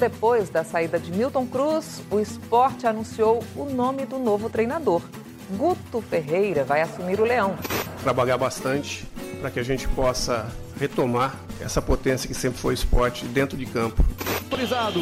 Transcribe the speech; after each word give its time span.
depois 0.00 0.48
da 0.48 0.64
saída 0.64 0.98
de 0.98 1.12
Milton 1.12 1.46
Cruz, 1.46 2.02
o 2.10 2.18
esporte 2.18 2.86
anunciou 2.86 3.44
o 3.54 3.66
nome 3.66 4.06
do 4.06 4.18
novo 4.18 4.48
treinador. 4.48 5.02
Guto 5.50 6.00
Ferreira 6.00 6.64
vai 6.64 6.80
assumir 6.80 7.20
o 7.20 7.24
Leão. 7.24 7.54
Trabalhar 8.02 8.38
bastante 8.38 9.06
para 9.40 9.50
que 9.50 9.60
a 9.60 9.62
gente 9.62 9.86
possa 9.88 10.50
retomar 10.78 11.34
essa 11.60 11.82
potência 11.82 12.26
que 12.26 12.32
sempre 12.32 12.58
foi 12.58 12.72
esporte 12.72 13.26
dentro 13.26 13.58
de 13.58 13.66
campo. 13.66 14.02
Autorizado. 14.44 15.00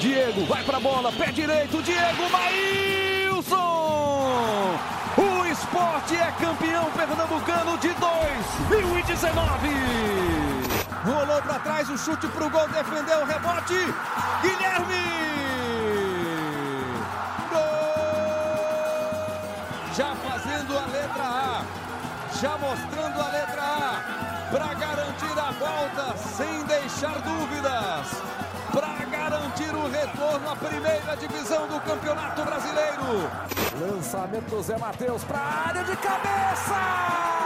Diego 0.00 0.44
vai 0.44 0.62
para 0.64 0.76
a 0.76 0.80
bola, 0.80 1.10
pé 1.12 1.32
direito, 1.32 1.82
Diego 1.82 2.30
Maílson! 2.30 3.56
O 5.16 5.46
esporte 5.46 6.14
é 6.14 6.30
campeão 6.32 6.90
pernambucano 6.92 7.78
de 7.78 7.88
2019. 8.68 10.55
Rolou 11.06 11.40
para 11.40 11.60
trás, 11.60 11.88
o 11.88 11.96
chute 11.96 12.26
para 12.26 12.44
o 12.44 12.50
gol, 12.50 12.66
defendeu 12.66 13.20
o 13.20 13.24
rebote. 13.24 13.94
Guilherme! 14.42 15.04
Gol! 17.48 17.86
Já 19.94 20.16
fazendo 20.16 20.76
a 20.76 20.86
letra 20.86 21.22
A, 21.22 21.62
já 22.40 22.58
mostrando 22.58 23.20
a 23.20 23.28
letra 23.28 23.62
A, 23.62 24.02
para 24.50 24.74
garantir 24.74 25.38
a 25.38 25.52
volta 25.52 26.16
sem 26.18 26.64
deixar 26.64 27.20
dúvidas, 27.20 28.08
para 28.72 29.04
garantir 29.04 29.72
o 29.76 29.88
retorno 29.88 30.50
à 30.50 30.56
primeira 30.56 31.16
divisão 31.16 31.68
do 31.68 31.80
Campeonato 31.82 32.42
Brasileiro. 32.44 33.30
Lançamento 33.80 34.50
do 34.50 34.60
Zé 34.60 34.76
Matheus 34.76 35.22
para 35.22 35.38
a 35.38 35.68
área 35.68 35.84
de 35.84 35.96
cabeça! 35.98 37.45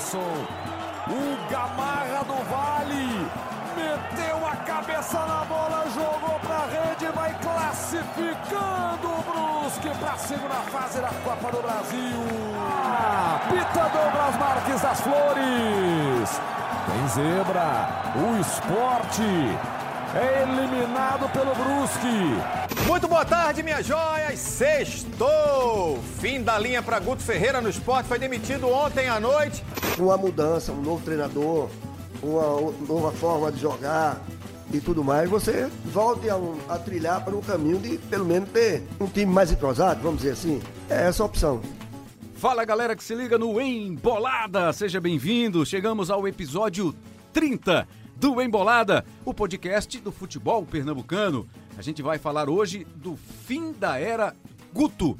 O 0.00 1.50
Gamarra 1.50 2.24
do 2.24 2.42
Vale, 2.48 3.28
meteu 3.76 4.46
a 4.46 4.56
cabeça 4.56 5.18
na 5.18 5.44
bola, 5.44 5.84
jogou 5.94 6.40
para 6.40 6.56
a 6.56 6.66
rede, 6.66 7.06
vai 7.14 7.36
classificando 7.42 9.08
o 9.08 9.22
Brusque 9.22 9.90
para 9.98 10.12
a 10.14 10.16
segunda 10.16 10.54
fase 10.54 11.00
da 11.00 11.10
Copa 11.22 11.52
do 11.52 11.60
Brasil. 11.60 12.16
Ah, 12.56 13.40
Pita 13.50 13.88
Douglas 13.90 14.36
Marques 14.38 14.80
das 14.80 15.00
Flores. 15.02 16.40
Tem 16.86 17.08
zebra, 17.08 17.88
o 18.16 18.40
esporte 18.40 19.58
é 20.14 20.42
eliminado 20.42 21.28
pelo 21.30 21.54
Brusque. 21.54 22.86
Muito 22.86 23.06
boa 23.06 23.24
tarde, 23.24 23.62
minhas 23.62 23.86
joias. 23.86 24.38
Sextou! 24.38 26.00
Fim 26.18 26.42
da 26.42 26.58
linha 26.58 26.82
para 26.82 26.98
Guto 26.98 27.22
Ferreira 27.22 27.60
no 27.60 27.68
esporte. 27.68 28.08
Foi 28.08 28.18
demitido 28.18 28.68
ontem 28.68 29.08
à 29.08 29.20
noite. 29.20 29.64
Uma 29.98 30.16
mudança, 30.16 30.72
um 30.72 30.80
novo 30.82 31.04
treinador, 31.04 31.68
uma 32.22 32.72
nova 32.88 33.12
forma 33.12 33.52
de 33.52 33.60
jogar 33.60 34.20
e 34.72 34.80
tudo 34.80 35.04
mais. 35.04 35.30
Você 35.30 35.70
volte 35.84 36.28
a, 36.28 36.36
um, 36.36 36.58
a 36.68 36.76
trilhar 36.76 37.24
para 37.24 37.36
um 37.36 37.40
caminho 37.40 37.78
de, 37.78 37.98
pelo 37.98 38.24
menos, 38.24 38.50
ter 38.50 38.82
um 38.98 39.06
time 39.06 39.32
mais 39.32 39.52
entrosado, 39.52 40.00
vamos 40.02 40.22
dizer 40.22 40.32
assim. 40.32 40.60
É 40.88 41.06
essa 41.06 41.22
a 41.22 41.26
opção. 41.26 41.60
Fala 42.34 42.64
galera 42.64 42.96
que 42.96 43.04
se 43.04 43.14
liga 43.14 43.38
no 43.38 43.60
Embolada, 43.60 44.72
seja 44.72 45.00
bem-vindo. 45.00 45.64
Chegamos 45.64 46.10
ao 46.10 46.26
episódio 46.26 46.94
30 47.32 47.86
do 48.20 48.38
Embolada, 48.42 49.02
o 49.24 49.32
podcast 49.32 49.98
do 49.98 50.12
futebol 50.12 50.62
pernambucano. 50.66 51.48
A 51.78 51.80
gente 51.80 52.02
vai 52.02 52.18
falar 52.18 52.50
hoje 52.50 52.86
do 52.96 53.16
fim 53.16 53.72
da 53.72 53.98
era 53.98 54.36
Guto. 54.74 55.16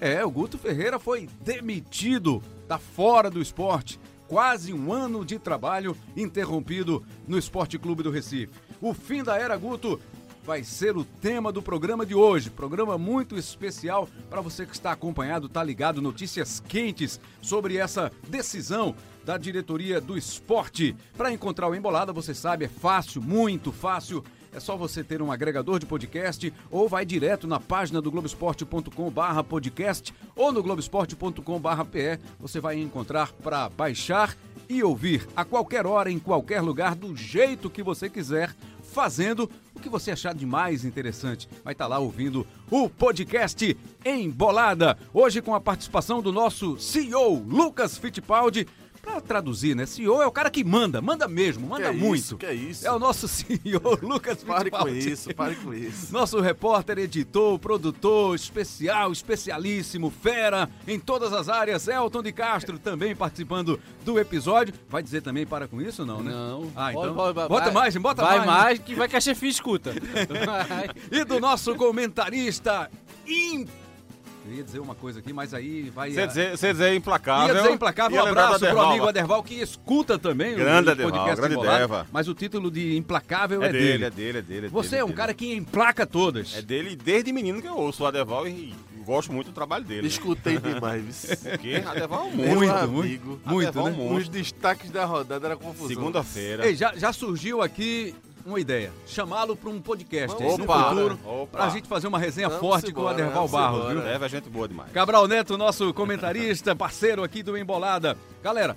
É, 0.00 0.24
o 0.24 0.30
Guto 0.30 0.58
Ferreira 0.58 0.98
foi 0.98 1.28
demitido, 1.42 2.42
tá 2.66 2.78
fora 2.78 3.30
do 3.30 3.40
esporte. 3.40 4.00
Quase 4.26 4.74
um 4.74 4.92
ano 4.92 5.24
de 5.24 5.38
trabalho 5.38 5.96
interrompido 6.16 7.06
no 7.28 7.38
Esporte 7.38 7.78
Clube 7.78 8.02
do 8.02 8.10
Recife. 8.10 8.52
O 8.80 8.92
fim 8.92 9.22
da 9.22 9.36
era 9.38 9.56
Guto 9.56 10.00
vai 10.44 10.64
ser 10.64 10.96
o 10.96 11.04
tema 11.04 11.52
do 11.52 11.62
programa 11.62 12.04
de 12.04 12.16
hoje. 12.16 12.50
Programa 12.50 12.98
muito 12.98 13.36
especial 13.36 14.08
para 14.28 14.40
você 14.40 14.66
que 14.66 14.74
está 14.74 14.90
acompanhado, 14.90 15.48
tá 15.48 15.62
ligado, 15.62 16.02
notícias 16.02 16.58
quentes 16.58 17.20
sobre 17.40 17.76
essa 17.76 18.10
decisão 18.28 18.96
da 19.26 19.36
diretoria 19.36 20.00
do 20.00 20.16
esporte. 20.16 20.96
Para 21.16 21.32
encontrar 21.32 21.68
o 21.68 21.74
Embolada, 21.74 22.12
você 22.12 22.32
sabe, 22.32 22.66
é 22.66 22.68
fácil, 22.68 23.20
muito 23.20 23.72
fácil. 23.72 24.24
É 24.52 24.60
só 24.60 24.76
você 24.76 25.02
ter 25.02 25.20
um 25.20 25.32
agregador 25.32 25.80
de 25.80 25.84
podcast 25.84 26.54
ou 26.70 26.88
vai 26.88 27.04
direto 27.04 27.46
na 27.46 27.58
página 27.58 28.00
do 28.00 28.10
globesport.com 28.10 29.10
barra 29.10 29.42
podcast 29.42 30.14
ou 30.36 30.52
no 30.52 30.62
globesport.com 30.62 31.58
barra 31.58 31.84
PE. 31.84 32.20
Você 32.38 32.60
vai 32.60 32.78
encontrar 32.78 33.32
para 33.32 33.68
baixar 33.68 34.36
e 34.68 34.82
ouvir 34.82 35.26
a 35.36 35.44
qualquer 35.44 35.86
hora, 35.86 36.10
em 36.10 36.20
qualquer 36.20 36.60
lugar, 36.60 36.94
do 36.94 37.14
jeito 37.16 37.68
que 37.68 37.82
você 37.82 38.08
quiser, 38.08 38.54
fazendo 38.92 39.50
o 39.74 39.80
que 39.80 39.88
você 39.88 40.12
achar 40.12 40.34
de 40.34 40.46
mais 40.46 40.84
interessante. 40.84 41.48
Vai 41.64 41.74
estar 41.74 41.88
lá 41.88 41.98
ouvindo 41.98 42.46
o 42.70 42.88
podcast 42.88 43.76
Embolada. 44.04 44.96
Hoje 45.12 45.42
com 45.42 45.54
a 45.54 45.60
participação 45.60 46.22
do 46.22 46.32
nosso 46.32 46.78
CEO, 46.78 47.42
Lucas 47.46 47.98
Fittipaldi. 47.98 48.66
Pra 49.06 49.20
traduzir, 49.20 49.76
né? 49.76 49.86
CEO 49.86 50.20
é 50.20 50.26
o 50.26 50.32
cara 50.32 50.50
que 50.50 50.64
manda, 50.64 51.00
manda 51.00 51.28
mesmo, 51.28 51.68
manda 51.68 51.92
que 51.92 51.96
muito. 51.96 52.16
Isso, 52.20 52.36
que 52.36 52.44
é 52.46 52.52
isso? 52.52 52.84
É 52.84 52.90
o 52.90 52.98
nosso 52.98 53.28
CEO, 53.28 53.80
Lucas 54.02 54.42
Pare 54.42 54.68
com 54.68 54.88
isso, 54.88 55.32
pare 55.32 55.54
com 55.54 55.72
isso. 55.72 56.10
Nosso 56.12 56.40
repórter, 56.40 56.98
editor, 56.98 57.56
produtor, 57.58 58.34
especial, 58.34 59.12
especialíssimo, 59.12 60.10
fera 60.10 60.68
em 60.88 60.98
todas 60.98 61.32
as 61.32 61.48
áreas, 61.48 61.86
Elton 61.86 62.20
de 62.20 62.32
Castro, 62.32 62.80
também 62.80 63.14
participando 63.14 63.78
do 64.04 64.18
episódio. 64.18 64.74
Vai 64.88 65.04
dizer 65.04 65.22
também 65.22 65.46
para 65.46 65.68
com 65.68 65.80
isso 65.80 66.02
ou 66.02 66.08
não, 66.08 66.20
né? 66.20 66.32
Não. 66.32 66.72
Ah, 66.74 66.90
então. 66.92 67.14
vai- 67.14 67.32
bota 67.32 67.48
vai- 67.66 67.72
mais, 67.72 67.96
bota 67.96 68.22
vai 68.24 68.38
mais. 68.38 68.48
mais. 68.50 68.78
que 68.80 68.94
vai 68.96 69.08
que 69.08 69.16
a 69.16 69.20
chefia 69.20 69.48
escuta. 69.50 69.94
E 71.12 71.24
do 71.24 71.38
nosso 71.38 71.76
comentarista 71.76 72.90
im... 73.26 73.66
Eu 74.46 74.54
ia 74.54 74.62
dizer 74.62 74.78
uma 74.78 74.94
coisa 74.94 75.18
aqui, 75.18 75.32
mas 75.32 75.52
aí 75.52 75.90
vai. 75.90 76.12
Você 76.12 76.20
a- 76.20 76.26
dizer, 76.26 76.50
você 76.56 76.72
dizer 76.72 76.94
implacável. 76.94 77.54
Ia 77.54 77.62
dizer 77.62 77.74
implacável, 77.74 78.16
ia 78.16 78.24
um 78.24 78.26
abraço 78.28 78.60
pro 78.60 78.80
amigo 78.80 79.08
Aderval 79.08 79.42
que 79.42 79.54
escuta 79.60 80.18
também 80.18 80.54
o- 80.54 80.56
Grande 80.56 80.88
o 80.88 80.92
Aderval, 80.92 81.12
podcast 81.12 81.36
grande 81.40 81.54
Embolado, 81.54 81.78
Deva. 81.78 82.06
Mas 82.12 82.28
o 82.28 82.34
título 82.34 82.70
de 82.70 82.96
implacável 82.96 83.62
é, 83.62 83.66
É 83.68 83.72
dele, 83.72 84.04
é 84.04 84.10
dele, 84.10 84.38
é 84.38 84.42
dele. 84.42 84.66
é 84.66 84.70
Você 84.70 84.90
dele, 84.90 85.00
é 85.00 85.04
um 85.04 85.08
dele. 85.08 85.16
cara 85.16 85.34
que 85.34 85.52
emplaca 85.54 86.06
todas. 86.06 86.54
É 86.56 86.62
dele 86.62 86.94
desde 86.94 87.32
menino 87.32 87.60
que 87.60 87.68
eu 87.68 87.76
ouço 87.76 88.04
o 88.04 88.06
Adeval 88.06 88.46
e 88.46 88.72
gosto 89.04 89.32
muito 89.32 89.46
do 89.48 89.52
trabalho 89.52 89.84
dele. 89.84 90.06
Escutei 90.06 90.58
demais. 90.58 91.38
Porque 91.42 91.82
Adeval 91.86 92.20
é 92.20 92.24
um 92.24 92.36
monstro. 92.36 92.56
Muito, 92.56 92.72
amigo. 92.74 93.40
muito, 93.44 93.68
Adeval 93.68 93.88
é 93.88 93.90
né? 93.90 93.96
um 93.96 94.00
monstro. 94.00 94.18
Os 94.18 94.28
destaques 94.28 94.90
da 94.90 95.04
rodada 95.04 95.46
era 95.46 95.56
confusão. 95.56 95.88
Segunda-feira. 95.88 96.66
Ei, 96.66 96.74
já, 96.76 96.92
já 96.96 97.12
surgiu 97.12 97.62
aqui 97.62 98.14
uma 98.46 98.60
ideia. 98.60 98.92
Chamá-lo 99.06 99.56
para 99.56 99.70
um 99.70 99.80
podcast 99.80 100.36
Vamos 100.36 100.58
no 100.58 100.64
embora. 100.64 100.88
futuro. 100.88 101.20
Opa. 101.24 101.58
Pra 101.58 101.68
gente 101.68 101.88
fazer 101.88 102.06
uma 102.06 102.18
resenha 102.18 102.48
Vamos 102.48 102.60
forte 102.60 102.92
com 102.92 103.00
o 103.00 103.02
embora, 103.02 103.22
Aderval 103.22 103.48
Barros, 103.48 103.78
embora. 103.80 103.94
viu? 103.94 104.04
Deve 104.04 104.24
é 104.24 104.28
gente 104.28 104.48
boa 104.48 104.68
demais. 104.68 104.92
Cabral 104.92 105.26
Neto, 105.26 105.58
nosso 105.58 105.92
comentarista, 105.92 106.74
parceiro 106.74 107.22
aqui 107.24 107.42
do 107.42 107.56
Embolada. 107.56 108.16
Galera, 108.42 108.76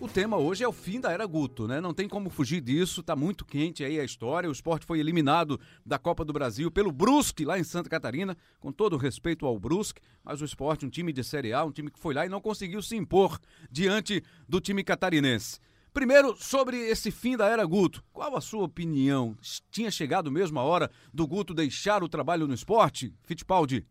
o 0.00 0.06
tema 0.06 0.36
hoje 0.36 0.62
é 0.62 0.68
o 0.68 0.72
fim 0.72 1.00
da 1.00 1.10
era 1.10 1.26
Guto, 1.26 1.66
né? 1.66 1.80
Não 1.80 1.92
tem 1.92 2.08
como 2.08 2.30
fugir 2.30 2.60
disso, 2.60 3.02
tá 3.02 3.16
muito 3.16 3.44
quente 3.44 3.82
aí 3.82 3.98
a 3.98 4.04
história. 4.04 4.48
O 4.48 4.52
esporte 4.52 4.86
foi 4.86 5.00
eliminado 5.00 5.58
da 5.84 5.98
Copa 5.98 6.24
do 6.24 6.32
Brasil 6.32 6.70
pelo 6.70 6.92
Brusque, 6.92 7.44
lá 7.44 7.58
em 7.58 7.64
Santa 7.64 7.88
Catarina, 7.90 8.36
com 8.60 8.70
todo 8.70 8.92
o 8.92 8.98
respeito 8.98 9.44
ao 9.44 9.58
Brusque, 9.58 10.00
mas 10.22 10.40
o 10.40 10.44
esporte, 10.44 10.86
um 10.86 10.90
time 10.90 11.12
de 11.12 11.24
Série 11.24 11.52
A, 11.52 11.64
um 11.64 11.72
time 11.72 11.90
que 11.90 11.98
foi 11.98 12.14
lá 12.14 12.24
e 12.24 12.28
não 12.28 12.40
conseguiu 12.40 12.80
se 12.80 12.94
impor 12.94 13.40
diante 13.70 14.22
do 14.48 14.60
time 14.60 14.84
catarinense. 14.84 15.58
Primeiro, 15.92 16.36
sobre 16.36 16.76
esse 16.76 17.10
fim 17.10 17.36
da 17.36 17.46
era 17.46 17.64
Guto, 17.64 18.04
qual 18.12 18.36
a 18.36 18.40
sua 18.40 18.64
opinião? 18.64 19.36
Tinha 19.70 19.90
chegado 19.90 20.30
mesmo 20.30 20.58
a 20.58 20.62
hora 20.62 20.90
do 21.12 21.26
Guto 21.26 21.54
deixar 21.54 22.02
o 22.02 22.08
trabalho 22.08 22.46
no 22.46 22.54
esporte? 22.54 23.14
Fittipaldi? 23.24 23.86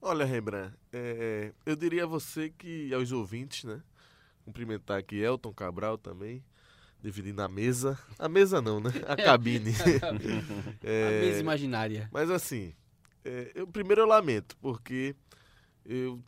Olha, 0.00 0.24
Rembrandt, 0.24 0.74
é, 0.92 1.52
eu 1.64 1.74
diria 1.74 2.04
a 2.04 2.06
você 2.06 2.50
que 2.50 2.92
aos 2.94 3.10
ouvintes, 3.12 3.64
né? 3.64 3.82
Cumprimentar 4.44 4.98
aqui 4.98 5.16
Elton 5.16 5.52
Cabral 5.52 5.98
também, 5.98 6.44
dividindo 7.02 7.42
a 7.42 7.48
mesa. 7.48 7.98
A 8.18 8.28
mesa 8.28 8.62
não, 8.62 8.78
né? 8.78 8.90
A 9.06 9.16
cabine. 9.16 9.72
É, 10.82 11.06
A 11.06 11.10
mesa 11.26 11.40
imaginária. 11.40 12.08
Mas 12.12 12.30
assim, 12.30 12.72
é, 13.24 13.50
eu, 13.54 13.66
primeiro 13.66 14.02
eu 14.02 14.06
lamento, 14.06 14.56
porque 14.58 15.16
eu 15.84 16.22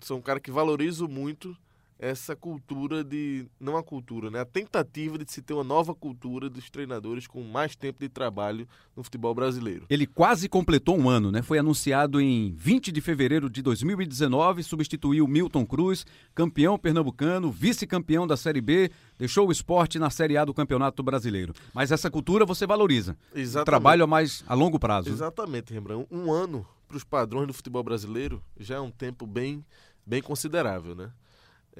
sou 0.00 0.18
um 0.18 0.22
cara 0.22 0.38
que 0.38 0.50
valorizo 0.50 1.08
muito 1.08 1.56
essa 2.00 2.34
cultura 2.34 3.04
de. 3.04 3.46
Não 3.60 3.76
a 3.76 3.82
cultura, 3.82 4.30
né? 4.30 4.40
A 4.40 4.44
tentativa 4.44 5.18
de 5.18 5.30
se 5.30 5.42
ter 5.42 5.52
uma 5.52 5.62
nova 5.62 5.94
cultura 5.94 6.48
dos 6.48 6.70
treinadores 6.70 7.26
com 7.26 7.42
mais 7.42 7.76
tempo 7.76 7.98
de 8.00 8.08
trabalho 8.08 8.66
no 8.96 9.04
futebol 9.04 9.34
brasileiro. 9.34 9.84
Ele 9.90 10.06
quase 10.06 10.48
completou 10.48 10.98
um 10.98 11.10
ano, 11.10 11.30
né? 11.30 11.42
Foi 11.42 11.58
anunciado 11.58 12.18
em 12.18 12.52
20 12.52 12.90
de 12.90 13.00
fevereiro 13.02 13.50
de 13.50 13.60
2019, 13.60 14.62
substituiu 14.62 15.28
Milton 15.28 15.66
Cruz, 15.66 16.06
campeão 16.34 16.78
pernambucano, 16.78 17.50
vice-campeão 17.50 18.26
da 18.26 18.36
Série 18.36 18.62
B, 18.62 18.90
deixou 19.18 19.48
o 19.48 19.52
esporte 19.52 19.98
na 19.98 20.08
Série 20.08 20.38
A 20.38 20.44
do 20.46 20.54
Campeonato 20.54 21.02
Brasileiro. 21.02 21.52
Mas 21.74 21.92
essa 21.92 22.10
cultura 22.10 22.46
você 22.46 22.66
valoriza. 22.66 23.14
O 23.34 23.38
Exatamente. 23.38 23.66
trabalho 23.66 24.04
a 24.04 24.06
mais 24.06 24.42
a 24.48 24.54
longo 24.54 24.78
prazo. 24.78 25.10
Exatamente, 25.10 25.74
Rembrandt. 25.74 26.06
Um 26.10 26.32
ano 26.32 26.66
para 26.88 26.96
os 26.96 27.04
padrões 27.04 27.46
do 27.46 27.52
futebol 27.52 27.82
brasileiro 27.82 28.42
já 28.58 28.76
é 28.76 28.80
um 28.80 28.90
tempo 28.90 29.26
bem, 29.26 29.62
bem 30.06 30.22
considerável, 30.22 30.94
né? 30.94 31.10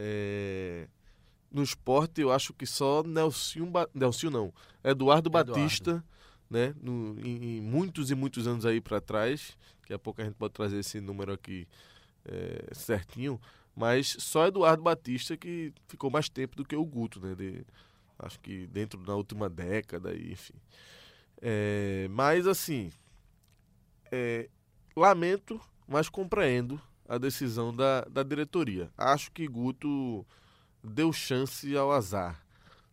É, 0.02 0.88
no 1.52 1.62
esporte, 1.62 2.22
eu 2.22 2.32
acho 2.32 2.54
que 2.54 2.64
só 2.64 3.02
Nelson, 3.02 3.66
ba... 3.66 3.86
Nelson 3.92 4.30
não, 4.30 4.54
Eduardo, 4.82 5.28
Eduardo. 5.28 5.52
Batista, 5.52 6.02
né? 6.48 6.74
No, 6.80 7.20
em, 7.20 7.58
em, 7.58 7.60
muitos 7.60 8.10
e 8.10 8.14
muitos 8.14 8.46
anos 8.46 8.64
aí 8.64 8.80
para 8.80 8.98
trás, 8.98 9.58
daqui 9.82 9.92
a 9.92 9.98
pouco 9.98 10.22
a 10.22 10.24
gente 10.24 10.36
pode 10.36 10.54
trazer 10.54 10.78
esse 10.78 11.02
número 11.02 11.34
aqui 11.34 11.68
é, 12.24 12.72
certinho, 12.72 13.38
mas 13.76 14.16
só 14.18 14.46
Eduardo 14.46 14.82
Batista 14.82 15.36
que 15.36 15.70
ficou 15.86 16.10
mais 16.10 16.30
tempo 16.30 16.56
do 16.56 16.64
que 16.64 16.74
o 16.74 16.84
Guto, 16.84 17.20
né? 17.20 17.34
De, 17.34 17.62
acho 18.18 18.40
que 18.40 18.66
dentro 18.68 18.98
da 19.02 19.14
última 19.14 19.50
década, 19.50 20.16
enfim. 20.16 20.54
É, 21.42 22.08
mas 22.10 22.46
assim, 22.46 22.90
é, 24.10 24.48
lamento, 24.96 25.60
mas 25.86 26.08
compreendo 26.08 26.80
a 27.10 27.18
decisão 27.18 27.74
da, 27.74 28.02
da 28.02 28.22
diretoria. 28.22 28.88
Acho 28.96 29.32
que 29.32 29.48
Guto 29.48 30.24
deu 30.80 31.12
chance 31.12 31.76
ao 31.76 31.90
azar. 31.90 32.40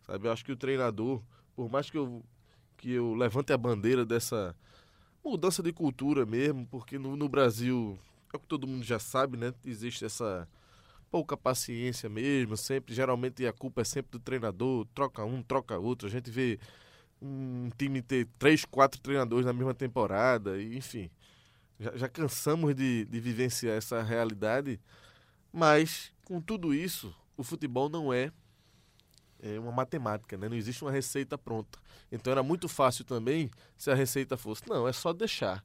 Sabe? 0.04 0.28
Acho 0.28 0.44
que 0.44 0.50
o 0.50 0.56
treinador, 0.56 1.22
por 1.54 1.70
mais 1.70 1.88
que 1.88 1.96
eu, 1.96 2.24
que 2.76 2.90
eu 2.90 3.14
levante 3.14 3.52
a 3.52 3.56
bandeira 3.56 4.04
dessa 4.04 4.56
mudança 5.24 5.62
de 5.62 5.72
cultura 5.72 6.26
mesmo, 6.26 6.66
porque 6.66 6.98
no, 6.98 7.16
no 7.16 7.28
Brasil, 7.28 7.96
é 8.34 8.36
o 8.36 8.40
que 8.40 8.46
todo 8.48 8.66
mundo 8.66 8.82
já 8.82 8.98
sabe, 8.98 9.36
né? 9.36 9.54
Existe 9.64 10.04
essa 10.04 10.48
pouca 11.12 11.36
paciência 11.36 12.08
mesmo, 12.08 12.56
sempre, 12.56 12.92
geralmente 12.92 13.46
a 13.46 13.52
culpa 13.52 13.82
é 13.82 13.84
sempre 13.84 14.10
do 14.10 14.18
treinador, 14.18 14.84
troca 14.96 15.24
um, 15.24 15.40
troca 15.44 15.78
outro. 15.78 16.08
A 16.08 16.10
gente 16.10 16.28
vê 16.28 16.58
um 17.22 17.70
time 17.78 18.02
ter 18.02 18.26
três, 18.36 18.64
quatro 18.64 19.00
treinadores 19.00 19.46
na 19.46 19.52
mesma 19.52 19.74
temporada, 19.74 20.60
enfim. 20.60 21.08
Já, 21.78 21.96
já 21.96 22.08
cansamos 22.08 22.74
de, 22.74 23.04
de 23.04 23.20
vivenciar 23.20 23.76
essa 23.76 24.02
realidade, 24.02 24.80
mas 25.52 26.12
com 26.24 26.40
tudo 26.40 26.74
isso, 26.74 27.14
o 27.36 27.42
futebol 27.42 27.88
não 27.88 28.12
é, 28.12 28.32
é 29.40 29.58
uma 29.58 29.72
matemática, 29.72 30.36
né? 30.36 30.48
não 30.48 30.56
existe 30.56 30.82
uma 30.82 30.90
receita 30.90 31.38
pronta. 31.38 31.78
Então 32.10 32.32
era 32.32 32.42
muito 32.42 32.68
fácil 32.68 33.04
também 33.04 33.50
se 33.76 33.90
a 33.90 33.94
receita 33.94 34.36
fosse, 34.36 34.62
não, 34.68 34.88
é 34.88 34.92
só 34.92 35.12
deixar. 35.12 35.64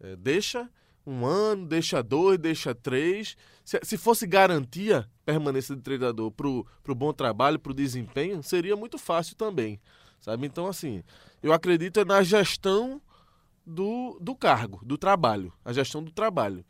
É, 0.00 0.16
deixa 0.16 0.68
um 1.06 1.24
ano, 1.24 1.66
deixa 1.66 2.02
dois, 2.02 2.38
deixa 2.38 2.74
três. 2.74 3.36
Se, 3.64 3.78
se 3.82 3.96
fosse 3.96 4.26
garantia 4.26 5.08
permanência 5.24 5.76
de 5.76 5.82
treinador 5.82 6.30
para 6.32 6.48
o 6.48 6.94
bom 6.94 7.12
trabalho, 7.12 7.58
para 7.58 7.72
o 7.72 7.74
desempenho, 7.74 8.42
seria 8.42 8.74
muito 8.74 8.98
fácil 8.98 9.36
também. 9.36 9.80
Sabe? 10.20 10.46
Então, 10.46 10.66
assim, 10.66 11.04
eu 11.42 11.52
acredito 11.52 12.04
na 12.04 12.22
gestão 12.22 13.00
do, 13.66 14.16
do 14.20 14.34
cargo, 14.34 14.80
do 14.84 14.96
trabalho, 14.96 15.52
a 15.64 15.72
gestão 15.72 16.02
do 16.02 16.12
trabalho. 16.12 16.64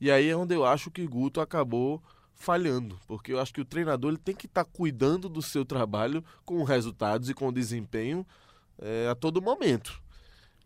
E 0.00 0.10
aí 0.10 0.28
é 0.28 0.36
onde 0.36 0.54
eu 0.54 0.64
acho 0.64 0.90
que 0.90 1.06
Guto 1.06 1.40
acabou 1.40 2.02
falhando, 2.34 2.98
porque 3.06 3.32
eu 3.32 3.40
acho 3.40 3.54
que 3.54 3.60
o 3.60 3.64
treinador 3.64 4.10
ele 4.10 4.18
tem 4.18 4.34
que 4.34 4.46
estar 4.46 4.64
tá 4.64 4.70
cuidando 4.70 5.28
do 5.28 5.40
seu 5.40 5.64
trabalho 5.64 6.24
com 6.44 6.62
resultados 6.64 7.30
e 7.30 7.34
com 7.34 7.52
desempenho 7.52 8.26
é, 8.78 9.08
a 9.08 9.14
todo 9.14 9.40
momento. 9.40 10.02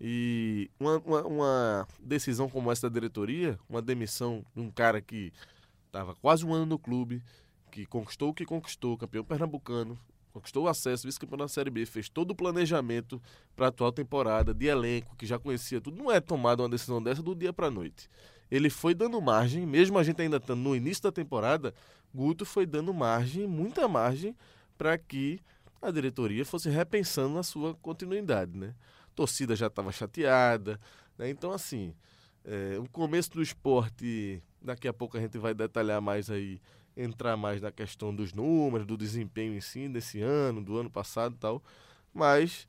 E 0.00 0.70
uma, 0.80 0.98
uma, 0.98 1.22
uma, 1.22 1.88
decisão 2.00 2.48
como 2.48 2.72
essa 2.72 2.88
da 2.88 2.94
diretoria, 2.94 3.58
uma 3.68 3.80
demissão 3.80 4.44
de 4.54 4.60
um 4.60 4.70
cara 4.70 5.00
que 5.00 5.32
estava 5.86 6.14
quase 6.14 6.44
um 6.44 6.52
ano 6.52 6.66
no 6.66 6.78
clube, 6.78 7.22
que 7.70 7.86
conquistou 7.86 8.30
o 8.30 8.34
que 8.34 8.44
conquistou, 8.44 8.96
campeão 8.96 9.24
pernambucano, 9.24 9.98
conquistou 10.36 10.64
o 10.64 10.68
acesso, 10.68 11.06
vice-campeão 11.06 11.38
da 11.38 11.48
Série 11.48 11.70
B, 11.70 11.86
fez 11.86 12.10
todo 12.10 12.32
o 12.32 12.34
planejamento 12.34 13.20
para 13.54 13.66
a 13.66 13.68
atual 13.70 13.90
temporada, 13.90 14.52
de 14.52 14.66
elenco, 14.66 15.16
que 15.16 15.24
já 15.24 15.38
conhecia 15.38 15.80
tudo. 15.80 15.96
Não 15.96 16.12
é 16.12 16.20
tomada 16.20 16.62
uma 16.62 16.68
decisão 16.68 17.02
dessa 17.02 17.22
do 17.22 17.34
dia 17.34 17.54
para 17.54 17.68
a 17.68 17.70
noite. 17.70 18.08
Ele 18.50 18.68
foi 18.68 18.94
dando 18.94 19.20
margem, 19.20 19.64
mesmo 19.64 19.98
a 19.98 20.02
gente 20.02 20.20
ainda 20.20 20.36
estando 20.36 20.60
no 20.60 20.76
início 20.76 21.02
da 21.02 21.10
temporada, 21.10 21.74
Guto 22.14 22.44
foi 22.44 22.66
dando 22.66 22.92
margem, 22.92 23.46
muita 23.46 23.88
margem, 23.88 24.36
para 24.76 24.98
que 24.98 25.40
a 25.80 25.90
diretoria 25.90 26.44
fosse 26.44 26.68
repensando 26.68 27.34
na 27.34 27.42
sua 27.42 27.74
continuidade, 27.74 28.56
né? 28.56 28.74
A 29.06 29.14
torcida 29.14 29.56
já 29.56 29.68
estava 29.68 29.90
chateada, 29.90 30.78
né? 31.16 31.30
Então, 31.30 31.50
assim, 31.50 31.94
é, 32.44 32.78
o 32.78 32.86
começo 32.90 33.30
do 33.32 33.42
esporte, 33.42 34.42
daqui 34.60 34.86
a 34.86 34.92
pouco 34.92 35.16
a 35.16 35.20
gente 35.20 35.38
vai 35.38 35.54
detalhar 35.54 36.00
mais 36.02 36.30
aí, 36.30 36.60
entrar 36.96 37.36
mais 37.36 37.60
na 37.60 37.70
questão 37.70 38.14
dos 38.14 38.32
números, 38.32 38.86
do 38.86 38.96
desempenho 38.96 39.54
em 39.54 39.60
si 39.60 39.88
desse 39.88 40.20
ano, 40.20 40.62
do 40.62 40.78
ano 40.78 40.90
passado 40.90 41.34
e 41.34 41.38
tal. 41.38 41.62
Mas 42.12 42.66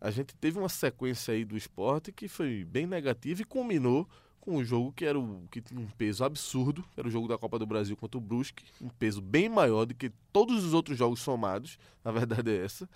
a 0.00 0.10
gente 0.10 0.34
teve 0.36 0.58
uma 0.58 0.68
sequência 0.68 1.32
aí 1.32 1.44
do 1.44 1.56
esporte 1.56 2.12
que 2.12 2.28
foi 2.28 2.64
bem 2.64 2.86
negativa 2.86 3.42
e 3.42 3.44
culminou 3.44 4.08
com 4.40 4.56
um 4.56 4.64
jogo 4.64 4.92
que 4.92 5.04
era 5.04 5.18
o, 5.18 5.46
que 5.50 5.60
tinha 5.60 5.78
um 5.78 5.86
peso 5.86 6.24
absurdo, 6.24 6.84
era 6.96 7.06
o 7.06 7.10
jogo 7.10 7.28
da 7.28 7.36
Copa 7.36 7.58
do 7.58 7.66
Brasil 7.66 7.96
contra 7.96 8.16
o 8.16 8.20
Brusque, 8.20 8.64
um 8.80 8.88
peso 8.88 9.20
bem 9.20 9.48
maior 9.48 9.84
do 9.84 9.94
que 9.94 10.10
todos 10.32 10.64
os 10.64 10.72
outros 10.72 10.96
jogos 10.96 11.20
somados, 11.20 11.78
a 12.04 12.10
verdade 12.10 12.50
é 12.50 12.64
essa, 12.64 12.88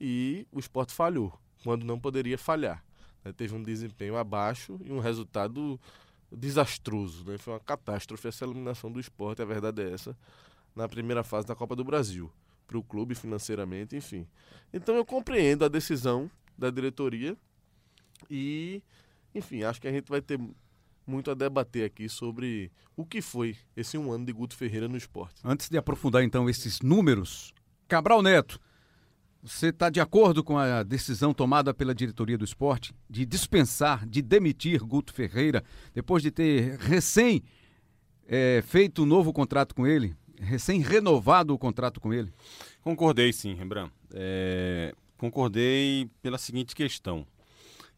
e 0.00 0.46
o 0.50 0.58
esporte 0.58 0.92
falhou, 0.92 1.32
quando 1.62 1.84
não 1.84 1.98
poderia 1.98 2.36
falhar. 2.36 2.84
Né? 3.24 3.32
Teve 3.32 3.54
um 3.54 3.62
desempenho 3.62 4.16
abaixo 4.16 4.80
e 4.84 4.90
um 4.92 4.98
resultado 4.98 5.78
desastroso, 6.32 7.24
né? 7.24 7.38
Foi 7.38 7.52
uma 7.52 7.60
catástrofe 7.60 8.28
essa 8.28 8.44
eliminação 8.44 8.90
do 8.90 9.00
esporte, 9.00 9.42
a 9.42 9.44
verdade 9.44 9.82
é 9.82 9.92
essa, 9.92 10.16
na 10.74 10.88
primeira 10.88 11.22
fase 11.22 11.46
da 11.46 11.54
Copa 11.54 11.74
do 11.74 11.84
Brasil, 11.84 12.30
para 12.66 12.78
o 12.78 12.82
clube 12.82 13.14
financeiramente, 13.14 13.96
enfim. 13.96 14.26
Então 14.72 14.94
eu 14.94 15.04
compreendo 15.04 15.64
a 15.64 15.68
decisão 15.68 16.30
da 16.56 16.70
diretoria 16.70 17.36
e, 18.30 18.82
enfim, 19.34 19.62
acho 19.62 19.80
que 19.80 19.88
a 19.88 19.92
gente 19.92 20.08
vai 20.08 20.20
ter 20.20 20.38
muito 21.06 21.30
a 21.30 21.34
debater 21.34 21.84
aqui 21.84 22.08
sobre 22.08 22.70
o 22.96 23.04
que 23.04 23.20
foi 23.20 23.56
esse 23.76 23.98
um 23.98 24.12
ano 24.12 24.24
de 24.24 24.32
Guto 24.32 24.54
Ferreira 24.54 24.86
no 24.86 24.96
esporte. 24.96 25.40
Antes 25.44 25.68
de 25.68 25.76
aprofundar 25.76 26.22
então 26.22 26.48
esses 26.48 26.80
números, 26.80 27.52
Cabral 27.88 28.22
Neto, 28.22 28.60
você 29.42 29.68
está 29.68 29.88
de 29.88 30.00
acordo 30.00 30.44
com 30.44 30.58
a 30.58 30.82
decisão 30.82 31.32
tomada 31.32 31.72
pela 31.72 31.94
diretoria 31.94 32.36
do 32.36 32.44
esporte 32.44 32.92
de 33.08 33.24
dispensar, 33.24 34.06
de 34.06 34.20
demitir 34.20 34.84
Guto 34.84 35.12
Ferreira, 35.12 35.64
depois 35.94 36.22
de 36.22 36.30
ter 36.30 36.78
recém 36.78 37.42
é, 38.26 38.62
feito 38.66 39.02
um 39.02 39.06
novo 39.06 39.32
contrato 39.32 39.74
com 39.74 39.86
ele, 39.86 40.14
recém 40.38 40.80
renovado 40.80 41.54
o 41.54 41.58
contrato 41.58 42.00
com 42.00 42.12
ele? 42.12 42.32
Concordei 42.82 43.32
sim, 43.32 43.54
Rembrandt. 43.54 43.92
É, 44.12 44.94
concordei 45.16 46.08
pela 46.22 46.38
seguinte 46.38 46.74
questão. 46.74 47.26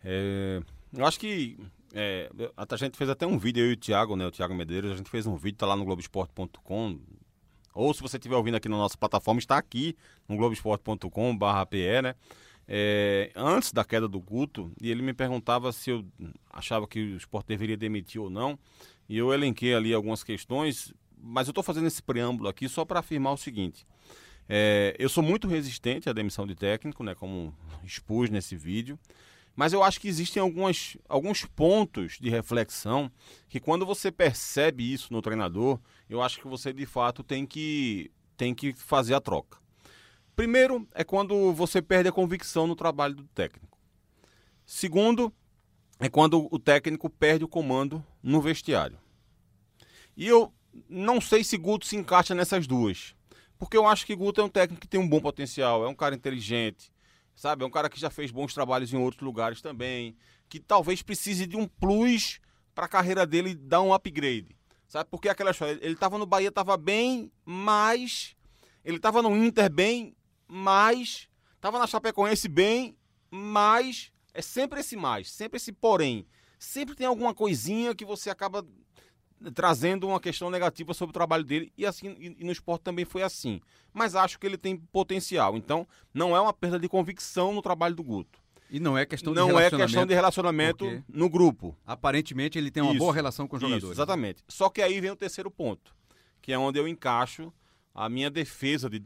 É, 0.05 0.63
eu 0.97 1.07
acho 1.07 1.19
que 1.19 1.59
é, 1.93 2.31
a 2.57 2.77
gente 2.77 2.97
fez 2.97 3.11
até 3.11 3.27
um 3.27 3.39
vídeo, 3.39 3.65
eu 3.65 3.71
e 3.71 3.75
o 3.75 3.77
Thiago, 3.77 4.17
né, 4.17 4.27
o 4.27 4.31
Thiago 4.31 4.55
Medeiros, 4.55 4.93
a 4.93 4.97
gente 4.97 5.11
fez 5.11 5.27
um 5.27 5.37
vídeo, 5.37 5.59
tá 5.59 5.67
lá 5.67 5.77
no 5.77 5.85
Globoesporte.com, 5.85 6.99
ou 7.75 7.93
se 7.93 8.01
você 8.03 8.17
estiver 8.17 8.37
ouvindo 8.37 8.57
aqui 8.57 8.69
na 8.69 8.77
nossa 8.77 8.97
plataforma, 8.97 9.39
está 9.39 9.57
aqui 9.57 9.97
no 10.29 10.37
globesport.com.br, 10.37 12.03
né? 12.03 12.15
É, 12.67 13.31
antes 13.35 13.73
da 13.73 13.85
queda 13.85 14.07
do 14.07 14.21
Guto, 14.21 14.73
e 14.81 14.91
ele 14.91 15.03
me 15.03 15.13
perguntava 15.13 15.73
se 15.73 15.91
eu 15.91 16.05
achava 16.51 16.87
que 16.87 17.01
o 17.01 17.17
esporte 17.17 17.49
deveria 17.49 17.77
demitir 17.77 18.21
ou 18.21 18.31
não, 18.31 18.59
e 19.09 19.19
eu 19.19 19.33
elenquei 19.33 19.75
ali 19.75 19.93
algumas 19.93 20.23
questões, 20.23 20.93
mas 21.21 21.49
eu 21.49 21.51
estou 21.51 21.65
fazendo 21.65 21.87
esse 21.87 22.03
preâmbulo 22.03 22.49
aqui 22.49 22.69
só 22.69 22.85
para 22.85 23.01
afirmar 23.01 23.33
o 23.33 23.37
seguinte. 23.37 23.87
É, 24.49 24.95
eu 24.99 25.09
sou 25.09 25.23
muito 25.23 25.49
resistente 25.49 26.09
à 26.09 26.13
demissão 26.13 26.47
de 26.47 26.55
técnico, 26.55 27.03
né, 27.03 27.15
como 27.15 27.55
expus 27.85 28.31
nesse 28.31 28.57
vídeo. 28.57 28.99
Mas 29.55 29.73
eu 29.73 29.83
acho 29.83 30.01
que 30.01 30.09
existem 30.09 30.41
algumas, 30.41 30.97
alguns 31.09 31.45
pontos 31.45 32.19
de 32.19 32.31
reflexão 32.31 33.11
que 33.49 33.61
quando 33.61 33.85
você 33.85 34.11
percebe 34.11 34.93
isso 34.93 35.13
no 35.13 35.21
treinador, 35.21 35.79
eu 36.09 36.23
acho 36.23 36.41
que 36.41 36.49
você 36.49 36.73
de 36.73 36.87
fato 36.87 37.23
tem 37.23 37.47
que, 37.47 38.11
tem 38.37 38.55
que 38.55 38.73
fazer 38.73 39.15
a 39.15 39.21
troca. 39.21 39.59
Primeiro 40.35 40.89
é 40.95 41.05
quando 41.05 41.53
você 41.53 41.83
perde 41.83 42.09
a 42.09 42.13
convicção 42.13 42.67
no 42.67 42.75
trabalho 42.75 43.15
do 43.15 43.25
técnico. 43.25 43.79
Segundo 44.65 45.33
é 45.99 46.09
quando 46.09 46.49
o 46.51 46.59
técnico 46.59 47.11
perde 47.11 47.45
o 47.45 47.49
comando 47.49 48.05
no 48.23 48.41
vestiário. 48.41 48.99
E 50.17 50.27
eu 50.27 50.53
não 50.89 51.21
sei 51.21 51.45
se 51.45 51.57
Guto 51.57 51.87
se 51.87 51.97
encaixa 51.97 52.35
nessas 52.35 52.67
duas. 52.67 53.15
Porque 53.59 53.77
eu 53.77 53.87
acho 53.87 54.05
que 54.05 54.17
Guto 54.17 54.41
é 54.41 54.45
um 54.45 54.49
técnico 54.49 54.81
que 54.81 54.89
tem 54.89 54.99
um 54.99 55.09
bom 55.09 55.21
potencial, 55.21 55.85
é 55.85 55.89
um 55.89 55.95
cara 55.95 56.15
inteligente, 56.15 56.92
sabe? 57.35 57.65
É 57.65 57.67
um 57.67 57.71
cara 57.71 57.89
que 57.89 57.99
já 57.99 58.11
fez 58.11 58.31
bons 58.31 58.55
trabalhos 58.55 58.93
em 58.93 58.97
outros 58.97 59.23
lugares 59.23 59.61
também, 59.61 60.17
que 60.49 60.61
talvez 60.61 61.03
precise 61.03 61.47
de 61.47 61.57
um 61.57 61.67
plus 61.67 62.41
para 62.75 62.87
a 62.87 62.89
carreira 62.89 63.27
dele 63.27 63.55
dar 63.55 63.83
um 63.83 63.93
upgrade, 63.93 64.57
sabe? 64.87 65.09
Porque 65.11 65.29
aquela 65.29 65.51
história, 65.51 65.79
ele 65.83 65.95
estava 65.95 66.19
no 66.19 66.27
Bahia, 66.27 66.49
estava 66.49 66.77
bem, 66.77 67.31
mas 67.45 68.37
ele 68.85 68.97
estava 68.97 69.23
no 69.23 69.37
Inter 69.37 69.71
bem, 69.71 70.17
mas 70.47 71.29
estava 71.55 71.79
na 71.79 71.87
Chapecoense 71.87 72.49
bem, 72.49 72.97
mas 73.31 74.13
é 74.35 74.43
sempre 74.43 74.81
esse 74.81 74.97
mais, 74.97 75.31
sempre 75.31 75.57
esse 75.57 75.73
porém. 75.73 76.27
Sempre 76.59 76.95
tem 76.95 77.07
alguma 77.07 77.35
coisinha 77.35 77.95
que 77.95 78.05
você 78.05 78.31
acaba 78.31 78.65
trazendo 79.55 80.07
uma 80.07 80.21
questão 80.21 80.51
negativa 80.51 80.95
sobre 80.95 81.11
o 81.11 81.13
trabalho 81.13 81.45
dele 81.45 81.73
e 81.77 81.85
assim 81.85 82.17
e, 82.19 82.45
no 82.45 82.53
esporte 82.53 82.83
também 82.83 83.05
foi 83.05 83.23
assim. 83.23 83.61
Mas 83.93 84.15
acho 84.15 84.39
que 84.39 84.47
ele 84.47 84.57
tem 84.57 84.77
potencial. 84.77 85.57
Então, 85.57 85.87
não 86.15 86.37
é 86.37 86.41
uma 86.41 86.53
perda 86.53 86.79
de 86.79 86.89
convicção 86.89 87.53
no 87.53 87.63
trabalho 87.63 87.95
do 87.95 88.03
Guto. 88.03 88.41
E 88.71 88.81
não 88.81 88.97
é 88.97 89.05
questão 89.05 89.35
de 89.35 89.39
não 89.39 89.49
relacionamento. 89.49 89.77
Não 89.77 89.85
é 89.85 89.87
questão 89.87 90.07
de 90.07 90.15
relacionamento 90.15 91.05
no 91.09 91.29
grupo. 91.29 91.77
Aparentemente 91.87 92.59
ele 92.59 92.71
tem 92.71 92.83
uma 92.83 92.93
isso, 92.93 92.99
boa 92.99 93.13
relação 93.13 93.47
com 93.47 93.57
os 93.57 93.61
jogadores. 93.61 93.85
Isso, 93.85 93.93
exatamente. 93.93 94.43
Só 94.49 94.71
que 94.71 94.81
aí 94.81 94.99
vem 94.99 95.11
o 95.11 95.17
terceiro 95.17 95.51
ponto, 95.51 95.95
que 96.41 96.53
é 96.53 96.59
onde 96.59 96.79
eu 96.79 96.89
encaixo 96.89 97.53
a 97.95 98.09
minha 98.09 98.31
defesa 98.31 98.89
de 98.89 99.03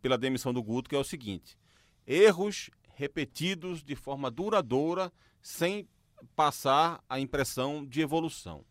pela 0.00 0.16
demissão 0.16 0.54
do 0.54 0.62
Guto, 0.62 0.88
que 0.88 0.96
é 0.96 0.98
o 0.98 1.04
seguinte: 1.04 1.58
erros 2.06 2.70
repetidos 2.94 3.82
de 3.82 3.94
forma 3.94 4.30
duradoura, 4.30 5.12
sem 5.42 5.86
passar 6.34 7.02
a 7.08 7.20
impressão 7.20 7.86
de 7.86 8.00
evolução. 8.00 8.64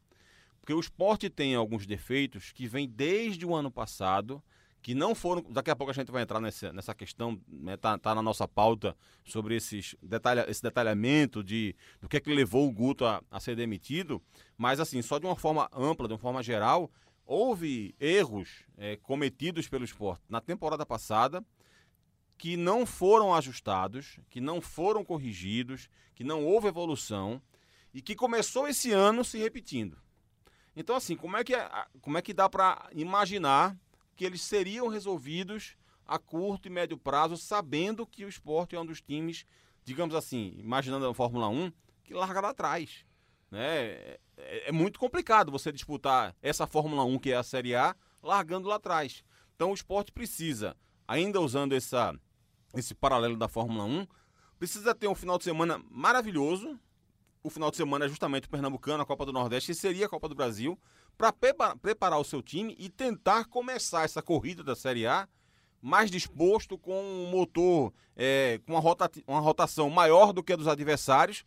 Porque 0.69 0.77
o 0.77 0.79
esporte 0.79 1.31
tem 1.31 1.55
alguns 1.55 1.87
defeitos 1.87 2.51
que 2.51 2.67
vêm 2.67 2.87
desde 2.87 3.43
o 3.43 3.55
ano 3.55 3.71
passado, 3.71 4.39
que 4.83 4.93
não 4.93 5.15
foram. 5.15 5.41
Daqui 5.49 5.71
a 5.71 5.75
pouco 5.75 5.89
a 5.89 5.95
gente 5.95 6.11
vai 6.11 6.21
entrar 6.21 6.39
nessa, 6.39 6.71
nessa 6.71 6.93
questão, 6.93 7.41
né, 7.47 7.75
tá, 7.75 7.97
tá 7.97 8.13
na 8.13 8.21
nossa 8.21 8.47
pauta 8.47 8.95
sobre 9.25 9.55
esses 9.55 9.95
detalha, 9.99 10.45
esse 10.47 10.61
detalhamento 10.61 11.43
de 11.43 11.75
do 11.99 12.07
que 12.07 12.17
é 12.17 12.19
que 12.19 12.31
levou 12.31 12.67
o 12.67 12.71
Guto 12.71 13.03
a, 13.03 13.19
a 13.31 13.39
ser 13.39 13.55
demitido, 13.55 14.21
mas 14.55 14.79
assim, 14.79 15.01
só 15.01 15.17
de 15.17 15.25
uma 15.25 15.35
forma 15.35 15.67
ampla, 15.73 16.07
de 16.07 16.13
uma 16.13 16.19
forma 16.19 16.43
geral, 16.43 16.91
houve 17.25 17.95
erros 17.99 18.63
é, 18.77 18.95
cometidos 18.95 19.67
pelo 19.67 19.83
esporte 19.83 20.21
na 20.29 20.39
temporada 20.39 20.85
passada 20.85 21.43
que 22.37 22.55
não 22.55 22.85
foram 22.85 23.33
ajustados, 23.33 24.19
que 24.29 24.39
não 24.39 24.61
foram 24.61 25.03
corrigidos, 25.03 25.89
que 26.13 26.23
não 26.23 26.45
houve 26.45 26.67
evolução 26.67 27.41
e 27.91 28.03
que 28.03 28.15
começou 28.15 28.67
esse 28.67 28.91
ano 28.91 29.25
se 29.25 29.39
repetindo. 29.39 29.97
Então, 30.79 30.95
assim, 30.95 31.17
como 31.17 31.35
é 31.35 31.43
que, 31.43 31.53
é, 31.53 31.69
como 31.99 32.17
é 32.17 32.21
que 32.21 32.33
dá 32.33 32.47
para 32.47 32.89
imaginar 32.93 33.77
que 34.15 34.23
eles 34.23 34.41
seriam 34.41 34.87
resolvidos 34.87 35.75
a 36.07 36.17
curto 36.17 36.69
e 36.69 36.71
médio 36.71 36.97
prazo, 36.97 37.35
sabendo 37.35 38.07
que 38.07 38.23
o 38.23 38.29
esporte 38.29 38.77
é 38.77 38.79
um 38.79 38.85
dos 38.85 39.01
times, 39.01 39.45
digamos 39.83 40.15
assim, 40.15 40.55
imaginando 40.57 41.05
a 41.05 41.13
Fórmula 41.13 41.49
1, 41.49 41.73
que 42.01 42.13
larga 42.13 42.39
lá 42.39 42.51
atrás. 42.51 43.05
Né? 43.51 43.59
É, 43.59 44.19
é, 44.37 44.71
muito 44.71 45.01
complicado 45.01 45.51
você 45.51 45.69
disputar 45.69 46.33
essa 46.41 46.65
Fórmula 46.65 47.03
1, 47.03 47.19
que 47.19 47.33
é 47.33 47.35
a 47.35 47.43
Série 47.43 47.75
A, 47.75 47.93
largando 48.23 48.69
lá 48.69 48.75
atrás. 48.75 49.21
Então 49.55 49.71
o 49.71 49.75
esporte 49.75 50.13
precisa, 50.13 50.77
ainda 51.05 51.41
usando 51.41 51.73
essa, 51.73 52.17
esse 52.73 52.95
paralelo 52.95 53.35
da 53.35 53.49
Fórmula 53.49 53.83
1, 53.83 54.07
precisa 54.57 54.95
ter 54.95 55.09
um 55.09 55.15
final 55.15 55.37
de 55.37 55.43
semana 55.43 55.83
maravilhoso. 55.91 56.79
O 57.41 57.49
final 57.49 57.71
de 57.71 57.77
semana 57.77 58.05
é 58.05 58.09
justamente 58.09 58.47
o 58.47 58.49
Pernambucano, 58.49 59.01
a 59.01 59.05
Copa 59.05 59.25
do 59.25 59.31
Nordeste, 59.31 59.71
que 59.71 59.77
seria 59.77 60.07
a 60.07 60.09
Copa 60.09 60.27
do 60.27 60.35
Brasil, 60.35 60.77
para 61.17 61.31
preparar 61.31 62.19
o 62.19 62.23
seu 62.23 62.41
time 62.41 62.75
e 62.77 62.89
tentar 62.89 63.45
começar 63.45 64.03
essa 64.03 64.21
corrida 64.21 64.61
da 64.61 64.75
Série 64.75 65.07
A 65.07 65.27
mais 65.81 66.11
disposto, 66.11 66.77
com 66.77 67.01
um 67.01 67.29
motor 67.31 67.93
é, 68.13 68.59
com 68.65 68.73
uma, 68.73 68.81
rota, 68.81 69.09
uma 69.25 69.39
rotação 69.39 69.89
maior 69.89 70.33
do 70.33 70.43
que 70.43 70.51
a 70.51 70.57
dos 70.57 70.67
adversários, 70.67 71.45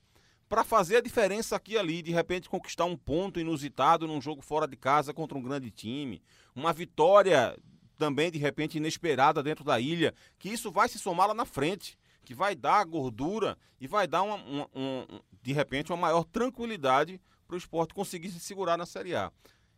para 0.48 0.64
fazer 0.64 0.96
a 0.96 1.00
diferença 1.02 1.56
aqui 1.56 1.72
e 1.72 1.78
ali, 1.78 2.00
de 2.00 2.10
repente 2.10 2.48
conquistar 2.48 2.86
um 2.86 2.96
ponto 2.96 3.38
inusitado 3.38 4.06
num 4.06 4.20
jogo 4.20 4.40
fora 4.40 4.66
de 4.66 4.76
casa 4.76 5.12
contra 5.12 5.36
um 5.36 5.42
grande 5.42 5.70
time, 5.70 6.22
uma 6.54 6.72
vitória 6.72 7.54
também 7.98 8.30
de 8.30 8.38
repente 8.38 8.78
inesperada 8.78 9.42
dentro 9.42 9.64
da 9.64 9.78
ilha, 9.78 10.14
que 10.38 10.48
isso 10.48 10.70
vai 10.70 10.88
se 10.88 10.98
somar 10.98 11.28
lá 11.28 11.34
na 11.34 11.44
frente, 11.44 11.98
que 12.24 12.34
vai 12.34 12.54
dar 12.54 12.84
gordura 12.84 13.56
e 13.80 13.86
vai 13.86 14.06
dar 14.06 14.22
uma, 14.22 14.36
uma, 14.36 14.68
um, 14.74 15.20
de 15.42 15.52
repente 15.52 15.92
uma 15.92 15.98
maior 15.98 16.24
tranquilidade 16.24 17.20
para 17.46 17.54
o 17.54 17.58
esporte 17.58 17.92
conseguir 17.92 18.30
se 18.30 18.40
segurar 18.40 18.76
na 18.76 18.86
Série 18.86 19.14
A. 19.14 19.30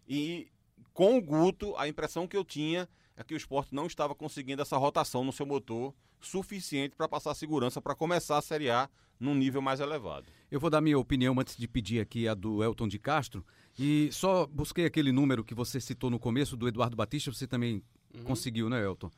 E 0.06 0.48
com 0.92 1.16
o 1.16 1.22
Guto, 1.22 1.74
a 1.76 1.88
impressão 1.88 2.28
que 2.28 2.36
eu 2.36 2.44
tinha 2.44 2.88
é 3.16 3.24
que 3.24 3.34
o 3.34 3.36
esporte 3.36 3.74
não 3.74 3.86
estava 3.86 4.14
conseguindo 4.14 4.62
essa 4.62 4.76
rotação 4.76 5.24
no 5.24 5.32
seu 5.32 5.46
motor 5.46 5.94
suficiente 6.20 6.96
para 6.96 7.08
passar 7.08 7.34
segurança 7.34 7.80
para 7.80 7.94
começar 7.94 8.38
a 8.38 8.42
Série 8.42 8.70
A 8.70 8.88
num 9.18 9.34
nível 9.34 9.62
mais 9.62 9.80
elevado. 9.80 10.26
Eu 10.50 10.60
vou 10.60 10.70
dar 10.70 10.80
minha 10.80 10.98
opinião 10.98 11.38
antes 11.38 11.56
de 11.56 11.68
pedir 11.68 12.00
aqui 12.00 12.26
a 12.28 12.34
do 12.34 12.62
Elton 12.62 12.88
de 12.88 12.98
Castro. 12.98 13.44
E 13.78 14.08
só 14.12 14.46
busquei 14.46 14.84
aquele 14.84 15.12
número 15.12 15.44
que 15.44 15.54
você 15.54 15.80
citou 15.80 16.10
no 16.10 16.18
começo 16.18 16.56
do 16.56 16.68
Eduardo 16.68 16.96
Batista, 16.96 17.32
você 17.32 17.46
também 17.46 17.82
uhum. 18.14 18.24
conseguiu, 18.24 18.68
né, 18.68 18.84
Elton? 18.84 19.10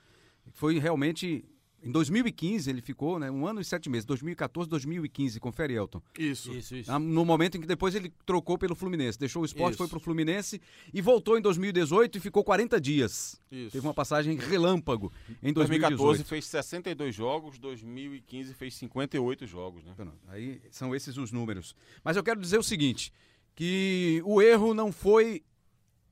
Foi 0.53 0.79
realmente 0.79 1.45
em 1.87 1.93
2015 1.93 2.69
ele 2.69 2.81
ficou, 2.81 3.19
né? 3.19 3.31
Um 3.31 3.47
ano 3.47 3.61
e 3.61 3.65
sete 3.65 3.89
meses. 3.89 4.05
2014, 4.05 4.69
2015. 4.69 5.39
Confere, 5.39 5.75
Elton. 5.75 6.03
Isso. 6.19 6.53
Isso, 6.53 6.75
isso. 6.75 6.99
No 6.99 7.25
momento 7.25 7.57
em 7.57 7.61
que 7.61 7.67
depois 7.67 7.95
ele 7.95 8.13
trocou 8.25 8.59
pelo 8.59 8.75
Fluminense. 8.75 9.17
Deixou 9.19 9.43
o 9.43 9.45
esporte, 9.45 9.75
isso. 9.75 9.79
foi 9.79 9.89
pro 9.89 10.01
Fluminense 10.01 10.61
e 10.93 11.01
voltou 11.01 11.39
em 11.39 11.41
2018 11.41 12.19
e 12.19 12.21
ficou 12.21 12.43
40 12.43 12.81
dias. 12.81 13.41
Isso. 13.51 13.71
Teve 13.71 13.87
uma 13.87 13.95
passagem 13.95 14.37
relâmpago 14.37 15.13
em 15.43 15.53
2018. 15.53 15.97
2014 15.97 16.25
fez 16.25 16.45
62 16.47 17.15
jogos, 17.15 17.59
2015 17.59 18.55
fez 18.55 18.75
58 18.75 19.47
jogos, 19.47 19.85
né? 19.85 19.95
Aí 20.27 20.61
são 20.71 20.95
esses 20.95 21.17
os 21.17 21.31
números. 21.31 21.75
Mas 22.03 22.17
eu 22.17 22.25
quero 22.25 22.41
dizer 22.41 22.59
o 22.59 22.63
seguinte, 22.65 23.13
que 23.55 24.21
o 24.25 24.43
erro 24.43 24.75
não 24.75 24.91
foi 24.91 25.45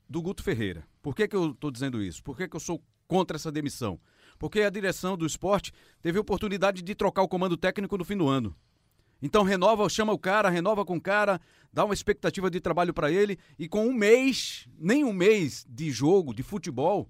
do 0.08 0.22
Guto 0.22 0.42
Ferreira. 0.42 0.86
Por 1.02 1.16
que, 1.16 1.26
que 1.26 1.34
eu 1.34 1.50
estou 1.50 1.70
dizendo 1.70 2.00
isso? 2.00 2.22
Por 2.22 2.36
que, 2.36 2.46
que 2.46 2.54
eu 2.54 2.60
sou 2.60 2.80
contra 3.08 3.36
essa 3.36 3.50
demissão? 3.50 3.98
Porque 4.38 4.60
a 4.60 4.70
direção 4.70 5.16
do 5.16 5.26
esporte 5.26 5.72
teve 6.02 6.18
oportunidade 6.18 6.82
de 6.82 6.94
trocar 6.94 7.22
o 7.22 7.28
comando 7.28 7.56
técnico 7.56 7.96
no 7.96 8.04
fim 8.04 8.16
do 8.16 8.28
ano. 8.28 8.54
Então 9.22 9.42
renova, 9.42 9.88
chama 9.88 10.12
o 10.12 10.18
cara, 10.18 10.50
renova 10.50 10.84
com 10.84 10.96
o 10.96 11.00
cara, 11.00 11.40
dá 11.72 11.84
uma 11.84 11.94
expectativa 11.94 12.50
de 12.50 12.60
trabalho 12.60 12.92
para 12.92 13.10
ele 13.10 13.38
e 13.58 13.66
com 13.66 13.86
um 13.86 13.92
mês, 13.92 14.68
nem 14.78 15.04
um 15.04 15.12
mês 15.12 15.66
de 15.68 15.90
jogo, 15.90 16.34
de 16.34 16.42
futebol, 16.42 17.08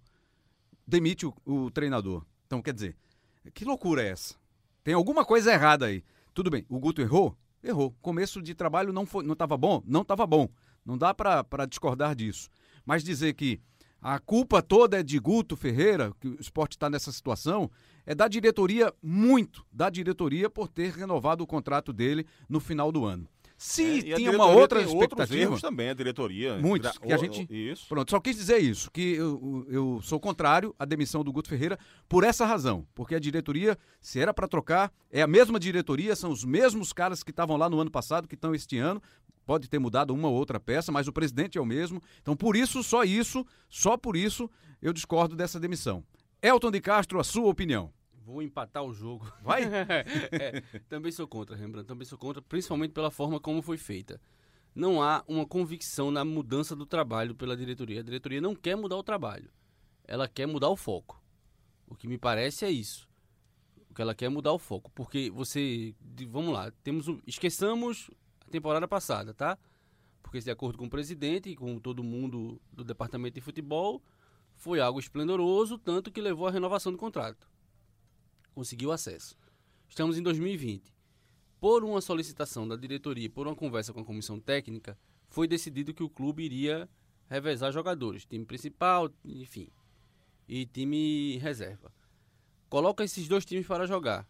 demite 0.87 1.26
o, 1.26 1.35
o, 1.45 1.71
treinador. 1.71 2.25
Então 2.47 2.62
quer 2.62 2.73
dizer, 2.73 2.97
que 3.52 3.64
loucura 3.64 4.02
é 4.02 4.11
essa? 4.11 4.37
Tem 4.85 4.95
alguma 4.95 5.25
coisa 5.25 5.52
errada 5.52 5.87
aí. 5.87 6.04
Tudo 6.33 6.50
bem, 6.50 6.64
o 6.69 6.78
Guto 6.78 7.00
errou? 7.00 7.37
Errou. 7.62 7.93
Começo 8.02 8.40
de 8.43 8.54
trabalho 8.54 8.93
não 8.93 9.07
foi, 9.07 9.25
não 9.25 9.33
estava 9.33 9.57
bom? 9.57 9.83
Não 9.87 10.02
estava 10.02 10.26
bom. 10.26 10.49
Não 10.85 10.99
dá 10.99 11.14
para 11.14 11.66
discordar 11.66 12.14
disso. 12.14 12.49
Mas 12.85 13.02
dizer 13.02 13.33
que 13.33 13.61
a 14.04 14.18
culpa 14.18 14.61
toda 14.61 15.00
é 15.00 15.02
de 15.02 15.18
Guto 15.18 15.56
Ferreira, 15.56 16.12
que 16.20 16.28
o 16.28 16.38
esporte 16.38 16.73
está 16.73 16.90
nessa 16.90 17.11
situação, 17.11 17.70
é 18.04 18.14
da 18.14 18.28
diretoria, 18.28 18.92
muito 19.02 19.64
da 19.73 19.88
diretoria, 19.88 20.50
por 20.50 20.68
ter 20.68 20.92
renovado 20.92 21.42
o 21.42 21.46
contrato 21.46 21.90
dele 21.90 22.26
no 22.46 22.61
final 22.61 22.92
do 22.92 23.06
ano. 23.06 23.26
Se 23.66 24.12
é, 24.12 24.16
tinha 24.16 24.30
uma 24.30 24.47
outra 24.47 24.83
expectativa. 24.83 25.40
erros 25.40 25.62
também, 25.62 25.88
a 25.88 25.94
diretoria. 25.94 26.59
Muitos. 26.59 26.99
Que 26.99 27.11
a 27.11 27.16
gente, 27.16 27.47
isso. 27.50 27.88
Pronto, 27.88 28.11
só 28.11 28.21
quis 28.21 28.37
dizer 28.37 28.59
isso, 28.59 28.90
que 28.90 29.14
eu, 29.14 29.66
eu 29.71 30.00
sou 30.02 30.21
contrário 30.21 30.75
à 30.78 30.85
demissão 30.85 31.25
do 31.25 31.33
Guto 31.33 31.49
Ferreira 31.49 31.78
por 32.06 32.25
essa 32.25 32.44
razão. 32.44 32.87
Porque 32.94 33.14
a 33.14 33.18
diretoria, 33.18 33.78
se 34.02 34.21
era 34.21 34.35
para 34.35 34.47
trocar, 34.47 34.92
é 35.11 35.23
a 35.23 35.26
mesma 35.26 35.59
diretoria, 35.59 36.14
são 36.14 36.30
os 36.30 36.44
mesmos 36.44 36.92
caras 36.92 37.23
que 37.23 37.30
estavam 37.30 37.56
lá 37.56 37.71
no 37.71 37.80
ano 37.80 37.90
passado, 37.90 38.28
que 38.28 38.35
estão 38.35 38.54
este 38.54 38.76
ano, 38.76 39.02
pode 39.47 39.66
ter 39.66 39.78
mudado 39.78 40.12
uma 40.12 40.28
ou 40.28 40.35
outra 40.35 40.61
peça, 40.61 40.92
mas 40.92 41.09
o 41.09 41.12
presidente 41.12 41.56
é 41.56 41.61
o 41.61 41.64
mesmo. 41.64 42.02
Então, 42.21 42.37
por 42.37 42.56
isso, 42.56 42.83
só 42.83 43.02
isso, 43.02 43.47
só 43.71 43.97
por 43.97 44.14
isso, 44.14 44.49
eu 44.83 44.92
discordo 44.92 45.35
dessa 45.35 45.59
demissão. 45.59 46.04
Elton 46.42 46.71
de 46.71 46.83
Castro, 46.83 47.18
a 47.18 47.25
sua 47.25 47.49
opinião. 47.49 47.90
Vou 48.25 48.43
empatar 48.43 48.83
o 48.83 48.93
jogo. 48.93 49.31
Vai? 49.43 49.64
é, 50.33 50.61
também 50.88 51.12
sou 51.12 51.28
contra, 51.28 51.54
Rembrandt. 51.54 51.87
Também 51.87 52.07
sou 52.07 52.19
contra, 52.19 52.40
principalmente 52.40 52.93
pela 52.93 53.11
forma 53.11 53.38
como 53.38 53.61
foi 53.61 53.76
feita. 53.76 54.21
Não 54.75 55.02
há 55.02 55.23
uma 55.28 55.47
convicção 55.47 56.11
na 56.11 56.25
mudança 56.25 56.75
do 56.75 56.87
trabalho 56.87 57.35
pela 57.35 57.57
diretoria. 57.57 58.00
A 58.00 58.02
diretoria 58.02 58.40
não 58.40 58.57
quer 58.57 58.76
mudar 58.76 58.97
o 58.97 59.02
trabalho. 59.02 59.50
Ela 60.04 60.26
quer 60.26 60.47
mudar 60.47 60.69
o 60.69 60.76
foco. 60.76 61.23
O 61.87 61.95
que 61.95 62.09
me 62.09 62.19
parece 62.19 62.64
é 62.64 62.71
isso. 62.71 63.09
O 63.90 63.95
que 63.95 64.02
ela 64.02 64.14
quer 64.14 64.26
é 64.26 64.28
mudar 64.28 64.52
o 64.52 64.59
foco. 64.59 64.90
Porque 64.95 65.31
você. 65.31 65.95
Vamos 66.28 66.52
lá, 66.52 66.73
temos. 66.83 67.07
Esqueçamos 67.26 68.11
temporada 68.50 68.88
passada, 68.88 69.35
tá? 69.35 69.59
Porque 70.23 70.40
de 70.40 70.50
acordo 70.50 70.78
com 70.78 70.87
o 70.87 70.90
presidente 70.90 71.50
e 71.50 71.57
com 71.57 71.78
todo 71.78 72.02
mundo 72.02 72.61
do 72.73 72.83
departamento 72.83 73.35
de 73.35 73.40
futebol, 73.40 74.02
foi 74.57 74.81
algo 74.81 74.99
esplendoroso, 74.99 75.78
tanto 75.78 76.11
que 76.11 76.21
levou 76.21 76.47
à 76.47 76.50
renovação 76.50 76.90
do 76.90 76.99
contrato. 76.99 77.49
Conseguiu 78.54 78.92
acesso. 78.92 79.37
Estamos 79.88 80.16
em 80.16 80.23
2020. 80.23 80.94
Por 81.61 81.82
uma 81.82 82.00
solicitação 82.00 82.68
da 82.68 82.76
diretoria, 82.76 83.28
por 83.28 83.46
uma 83.46 83.56
conversa 83.56 83.92
com 83.92 84.00
a 84.00 84.04
comissão 84.04 84.38
técnica, 84.38 84.96
foi 85.28 85.49
decidido 85.49 85.92
que 85.92 86.02
o 86.02 86.08
clube 86.08 86.44
iria 86.44 86.88
revezar 87.28 87.73
jogadores, 87.73 88.25
time 88.25 88.44
principal, 88.44 89.11
enfim, 89.25 89.68
e 90.46 90.66
time 90.66 91.38
reserva. 91.38 91.92
Coloca 92.68 93.02
esses 93.02 93.26
dois 93.26 93.44
times 93.44 93.66
para 93.66 93.87
jogar. 93.87 94.28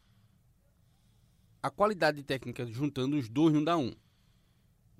A 1.62 1.70
qualidade 1.70 2.22
técnica 2.22 2.64
juntando 2.66 3.16
os 3.16 3.28
dois 3.28 3.52
não 3.52 3.62
dá 3.62 3.76
um 3.76 3.94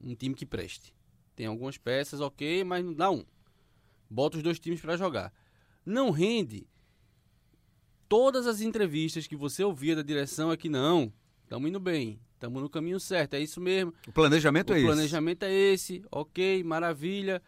um 0.02 0.14
time 0.14 0.34
que 0.34 0.44
preste. 0.44 0.94
Tem 1.34 1.46
algumas 1.46 1.78
peças, 1.78 2.20
ok, 2.20 2.62
mas 2.62 2.84
não 2.84 2.92
dá 2.92 3.10
um. 3.10 3.24
Bota 4.08 4.36
os 4.36 4.42
dois 4.42 4.58
times 4.58 4.80
para 4.80 4.96
jogar. 4.96 5.32
Não 5.84 6.10
rende. 6.10 6.66
Todas 8.08 8.46
as 8.46 8.60
entrevistas 8.60 9.26
que 9.26 9.36
você 9.36 9.64
ouvia 9.64 9.96
da 9.96 10.02
direção 10.02 10.52
é 10.52 10.56
que 10.56 10.68
não, 10.68 11.12
estamos 11.42 11.68
indo 11.68 11.80
bem, 11.80 12.18
estamos 12.34 12.62
no 12.62 12.68
caminho 12.68 13.00
certo, 13.00 13.34
é 13.34 13.40
isso 13.40 13.60
mesmo. 13.60 13.92
O 14.06 14.12
planejamento 14.12 14.70
o 14.70 14.74
é 14.74 14.78
esse. 14.78 14.84
O 14.84 14.88
planejamento 14.88 15.42
é 15.44 15.52
esse, 15.52 16.04
ok, 16.10 16.62
maravilha. 16.62 17.42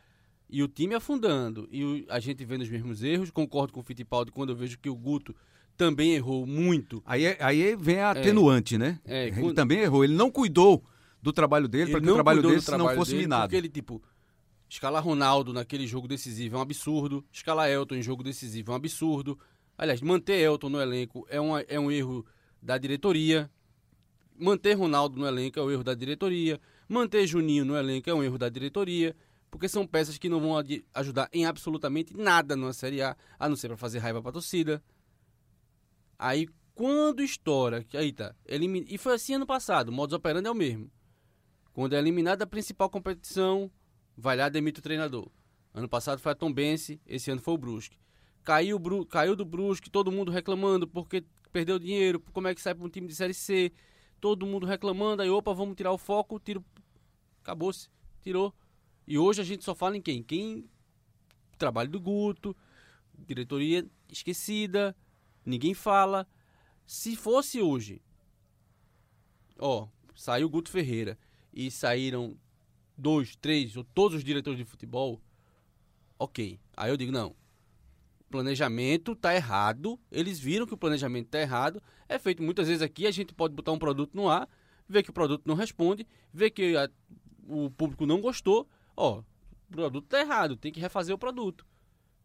E 0.48 0.62
o 0.62 0.68
time 0.68 0.94
afundando. 0.94 1.68
E 1.70 1.84
o, 1.84 2.04
a 2.08 2.20
gente 2.20 2.44
vendo 2.44 2.62
os 2.62 2.68
mesmos 2.68 3.02
erros. 3.02 3.30
Concordo 3.30 3.72
com 3.72 3.80
o 3.80 3.82
Fittipaldi 3.82 4.30
quando 4.30 4.50
eu 4.50 4.56
vejo 4.56 4.78
que 4.78 4.88
o 4.88 4.94
Guto 4.94 5.34
também 5.76 6.14
errou 6.14 6.46
muito. 6.46 7.02
Aí, 7.04 7.25
é, 7.25 7.36
aí 7.40 7.76
vem 7.76 7.98
a 7.98 8.12
atenuante, 8.12 8.76
é, 8.76 8.78
né? 8.78 9.00
É, 9.04 9.26
ele 9.26 9.40
quando... 9.40 9.54
também 9.54 9.80
errou. 9.80 10.04
Ele 10.04 10.14
não 10.14 10.30
cuidou 10.30 10.84
do 11.20 11.32
trabalho 11.32 11.68
dele 11.68 11.90
para 11.90 12.00
que 12.00 12.08
o 12.08 12.14
trabalho 12.14 12.42
dele 12.42 12.62
não 12.78 12.94
fosse 12.94 13.10
dele, 13.10 13.22
minado. 13.25 13.42
Porque 13.42 13.56
ele, 13.56 13.68
tipo, 13.68 14.02
escalar 14.68 15.02
Ronaldo 15.02 15.52
naquele 15.52 15.86
jogo 15.86 16.06
decisivo 16.06 16.56
é 16.56 16.58
um 16.58 16.62
absurdo, 16.62 17.25
escalar 17.32 17.68
Elton 17.68 17.96
em 17.96 18.02
jogo 18.02 18.22
decisivo 18.22 18.70
é 18.70 18.72
um 18.72 18.76
absurdo. 18.76 19.38
Aliás, 19.76 20.00
manter 20.00 20.40
Elton 20.40 20.68
no 20.68 20.80
elenco 20.80 21.26
é, 21.28 21.40
uma, 21.40 21.61
é 21.62 21.78
um 21.78 21.90
erro 21.90 22.25
da 22.62 22.78
diretoria. 22.78 23.50
Manter 24.38 24.75
Ronaldo 24.75 25.18
no 25.18 25.26
elenco 25.26 25.59
é 25.59 25.62
um 25.62 25.71
erro 25.71 25.85
da 25.85 25.95
diretoria. 25.95 26.61
Manter 26.88 27.26
Juninho 27.26 27.64
no 27.64 27.76
elenco 27.76 28.09
é 28.09 28.14
um 28.14 28.23
erro 28.23 28.38
da 28.38 28.49
diretoria. 28.49 29.14
Porque 29.50 29.68
são 29.68 29.87
peças 29.87 30.18
que 30.18 30.28
não 30.28 30.40
vão 30.40 30.54
ajudar 30.95 31.28
em 31.33 31.47
absolutamente 31.47 32.16
nada 32.16 32.56
na 32.56 32.73
Série 32.73 33.00
A, 33.00 33.16
a 33.38 33.49
não 33.49 33.56
ser 33.56 33.68
para 33.68 33.76
fazer 33.76 33.99
raiva 33.99 34.21
para 34.21 34.30
a 34.30 34.33
torcida. 34.33 34.83
Aí, 36.18 36.49
quando 36.75 37.23
estoura, 37.23 37.85
aí 37.95 38.12
tá, 38.12 38.35
elimina, 38.45 38.87
e 38.88 38.99
foi 38.99 39.14
assim 39.14 39.35
ano 39.35 39.47
passado, 39.47 39.88
o 39.88 39.92
modus 39.92 40.14
operandi 40.14 40.49
é 40.49 40.50
o 40.50 40.54
mesmo. 40.54 40.90
Quando 41.73 41.95
é 41.95 41.99
eliminado 41.99 42.40
da 42.40 42.47
principal 42.47 42.90
competição, 42.90 43.71
vai 44.16 44.37
lá 44.37 44.49
demite 44.49 44.80
o 44.80 44.83
treinador. 44.83 45.30
Ano 45.73 45.88
passado 45.88 46.18
foi 46.18 46.33
a 46.33 46.35
Tombense, 46.35 47.00
esse 47.06 47.30
ano 47.30 47.40
foi 47.40 47.54
o 47.54 47.59
Brusque. 47.59 47.99
Caiu, 48.47 48.81
caiu 49.07 49.35
do 49.35 49.45
Brusque, 49.45 49.91
todo 49.91 50.12
mundo 50.12 50.31
reclamando 50.31 50.87
porque 50.87 51.25
perdeu 51.53 51.81
dinheiro, 51.81 52.21
como 52.33 52.47
é 52.47 52.55
que 52.55 52.62
sai 52.62 52.76
para 52.76 52.87
um 52.87 52.88
time 52.88 53.09
de 53.09 53.15
Série 53.17 53.35
C. 53.35 53.73
Todo 54.21 54.47
mundo 54.47 54.65
reclamando, 54.65 55.21
aí 55.21 55.29
opa, 55.29 55.53
vamos 55.53 55.75
tirar 55.75 55.91
o 55.91 55.99
foco, 55.99 56.38
tiro, 56.38 56.65
acabou-se, 57.43 57.91
tirou. 58.23 58.55
E 59.05 59.19
hoje 59.19 59.41
a 59.41 59.45
gente 59.45 59.65
só 59.65 59.75
fala 59.75 59.97
em 59.97 60.00
quem? 60.00 60.23
Quem 60.23 60.65
trabalho 61.59 61.91
do 61.91 61.99
Guto, 61.99 62.57
diretoria 63.19 63.85
esquecida, 64.09 64.97
ninguém 65.45 65.75
fala. 65.75 66.25
Se 66.87 67.17
fosse 67.17 67.61
hoje, 67.61 68.00
ó, 69.59 69.88
saiu 70.15 70.47
o 70.47 70.50
Guto 70.50 70.71
Ferreira 70.71 71.19
e 71.53 71.69
saíram 71.69 72.38
dois, 72.97 73.35
três 73.35 73.76
ou 73.76 73.83
todos 73.83 74.19
os 74.19 74.23
diretores 74.23 74.57
de 74.57 74.65
futebol, 74.65 75.21
ok. 76.17 76.61
Aí 76.76 76.91
eu 76.91 76.97
digo, 76.97 77.11
não, 77.11 77.35
planejamento 78.30 79.14
tá 79.14 79.35
errado, 79.35 79.99
eles 80.11 80.38
viram 80.38 80.66
que 80.66 80.75
o 80.75 80.76
planejamento 80.76 81.28
tá 81.28 81.40
errado, 81.40 81.83
é 82.09 82.18
feito 82.18 82.42
muitas 82.42 82.66
vezes 82.68 82.83
aqui, 82.83 83.06
a 83.06 83.11
gente 83.11 83.33
pode 83.35 83.54
botar 83.54 83.73
um 83.73 83.78
produto 83.78 84.14
no 84.14 84.28
ar, 84.28 84.49
ver 84.88 85.02
que 85.02 85.11
o 85.11 85.12
produto 85.12 85.42
não 85.47 85.54
responde, 85.54 86.06
ver 86.33 86.50
que 86.50 86.76
a- 86.76 86.90
o 87.49 87.71
público 87.71 88.04
não 88.06 88.21
gostou, 88.21 88.68
ó, 88.97 89.21
o 89.21 89.25
produto 89.73 90.06
tá 90.06 90.21
errado, 90.21 90.56
tem 90.56 90.73
que 90.73 90.80
refazer 90.80 91.14
o 91.14 91.18
produto. 91.18 91.66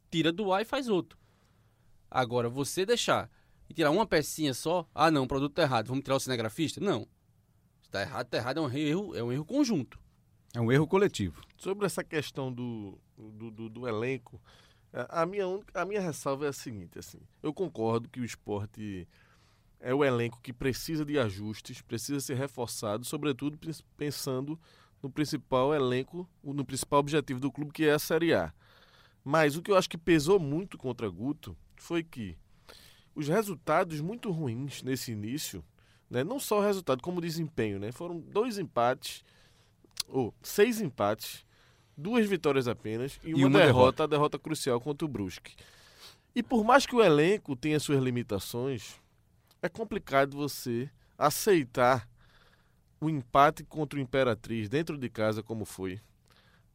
Tira 0.09 0.31
do 0.31 0.51
ar 0.51 0.61
e 0.61 0.65
faz 0.65 0.87
outro. 0.89 1.17
Agora, 2.09 2.49
você 2.49 2.85
deixar 2.85 3.29
e 3.69 3.73
tirar 3.73 3.91
uma 3.91 4.05
pecinha 4.05 4.53
só, 4.53 4.87
ah 4.93 5.09
não, 5.09 5.23
o 5.23 5.27
produto 5.27 5.53
tá 5.53 5.61
errado, 5.61 5.87
vamos 5.87 6.03
tirar 6.03 6.15
o 6.17 6.19
cinegrafista? 6.19 6.81
Não. 6.81 7.07
Se 7.81 7.89
tá 7.89 8.01
errado, 8.01 8.27
tá 8.27 8.37
errado, 8.37 8.57
é 8.57 8.61
um 8.61 8.69
erro, 8.71 9.15
é 9.15 9.23
um 9.23 9.31
erro 9.31 9.45
conjunto. 9.45 9.99
É 10.53 10.59
um 10.59 10.69
erro 10.71 10.85
coletivo. 10.85 11.41
Sobre 11.57 11.85
essa 11.85 12.03
questão 12.03 12.51
do, 12.51 12.99
do, 13.17 13.49
do- 13.51 13.69
do 13.69 13.87
elenco, 13.87 14.41
a 14.93 15.21
a 15.21 15.25
minha, 15.25 15.45
a 15.73 15.85
minha 15.85 16.01
ressalva 16.01 16.45
é 16.45 16.49
a 16.49 16.53
seguinte, 16.53 16.99
assim, 16.99 17.19
eu 17.41 17.53
concordo 17.53 18.09
que 18.09 18.19
o 18.19 18.25
esporte 18.25 19.07
é 19.79 19.93
o 19.93 20.03
elenco 20.03 20.39
que 20.41 20.53
precisa 20.53 21.03
de 21.05 21.17
ajustes, 21.17 21.81
precisa 21.81 22.19
ser 22.19 22.35
reforçado, 22.35 23.03
sobretudo 23.05 23.57
pens- 23.57 23.83
pensando 23.97 24.59
no 25.01 25.09
principal 25.09 25.73
elenco, 25.73 26.29
no 26.43 26.63
principal 26.63 26.99
objetivo 26.99 27.39
do 27.39 27.51
clube, 27.51 27.71
que 27.71 27.85
é 27.85 27.93
a 27.93 27.99
Série 27.99 28.33
A. 28.33 28.53
Mas 29.23 29.55
o 29.55 29.61
que 29.61 29.71
eu 29.71 29.75
acho 29.75 29.89
que 29.89 29.97
pesou 29.97 30.39
muito 30.39 30.77
contra 30.77 31.09
Guto 31.09 31.57
foi 31.75 32.03
que 32.03 32.37
os 33.15 33.27
resultados 33.27 33.99
muito 34.01 34.31
ruins 34.31 34.83
nesse 34.83 35.11
início, 35.11 35.63
né, 36.09 36.23
não 36.23 36.39
só 36.39 36.59
o 36.59 36.63
resultado, 36.63 37.01
como 37.01 37.17
o 37.17 37.21
desempenho, 37.21 37.79
né, 37.79 37.91
foram 37.91 38.19
dois 38.19 38.57
empates, 38.57 39.23
ou 40.07 40.33
seis 40.41 40.79
empates, 40.81 41.45
duas 42.01 42.27
vitórias 42.27 42.67
apenas 42.67 43.19
e 43.23 43.33
uma, 43.33 43.47
uma 43.47 43.59
derrota, 43.59 44.03
a 44.03 44.07
derrota 44.07 44.37
crucial 44.39 44.79
contra 44.81 45.05
o 45.05 45.07
Brusque. 45.09 45.53
E 46.35 46.41
por 46.41 46.63
mais 46.63 46.85
que 46.85 46.95
o 46.95 47.01
elenco 47.03 47.55
tenha 47.55 47.79
suas 47.79 48.01
limitações, 48.03 48.95
é 49.61 49.69
complicado 49.69 50.35
você 50.37 50.89
aceitar 51.17 52.07
o 52.99 53.09
empate 53.09 53.63
contra 53.63 53.97
o 53.99 54.01
Imperatriz 54.01 54.69
dentro 54.69 54.97
de 54.97 55.09
casa 55.09 55.41
como 55.43 55.65
foi. 55.65 55.99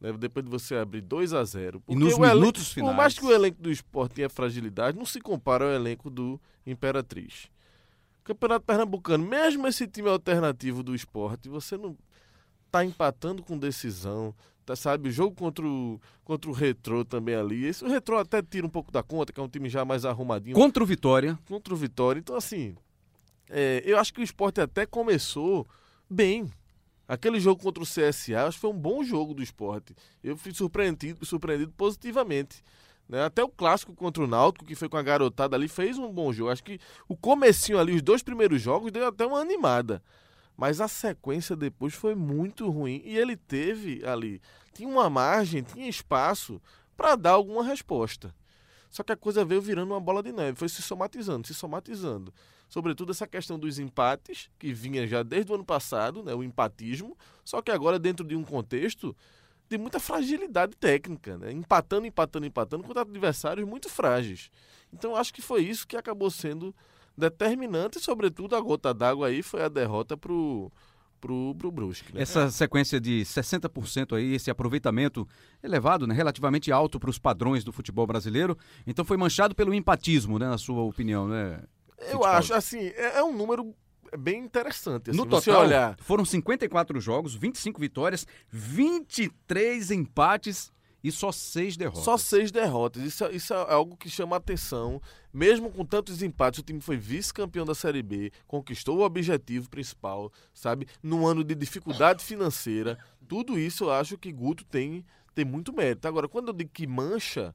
né, 0.00 0.12
Depois 0.12 0.44
de 0.44 0.50
você 0.50 0.74
abrir 0.76 1.00
2 1.00 1.32
a 1.32 1.42
0 1.44 1.82
E 1.88 1.94
nos 1.94 2.14
o 2.14 2.24
elenco- 2.24 2.34
minutos 2.36 2.74
Por 2.74 2.82
mais 2.92 3.14
finais. 3.14 3.18
que 3.18 3.24
o 3.26 3.32
elenco 3.32 3.62
do 3.62 3.70
esporte 3.70 4.16
tenha 4.16 4.28
fragilidade, 4.28 4.98
não 4.98 5.06
se 5.06 5.20
compara 5.20 5.64
ao 5.64 5.70
elenco 5.72 6.10
do 6.10 6.40
Imperatriz. 6.66 7.48
Campeonato 8.24 8.66
Pernambucano, 8.66 9.24
mesmo 9.24 9.66
esse 9.68 9.86
time 9.86 10.08
alternativo 10.08 10.82
do 10.82 10.94
esporte, 10.94 11.48
você 11.48 11.76
não 11.76 11.96
tá 12.72 12.84
empatando 12.84 13.42
com 13.42 13.56
decisão. 13.56 14.34
Tá, 14.66 14.74
sabe, 14.74 15.08
o 15.08 15.12
jogo 15.12 15.32
contra 15.36 15.64
o, 15.64 16.00
contra 16.24 16.50
o 16.50 16.52
Retrô 16.52 17.04
também 17.04 17.36
ali. 17.36 17.64
Esse, 17.66 17.84
o 17.84 17.88
Retrô 17.88 18.18
até 18.18 18.42
tira 18.42 18.66
um 18.66 18.70
pouco 18.70 18.90
da 18.90 19.00
conta, 19.00 19.32
que 19.32 19.38
é 19.38 19.42
um 19.42 19.48
time 19.48 19.68
já 19.68 19.84
mais 19.84 20.04
arrumadinho 20.04 20.56
Contra 20.56 20.82
o 20.82 20.86
Vitória, 20.86 21.38
contra 21.48 21.72
o 21.72 21.76
Vitória. 21.76 22.18
Então, 22.18 22.34
assim, 22.34 22.74
é, 23.48 23.80
eu 23.86 23.96
acho 23.96 24.12
que 24.12 24.20
o 24.20 24.24
esporte 24.24 24.60
até 24.60 24.84
começou 24.84 25.64
bem. 26.10 26.50
Aquele 27.08 27.38
jogo 27.38 27.62
contra 27.62 27.80
o 27.80 27.86
CSA, 27.86 28.48
acho 28.48 28.56
que 28.56 28.62
foi 28.62 28.70
um 28.70 28.76
bom 28.78 29.04
jogo 29.04 29.32
do 29.32 29.40
esporte. 29.40 29.94
Eu 30.24 30.36
fui 30.36 30.52
surpreendido, 30.52 31.24
surpreendido 31.24 31.70
positivamente. 31.76 32.64
né? 33.08 33.24
Até 33.24 33.44
o 33.44 33.48
clássico 33.48 33.94
contra 33.94 34.24
o 34.24 34.26
Náutico, 34.26 34.64
que 34.64 34.74
foi 34.74 34.88
com 34.88 34.96
a 34.96 35.02
garotada 35.02 35.54
ali, 35.54 35.68
fez 35.68 35.96
um 35.96 36.12
bom 36.12 36.32
jogo. 36.32 36.50
Acho 36.50 36.64
que 36.64 36.80
o 37.08 37.16
comecinho 37.16 37.78
ali, 37.78 37.94
os 37.94 38.02
dois 38.02 38.24
primeiros 38.24 38.60
jogos, 38.60 38.90
deu 38.90 39.06
até 39.06 39.24
uma 39.24 39.38
animada. 39.38 40.02
Mas 40.56 40.80
a 40.80 40.88
sequência 40.88 41.54
depois 41.54 41.94
foi 41.94 42.14
muito 42.14 42.70
ruim. 42.70 43.02
E 43.04 43.16
ele 43.16 43.36
teve 43.36 44.04
ali, 44.06 44.40
tinha 44.72 44.88
uma 44.88 45.10
margem, 45.10 45.62
tinha 45.62 45.88
espaço 45.88 46.60
para 46.96 47.14
dar 47.14 47.32
alguma 47.32 47.62
resposta. 47.62 48.34
Só 48.90 49.02
que 49.02 49.12
a 49.12 49.16
coisa 49.16 49.44
veio 49.44 49.60
virando 49.60 49.92
uma 49.92 50.00
bola 50.00 50.22
de 50.22 50.32
neve, 50.32 50.56
foi 50.56 50.68
se 50.68 50.80
somatizando, 50.80 51.46
se 51.46 51.52
somatizando. 51.52 52.32
Sobretudo 52.68 53.12
essa 53.12 53.26
questão 53.26 53.58
dos 53.58 53.78
empates, 53.78 54.48
que 54.58 54.72
vinha 54.72 55.06
já 55.06 55.22
desde 55.22 55.52
o 55.52 55.54
ano 55.54 55.64
passado, 55.64 56.22
né, 56.22 56.34
o 56.34 56.42
empatismo, 56.42 57.16
só 57.44 57.60
que 57.60 57.70
agora 57.70 57.98
dentro 57.98 58.26
de 58.26 58.34
um 58.34 58.42
contexto 58.42 59.14
de 59.68 59.76
muita 59.76 60.00
fragilidade 60.00 60.76
técnica, 60.76 61.36
né, 61.36 61.52
empatando, 61.52 62.06
empatando, 62.06 62.46
empatando 62.46 62.84
contra 62.84 63.02
adversários 63.02 63.68
muito 63.68 63.88
frágeis. 63.88 64.50
Então 64.92 65.14
acho 65.14 65.34
que 65.34 65.42
foi 65.42 65.62
isso 65.62 65.86
que 65.86 65.96
acabou 65.96 66.30
sendo 66.30 66.74
determinante 67.16 67.98
e, 67.98 68.00
sobretudo, 68.00 68.56
a 68.56 68.60
gota 68.60 68.92
d'água 68.92 69.28
aí 69.28 69.42
foi 69.42 69.62
a 69.62 69.68
derrota 69.68 70.16
pro, 70.16 70.70
pro, 71.20 71.54
pro 71.56 71.70
Brusque. 71.70 72.14
Né? 72.14 72.22
essa 72.22 72.50
sequência 72.50 73.00
de 73.00 73.22
60% 73.22 74.16
aí, 74.16 74.34
esse 74.34 74.50
aproveitamento 74.50 75.26
elevado, 75.62 76.06
né, 76.06 76.14
relativamente 76.14 76.70
alto 76.70 77.00
para 77.00 77.10
os 77.10 77.18
padrões 77.18 77.64
do 77.64 77.72
futebol 77.72 78.06
brasileiro. 78.06 78.56
Então 78.86 79.04
foi 79.04 79.16
manchado 79.16 79.54
pelo 79.54 79.74
empatismo, 79.74 80.38
né, 80.38 80.48
na 80.48 80.58
sua 80.58 80.82
opinião, 80.82 81.26
né? 81.26 81.62
Eu 81.98 82.04
Fittipaldi? 82.06 82.36
acho, 82.36 82.54
assim, 82.54 82.78
é, 82.78 83.18
é 83.18 83.24
um 83.24 83.32
número 83.32 83.74
bem 84.18 84.44
interessante. 84.44 85.10
Assim, 85.10 85.18
no 85.18 85.26
total, 85.26 85.62
olhar 85.62 85.96
foram 86.00 86.24
54 86.24 87.00
jogos, 87.00 87.34
25 87.34 87.80
vitórias, 87.80 88.26
23 88.50 89.90
empates 89.90 90.72
e 91.06 91.12
só 91.12 91.30
6 91.30 91.76
derrotas. 91.76 92.04
Só 92.04 92.16
seis 92.16 92.50
derrotas. 92.50 93.02
Isso, 93.02 93.24
é- 93.24 93.32
isso 93.32 93.52
é 93.54 93.72
algo 93.72 93.96
que 93.96 94.08
chama 94.10 94.36
atenção. 94.36 95.00
Mesmo 95.32 95.70
com 95.70 95.84
tantos 95.84 96.22
empates, 96.22 96.60
o 96.60 96.62
time 96.62 96.80
foi 96.80 96.96
vice-campeão 96.96 97.64
da 97.64 97.74
Série 97.74 98.02
B, 98.02 98.32
conquistou 98.46 98.98
o 98.98 99.02
objetivo 99.04 99.68
principal, 99.70 100.32
sabe? 100.52 100.86
Num 101.02 101.26
ano 101.26 101.44
de 101.44 101.54
dificuldade 101.54 102.24
financeira. 102.24 102.98
Tudo 103.28 103.58
isso 103.58 103.84
eu 103.84 103.92
acho 103.92 104.16
que 104.18 104.32
Guto 104.32 104.64
tem, 104.64 105.04
tem 105.34 105.44
muito 105.44 105.72
mérito. 105.72 106.08
Agora, 106.08 106.28
quando 106.28 106.48
eu 106.48 106.54
digo 106.54 106.70
que 106.72 106.86
mancha, 106.86 107.54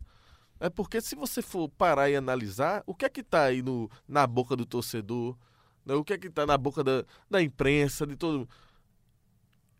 é 0.59 0.69
porque 0.69 1.01
se 1.01 1.15
você 1.15 1.41
for 1.41 1.67
parar 1.69 2.09
e 2.09 2.15
analisar, 2.15 2.83
o 2.85 2.93
que 2.93 3.05
é 3.05 3.09
que 3.09 3.23
tá 3.23 3.43
aí 3.45 3.61
no, 3.61 3.89
na 4.07 4.27
boca 4.27 4.55
do 4.55 4.65
torcedor? 4.65 5.35
né? 5.83 5.95
O 5.95 6.03
que 6.03 6.13
é 6.13 6.17
que 6.17 6.29
tá 6.29 6.45
na 6.45 6.57
boca 6.57 6.83
da, 6.83 7.03
da 7.29 7.41
imprensa, 7.41 8.05
de 8.05 8.15
todo. 8.15 8.47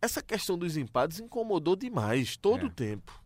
Essa 0.02 0.22
questão 0.22 0.58
dos 0.58 0.76
empates 0.78 1.20
incomodou 1.20 1.76
demais, 1.76 2.36
todo 2.36 2.64
É. 2.64 2.66
o 2.66 2.70
tempo 2.72 3.21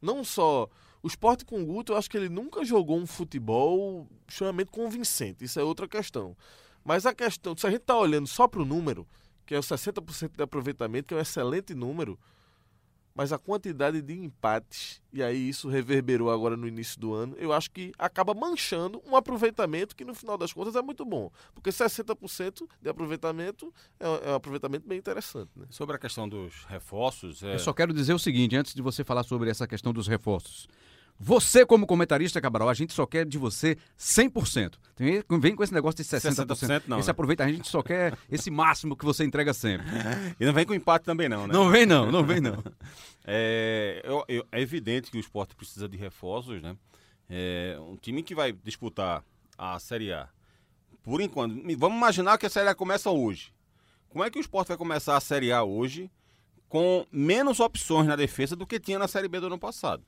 não 0.00 0.24
só 0.24 0.68
o 1.02 1.06
esporte 1.06 1.44
com 1.44 1.62
o 1.62 1.66
Guto, 1.66 1.92
eu 1.92 1.96
acho 1.96 2.10
que 2.10 2.16
ele 2.16 2.28
nunca 2.28 2.64
jogou 2.64 2.98
um 2.98 3.06
futebol 3.06 4.06
extremamente 4.26 4.70
convincente. 4.70 5.44
Isso 5.44 5.60
é 5.60 5.62
outra 5.62 5.86
questão. 5.86 6.36
Mas 6.84 7.06
a 7.06 7.14
questão, 7.14 7.56
se 7.56 7.66
a 7.66 7.70
gente 7.70 7.82
está 7.82 7.96
olhando 7.96 8.26
só 8.26 8.48
para 8.48 8.62
o 8.62 8.64
número, 8.64 9.06
que 9.46 9.54
é 9.54 9.58
o 9.58 9.62
60% 9.62 10.36
de 10.36 10.42
aproveitamento, 10.42 11.08
que 11.08 11.14
é 11.14 11.16
um 11.16 11.20
excelente 11.20 11.74
número, 11.74 12.18
mas 13.18 13.32
a 13.32 13.38
quantidade 13.38 14.00
de 14.00 14.14
empates, 14.14 15.02
e 15.12 15.24
aí 15.24 15.48
isso 15.48 15.68
reverberou 15.68 16.30
agora 16.30 16.56
no 16.56 16.68
início 16.68 17.00
do 17.00 17.12
ano, 17.12 17.34
eu 17.36 17.52
acho 17.52 17.68
que 17.68 17.90
acaba 17.98 18.32
manchando 18.32 19.02
um 19.04 19.16
aproveitamento 19.16 19.96
que 19.96 20.04
no 20.04 20.14
final 20.14 20.38
das 20.38 20.52
contas 20.52 20.76
é 20.76 20.80
muito 20.80 21.04
bom. 21.04 21.28
Porque 21.52 21.72
60% 21.72 22.68
de 22.80 22.88
aproveitamento 22.88 23.74
é 23.98 24.08
um- 24.08 24.14
é 24.18 24.30
um 24.30 24.34
aproveitamento 24.36 24.86
bem 24.86 24.98
interessante. 24.98 25.50
Né? 25.56 25.66
Sobre 25.68 25.96
a 25.96 25.98
questão 25.98 26.28
dos 26.28 26.64
reforços, 26.68 27.42
é, 27.42 27.54
Eu 27.54 27.58
só 27.58 27.72
quero 27.72 27.92
dizer 27.92 28.14
o 28.14 28.18
seguinte, 28.20 28.54
antes 28.54 28.72
de 28.72 28.80
você 28.80 29.02
falar 29.02 29.24
sobre 29.24 29.50
essa 29.50 29.66
questão 29.66 29.92
dos 29.92 30.06
reforços. 30.06 30.68
Você, 31.20 31.66
como 31.66 31.86
comentarista, 31.86 32.40
Cabral, 32.40 32.68
a 32.68 32.74
gente 32.74 32.92
só 32.92 33.04
quer 33.04 33.26
de 33.26 33.38
você 33.38 33.76
100%. 33.98 34.74
Tem- 34.94 35.22
Vem 35.40 35.56
com 35.56 35.64
esse 35.64 35.74
negócio 35.74 35.96
de 35.96 36.04
60%. 36.08 36.46
60% 36.46 36.82
não, 36.86 36.98
esse 37.00 37.08
né? 37.08 37.10
aproveita, 37.10 37.44
a 37.44 37.48
gente 37.48 37.66
só 37.68 37.82
quer 37.82 38.16
esse 38.30 38.50
máximo 38.50 38.96
que 38.96 39.04
você 39.04 39.24
entrega 39.24 39.52
sempre. 39.52 39.86
e 40.38 40.44
não 40.46 40.52
vem 40.52 40.64
com 40.64 40.74
empate 40.74 41.04
também 41.04 41.28
não, 41.28 41.46
né? 41.46 41.52
Não 41.52 41.68
vem 41.70 41.84
não, 41.86 42.10
não 42.10 42.24
vem 42.24 42.40
não. 42.40 42.62
É, 43.30 44.00
eu- 44.04 44.24
eu- 44.26 44.46
é 44.50 44.58
evidente 44.62 45.10
que 45.10 45.18
o 45.18 45.20
esporte 45.20 45.54
precisa 45.54 45.86
de 45.86 45.98
reforços, 45.98 46.62
né? 46.62 46.74
É, 47.28 47.76
um 47.78 47.94
time 47.94 48.22
que 48.22 48.34
vai 48.34 48.52
disputar 48.52 49.22
a 49.58 49.78
Série 49.78 50.10
A. 50.12 50.28
Por 51.02 51.20
enquanto, 51.20 51.54
vamos 51.76 51.98
imaginar 51.98 52.38
que 52.38 52.46
a 52.46 52.50
Série 52.50 52.70
A 52.70 52.74
começa 52.74 53.10
hoje. 53.10 53.52
Como 54.08 54.24
é 54.24 54.30
que 54.30 54.38
o 54.38 54.40
esporte 54.40 54.68
vai 54.68 54.78
começar 54.78 55.14
a 55.14 55.20
Série 55.20 55.52
A 55.52 55.62
hoje 55.62 56.10
com 56.70 57.04
menos 57.12 57.60
opções 57.60 58.06
na 58.06 58.16
defesa 58.16 58.56
do 58.56 58.66
que 58.66 58.80
tinha 58.80 58.98
na 58.98 59.06
Série 59.08 59.28
B 59.28 59.40
do 59.40 59.46
ano 59.48 59.58
passado? 59.58 60.02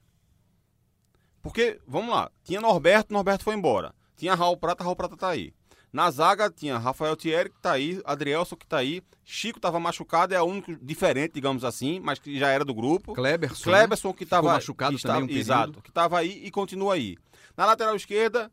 Porque, 1.42 1.80
vamos 1.86 2.14
lá, 2.14 2.30
tinha 2.44 2.60
Norberto, 2.60 3.12
Norberto 3.12 3.44
foi 3.44 3.54
embora. 3.54 3.94
Tinha 4.16 4.34
Raul 4.34 4.56
Prata, 4.56 4.84
Raul 4.84 4.96
Prata 4.96 5.16
tá 5.16 5.28
aí. 5.28 5.52
Na 5.92 6.10
zaga 6.10 6.50
tinha 6.50 6.78
Rafael 6.78 7.16
Thierry, 7.16 7.50
que 7.50 7.58
tá 7.58 7.72
aí, 7.72 8.00
Adrielson, 8.04 8.54
que 8.54 8.66
tá 8.66 8.78
aí. 8.78 9.02
Chico 9.24 9.58
tava 9.58 9.80
machucado, 9.80 10.34
é 10.34 10.40
o 10.40 10.44
único 10.44 10.76
diferente, 10.76 11.32
digamos 11.32 11.64
assim, 11.64 11.98
mas 12.00 12.18
que 12.18 12.38
já 12.38 12.48
era 12.48 12.64
do 12.64 12.74
grupo. 12.74 13.14
Kleberson. 13.14 13.64
Kleberson, 13.64 14.12
que 14.12 14.24
estava 14.24 14.52
machucado 14.52 14.96
que 14.96 15.02
também 15.02 15.22
um 15.22 15.26
período. 15.26 15.40
Exato, 15.40 15.82
que 15.82 15.90
estava 15.90 16.18
aí 16.18 16.44
e 16.44 16.50
continua 16.50 16.94
aí. 16.94 17.16
Na 17.56 17.66
lateral 17.66 17.96
esquerda, 17.96 18.50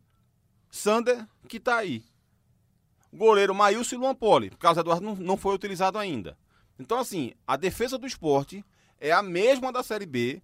Sander, 0.71 1.27
que 1.47 1.57
está 1.57 1.77
aí. 1.77 2.03
Goleiro 3.13 3.53
Maílson 3.53 3.95
e 3.95 3.97
Luan 3.97 4.15
Poli. 4.15 4.47
O 4.47 4.57
Carlos 4.57 4.79
Eduardo 4.79 5.05
não, 5.05 5.15
não 5.15 5.37
foi 5.37 5.55
utilizado 5.55 5.97
ainda. 5.97 6.37
Então, 6.79 6.99
assim, 6.99 7.33
a 7.45 7.55
defesa 7.55 7.97
do 7.97 8.07
esporte 8.07 8.63
é 8.99 9.11
a 9.11 9.21
mesma 9.23 9.71
da 9.71 9.83
Série 9.83 10.05
B, 10.05 10.41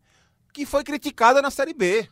que 0.52 0.66
foi 0.66 0.84
criticada 0.84 1.42
na 1.42 1.52
Série 1.52 1.74
B. 1.74 2.08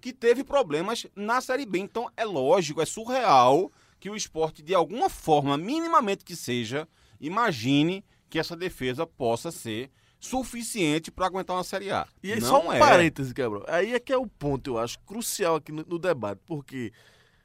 Que 0.00 0.12
teve 0.12 0.44
problemas 0.44 1.06
na 1.14 1.40
Série 1.40 1.66
B. 1.66 1.78
Então, 1.78 2.10
é 2.16 2.24
lógico, 2.24 2.80
é 2.80 2.86
surreal 2.86 3.70
que 3.98 4.10
o 4.10 4.16
esporte, 4.16 4.62
de 4.62 4.74
alguma 4.74 5.08
forma, 5.08 5.56
minimamente 5.56 6.24
que 6.24 6.34
seja, 6.34 6.88
imagine 7.20 8.04
que 8.28 8.38
essa 8.38 8.56
defesa 8.56 9.06
possa 9.06 9.50
ser 9.50 9.90
suficiente 10.18 11.10
para 11.10 11.26
aguentar 11.26 11.56
uma 11.56 11.64
Série 11.64 11.90
A. 11.90 12.06
E 12.22 12.32
aí, 12.32 12.40
não 12.40 12.48
só 12.48 12.66
um 12.66 12.72
é. 12.72 12.78
parêntese, 12.78 13.34
Gabriel. 13.34 13.64
Aí 13.68 13.92
é 13.92 13.98
que 13.98 14.12
é 14.12 14.16
o 14.16 14.26
ponto, 14.26 14.70
eu 14.70 14.78
acho, 14.78 14.98
crucial 15.00 15.56
aqui 15.56 15.72
no, 15.72 15.84
no 15.84 15.98
debate, 15.98 16.40
porque 16.46 16.92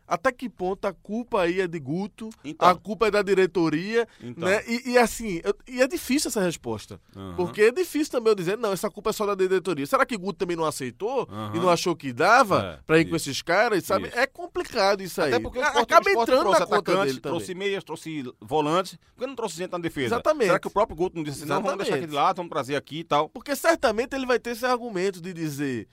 até 0.08 0.32
que 0.32 0.48
ponto 0.50 0.86
a 0.86 0.94
culpa 0.94 1.42
aí 1.42 1.60
é 1.62 1.68
de 1.68 1.80
Guto, 1.80 2.30
Então. 2.44 2.68
a 2.68 2.76
culpa 2.76 3.08
é 3.08 3.12
da 3.12 3.22
diretoria, 3.22 4.08
Então. 4.24 4.48
né? 4.48 4.64
E, 4.68 4.92
e 4.92 4.98
assim, 4.98 5.42
eu- 5.44 5.54
e 5.68 5.82
é 5.82 5.88
difícil 5.88 6.30
essa 6.30 6.42
resposta. 6.42 7.00
Aham. 7.16 7.36
Porque 7.36 7.62
é 7.64 7.72
difícil 7.72 8.12
também 8.12 8.32
eu 8.32 8.36
dizer, 8.36 8.58
não, 8.58 8.72
essa 8.72 8.90
culpa 8.90 9.10
é 9.10 9.14
só 9.14 9.26
da 9.26 9.36
diretoria. 9.36 9.86
Será 9.86 10.06
que 10.06 10.16
Guto 10.18 10.40
também 10.40 10.56
não 10.56 10.64
aceitou 10.66 11.28
Aham. 11.30 11.52
e 11.56 11.60
não 11.60 11.70
achou 11.70 11.96
que 11.96 12.14
dava 12.14 12.78
É, 12.80 12.80
pra 12.86 13.00
ir 13.00 13.06
com 13.10 13.16
isso. 13.16 13.30
esses 13.30 13.42
caras, 13.42 13.84
sabe? 13.84 14.08
Isso. 14.08 14.18
É 14.18 14.26
complicado 14.26 15.02
isso 15.02 15.22
aí. 15.22 15.34
Até 15.34 15.40
porque 15.42 15.60
esporte, 15.60 15.80
acaba 15.84 16.10
entrando 16.12 16.40
trouxe 16.42 16.60
na 16.60 16.82
também. 16.82 17.16
trouxe 17.20 17.54
meias, 17.54 17.84
trouxe 17.84 18.24
volantes. 18.40 18.98
Por 19.16 19.22
que 19.22 19.28
não 19.28 19.36
trouxe 19.36 19.58
gente 19.58 19.72
na 19.72 19.78
defesa? 19.80 20.16
Exatamente. 20.16 20.46
Será 20.48 20.60
que 20.60 20.68
o 20.68 20.72
próprio 20.72 20.96
Guto 20.96 21.16
não 21.18 21.24
disse 21.24 21.40
assim, 21.40 21.50
não, 21.50 21.62
vamos 21.62 21.78
deixar 21.80 21.96
aquele 21.96 22.08
de 22.08 22.16
lado, 22.16 22.38
vamos 22.38 22.50
trazer 22.50 22.76
aqui 22.76 23.00
e 23.00 23.04
tal? 23.04 23.28
Porque 23.30 23.56
certamente 23.56 24.16
ele 24.16 24.26
vai 24.26 24.40
ter 24.40 24.52
esse 24.52 24.66
argumento 24.66 25.20
de 25.22 25.34
dizer. 25.34 25.88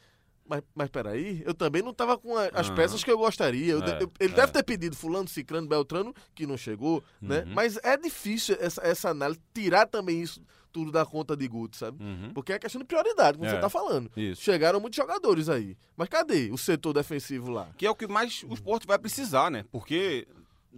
Mas, 0.46 0.62
mas 0.74 0.90
peraí, 0.90 1.42
eu 1.46 1.54
também 1.54 1.80
não 1.82 1.94
tava 1.94 2.18
com 2.18 2.36
a- 2.36 2.50
as 2.52 2.66
Aham. 2.68 2.74
peças 2.74 3.02
que 3.02 3.10
eu 3.10 3.16
gostaria. 3.16 3.72
Eu- 3.72 3.82
É, 3.82 4.02
eu- 4.02 4.12
ele 4.20 4.32
é. 4.34 4.36
deve 4.36 4.52
ter 4.52 4.62
pedido 4.62 4.94
Fulano, 4.94 5.26
Cicrano, 5.26 5.66
Beltrano, 5.66 6.14
que 6.34 6.46
não 6.46 6.56
chegou, 6.56 7.02
né? 7.20 7.40
Uhum. 7.46 7.54
Mas 7.54 7.78
é 7.82 7.96
difícil 7.96 8.54
essa, 8.60 8.82
essa 8.82 9.08
análise, 9.08 9.40
tirar 9.54 9.86
também 9.86 10.20
isso 10.20 10.42
tudo 10.70 10.90
da 10.92 11.06
conta 11.06 11.34
de 11.36 11.46
Guto, 11.48 11.76
sabe? 11.76 12.02
Uhum. 12.04 12.30
Porque 12.34 12.52
é 12.52 12.58
questão 12.58 12.80
de 12.80 12.84
prioridade, 12.86 13.38
como 13.38 13.48
É. 13.48 13.54
você 13.54 13.60
tá 13.60 13.70
falando. 13.70 14.10
Isso. 14.16 14.42
Chegaram 14.42 14.80
muitos 14.80 14.96
jogadores 14.96 15.48
aí. 15.48 15.76
Mas 15.96 16.08
cadê 16.08 16.50
o 16.52 16.58
setor 16.58 16.92
defensivo 16.92 17.50
lá? 17.50 17.70
Que 17.78 17.86
é 17.86 17.90
o 17.90 17.94
que 17.94 18.06
mais 18.06 18.44
o 18.46 18.52
esporte 18.52 18.86
vai 18.86 18.98
precisar, 18.98 19.50
né? 19.50 19.64
Porque, 19.72 20.26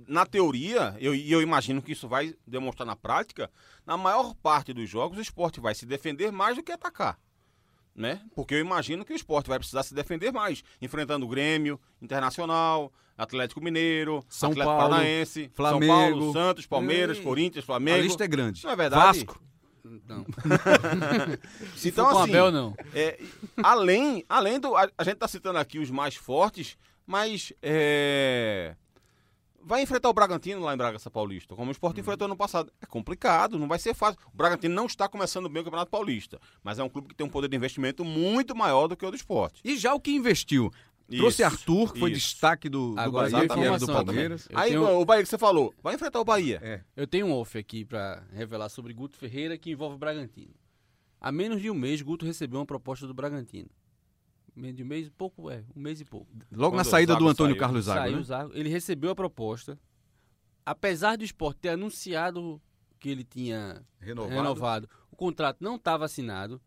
na 0.07 0.25
teoria, 0.27 0.95
eu- 1.01 1.15
e 1.15 1.33
eu, 1.33 1.41
imagino 1.43 1.81
que 1.83 1.93
isso 1.93 2.07
vai 2.07 2.35
demonstrar 2.47 2.87
na 2.87 2.95
prática, 2.95 3.51
na 3.87 3.97
maior 3.97 4.35
parte 4.35 4.73
dos 4.75 4.89
jogos 4.89 5.17
o 5.19 5.23
esporte 5.23 5.59
vai 5.61 5.75
se 5.75 5.87
defender 5.87 6.31
mais 6.31 6.55
do 6.57 6.63
que 6.63 6.71
atacar. 6.71 7.19
Né? 7.97 8.21
Porque 8.35 8.55
eu 8.55 8.61
imagino 8.61 9.05
que 9.07 9.13
o 9.13 9.17
esporte 9.17 9.49
vai 9.49 9.59
precisar 9.59 9.83
se 9.83 9.95
defender 9.95 10.31
mais, 10.31 10.63
enfrentando 10.83 11.25
o 11.25 11.29
Grêmio, 11.29 11.81
Internacional, 12.03 12.93
Atlético 13.17 13.61
Mineiro, 13.63 14.23
São 14.29 14.51
Atlético 14.51 14.77
Paulo, 14.77 14.91
Paranaense, 14.91 15.51
Flamengo. 15.55 15.87
São 15.93 16.11
Paulo, 16.11 16.33
Santos, 16.35 16.67
Palmeiras, 16.67 17.17
Ei, 17.17 17.23
Corinthians, 17.23 17.65
A 17.65 17.67
Flamengo. 17.67 18.03
lista 18.03 18.25
é 18.25 18.29
grande. 18.29 18.63
Não 18.65 18.71
é 18.71 18.77
verdade? 18.77 19.25
Vasco. 19.25 19.43
Não. 20.07 20.27
Se 21.77 21.91
for 21.93 22.11
com 22.11 22.19
Abel, 22.19 22.51
não. 22.51 22.75
É, 22.93 23.19
além, 23.63 24.25
além 24.29 24.61
do. 24.61 24.77
A, 24.77 24.91
a 24.99 25.05
gente 25.05 25.17
tá 25.17 25.29
citando 25.29 25.59
aqui 25.59 25.79
os 25.79 25.91
mais 25.91 26.17
fortes, 26.17 26.77
mas. 27.07 27.53
é, 27.63 28.75
vai 29.67 29.83
enfrentar 29.83 30.09
o 30.09 30.13
Bragantino 30.13 30.61
lá 30.61 30.73
em 30.73 30.77
Bragança 30.77 31.11
Paulista, 31.11 31.57
como 31.57 31.69
o 31.69 31.73
Sport 31.73 31.99
enfrentou 31.99 32.27
ano 32.27 32.37
passado. 32.37 32.73
É 32.81 32.87
complicado, 32.87 33.59
não 33.59 33.67
vai 33.67 33.79
ser 33.79 33.93
fácil. 33.95 34.19
O 34.33 34.37
Bragantino 34.37 34.75
não 34.75 34.87
está 34.87 35.09
começando 35.09 35.49
bem 35.49 35.61
o 35.61 35.65
Campeonato 35.65 35.91
Paulista, 35.91 36.41
mas 36.63 36.79
é 36.79 36.85
um 36.85 36.89
clube 36.89 37.09
que 37.09 37.15
tem 37.15 37.27
um 37.27 37.31
poder 37.31 37.49
de 37.49 37.57
investimento 37.57 38.05
muito 38.05 38.55
maior 38.55 38.87
do 38.87 38.97
que 38.97 39.05
o 39.05 39.11
do 39.11 39.17
esporte. 39.17 39.61
E 39.65 39.77
já 39.77 39.93
o 39.93 40.01
que 40.01 40.13
investiu? 40.13 40.71
Trouxe 41.09 41.43
Isso, 41.43 41.45
Arthur, 41.45 41.93
que 41.93 42.01
foi 42.01 42.11
isso. 42.11 42.21
destaque 42.21 42.69
do, 42.69 42.95
do 42.95 43.01
Agora, 43.01 43.31
Bahia, 43.31 43.47
que 43.47 43.53
era 43.53 43.61
do 43.79 43.85
informação 43.85 44.05
Palmeiras. 44.05 44.49
Aí 44.55 44.71
tenho- 44.71 44.99
o 45.01 45.05
Bahia 45.05 45.23
que 45.23 45.29
você 45.29 45.39
falou, 45.39 45.73
vai 45.83 45.95
enfrentar 45.95 46.21
o 46.21 46.25
Bahia. 46.25 46.59
É. 46.63 46.81
Eu 46.97 47.07
tenho 47.07 47.27
um 47.27 47.33
off 47.33 47.57
aqui 47.57 47.85
pra 47.85 48.25
revelar 48.33 48.69
sobre 48.69 48.93
Guto 48.93 49.17
Ferreira 49.17 49.57
que 49.57 49.71
envolve 49.71 49.95
o 49.95 49.99
Bragantino. 49.99 50.55
Há 51.21 51.31
menos 51.31 51.63
de 51.63 51.71
um 51.71 51.75
mês, 51.75 52.03
Guto 52.03 52.25
recebeu 52.27 52.59
uma 52.59 52.67
proposta 52.67 53.07
do 53.07 53.15
Bragantino. 53.15 53.69
Menos 54.57 54.77
de 54.77 54.83
um 54.83 54.87
mês, 54.87 55.11
pouco, 55.11 55.51
é, 55.51 55.63
um 55.77 55.81
mês 55.81 56.01
e 56.01 56.05
pouco. 56.05 56.27
Logo 56.51 56.75
na 56.75 56.83
Quando 56.83 56.87
o 56.87 56.91
saída 56.91 57.15
do 57.17 57.29
Antônio 57.29 57.55
saiu. 57.55 57.61
Carlos 57.61 57.85
Zago, 57.85 58.01
Saiu 58.01 58.15
né? 58.15 58.21
o 58.21 58.25
Zago, 58.25 58.53
ele 58.55 58.69
recebeu 58.71 59.11
a 59.11 59.15
proposta. 59.15 59.79
Apesar 60.65 61.17
do 61.17 61.25
esporte 61.25 61.59
ter 61.61 61.69
anunciado 61.69 62.61
que 62.99 63.11
ele 63.11 63.23
tinha 63.23 63.85
Renovado. 64.01 64.35
renovado, 64.35 64.89
o 65.11 65.17
contrato 65.17 65.59
não 65.61 65.77
estava 65.77 66.07
assinado. 66.07 66.61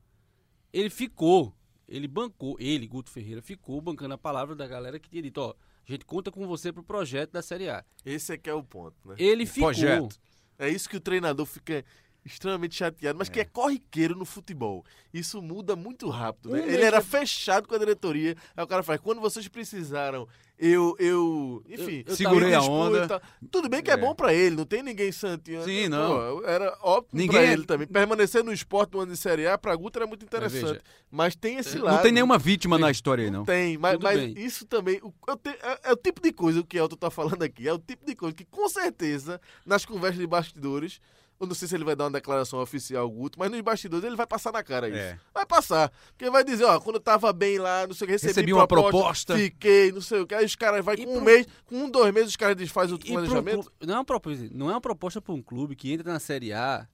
Ele 0.71 0.89
ficou, 0.89 1.53
ele 1.87 2.07
bancou, 2.07 2.55
ele, 2.59 2.85
Guto 2.87 3.09
Ferreira, 3.09 3.41
ficou 3.41 3.81
bancando 3.81 4.13
a 4.13 4.17
palavra 4.17 4.55
da 4.55 4.67
galera 4.67 4.99
que 4.99 5.09
tinha 5.09 5.23
dito: 5.23 5.39
ó, 5.39 5.55
a 5.87 5.91
gente 5.91 6.05
conta 6.05 6.31
com 6.31 6.45
você 6.47 6.71
pro 6.71 6.83
projeto 6.83 7.31
da 7.31 7.41
Série 7.41 7.69
A. 7.69 7.83
Esse 8.05 8.33
é 8.33 8.37
que 8.37 8.49
é 8.49 8.53
o 8.53 8.63
ponto, 8.63 8.95
né? 9.09 9.15
Ele 9.17 9.45
ficou. 9.47 9.69
projeto. 9.69 10.15
É 10.59 10.69
isso 10.69 10.87
que 10.87 10.97
o 10.97 11.01
treinador 11.01 11.45
fica 11.45 11.83
extremamente 12.29 12.75
chateado, 12.75 13.17
mas 13.17 13.29
que 13.29 13.39
é 13.39 13.45
corriqueiro 13.45 14.15
no 14.15 14.25
futebol. 14.25 14.85
Isso 15.13 15.41
muda 15.41 15.75
muito 15.75 16.09
rápido, 16.09 16.49
né? 16.51 16.61
Um 16.61 16.65
Ele 16.65 16.83
era 16.83 16.99
de- 16.99 17.05
fechado 17.07 17.67
com 17.67 17.75
a 17.75 17.77
diretoria, 17.79 18.35
aí 18.55 18.63
o 18.63 18.67
cara 18.67 18.83
faz, 18.83 18.99
quando 19.01 19.19
vocês 19.19 19.47
precisaram, 19.47 20.27
eu, 20.57 20.93
eu, 20.99 21.63
enfim, 21.69 22.03
Eu- 22.05 22.11
eu 22.11 22.15
Segurei 22.15 22.53
a 22.53 22.61
onda. 22.61 23.05
e 23.05 23.07
tal. 23.07 23.21
Tudo 23.49 23.69
bem 23.69 23.81
que 23.81 23.89
é, 23.89 23.93
É. 23.93 23.97
bom 23.97 24.13
pra 24.13 24.33
ele, 24.33 24.55
não 24.57 24.65
tem 24.65 24.83
ninguém 24.83 25.09
santinho. 25.11 25.63
Sim, 25.63 25.83
Pô, 25.83 25.89
não. 25.89 26.45
era 26.45 26.77
óbvio 26.81 27.09
Ninguém 27.13 27.29
pra 27.39 27.41
é- 27.49 27.53
ele 27.53 27.65
também. 27.65 27.87
Permanecer 27.87 28.43
no 28.43 28.51
esporte 28.53 28.93
no 28.93 28.99
ano 28.99 29.11
de 29.13 29.17
Série 29.17 29.47
A, 29.47 29.57
pra 29.57 29.75
Guto 29.75 29.97
era 29.97 30.05
muito 30.05 30.23
interessante. 30.25 30.61
veja, 30.65 30.81
Mas 31.09 31.35
tem 31.35 31.57
esse 31.57 31.77
lado. 31.79 31.95
Não 31.95 32.03
tem 32.03 32.11
nenhuma 32.11 32.37
vítima 32.37 32.77
na 32.77 32.91
história 32.91 33.23
aí, 33.23 33.31
não. 33.31 33.45
Tem, 33.45 33.77
mas, 33.77 33.97
mas 33.99 34.19
isso 34.37 34.65
também 34.65 34.99
o- 35.01 35.13
eu 35.27 35.37
te- 35.37 35.49
é, 35.49 35.79
é 35.85 35.93
o 35.93 35.95
tipo 35.97 36.21
de 36.21 36.31
coisa 36.33 36.61
que 36.61 36.77
o 36.77 36.79
Elton 36.83 36.97
tá 36.97 37.09
falando 37.09 37.41
aqui, 37.41 37.67
é 37.67 37.73
o 37.73 37.79
tipo 37.79 38.05
de 38.05 38.13
coisa 38.15 38.35
que 38.35 38.45
com 38.45 38.67
certeza 38.69 39.39
nas 39.65 39.85
conversas 39.85 40.19
de 40.19 40.27
bastidores, 40.27 40.99
eu 41.39 41.47
não 41.47 41.55
sei 41.55 41.67
se 41.67 41.75
ele 41.75 41.83
vai 41.85 41.95
dar 41.95 42.03
uma 42.05 42.11
declaração 42.11 42.59
oficial 42.59 43.03
ao 43.03 43.09
Guto, 43.09 43.39
mas 43.39 43.49
nos 43.49 43.61
bastidores 43.61 44.03
ele 44.05 44.15
vai 44.15 44.27
passar 44.27 44.51
na 44.51 44.61
cara 44.63 44.89
isso. 44.89 44.97
É. 44.97 45.19
Vai 45.33 45.45
passar, 45.45 45.89
porque 46.09 46.29
vai 46.29 46.43
dizer, 46.43 46.65
ó, 46.65 46.79
quando 46.79 46.95
eu 46.97 47.01
tava 47.01 47.31
bem 47.31 47.57
lá, 47.57 47.87
não 47.87 47.93
sei 47.93 48.05
o 48.05 48.07
que, 48.07 48.11
recebi, 48.13 48.29
Recebi 48.31 48.53
uma 48.53 48.67
proposta, 48.67 48.97
proposta. 48.97 49.37
fiquei, 49.37 49.91
não 49.91 50.01
sei 50.01 50.19
o 50.21 50.27
que, 50.27 50.35
aí 50.35 50.45
os 50.45 50.55
caras 50.55 50.83
vai 50.83 50.95
E 50.95 51.05
com 51.05 51.11
um 51.11 51.15
pro- 51.15 51.23
mês, 51.25 51.47
com 51.65 51.75
um, 51.83 51.89
dois 51.89 52.13
meses 52.13 52.29
os 52.31 52.35
caras 52.35 52.55
desfazem 52.57 52.93
o 52.95 52.97
E 52.97 52.99
pro 52.99 53.13
planejamento. 53.13 53.61
clube- 53.63 53.71
não, 53.85 53.93
é 53.93 53.97
uma 53.97 54.05
proposta, 54.05 54.49
não 54.51 54.69
é 54.69 54.73
uma 54.73 54.81
proposta 54.81 55.21
para 55.21 55.33
um 55.33 55.41
clube 55.41 55.75
que 55.75 55.91
entra 55.93 56.11
na 56.11 56.19
Série 56.19 56.51
A 56.51 56.87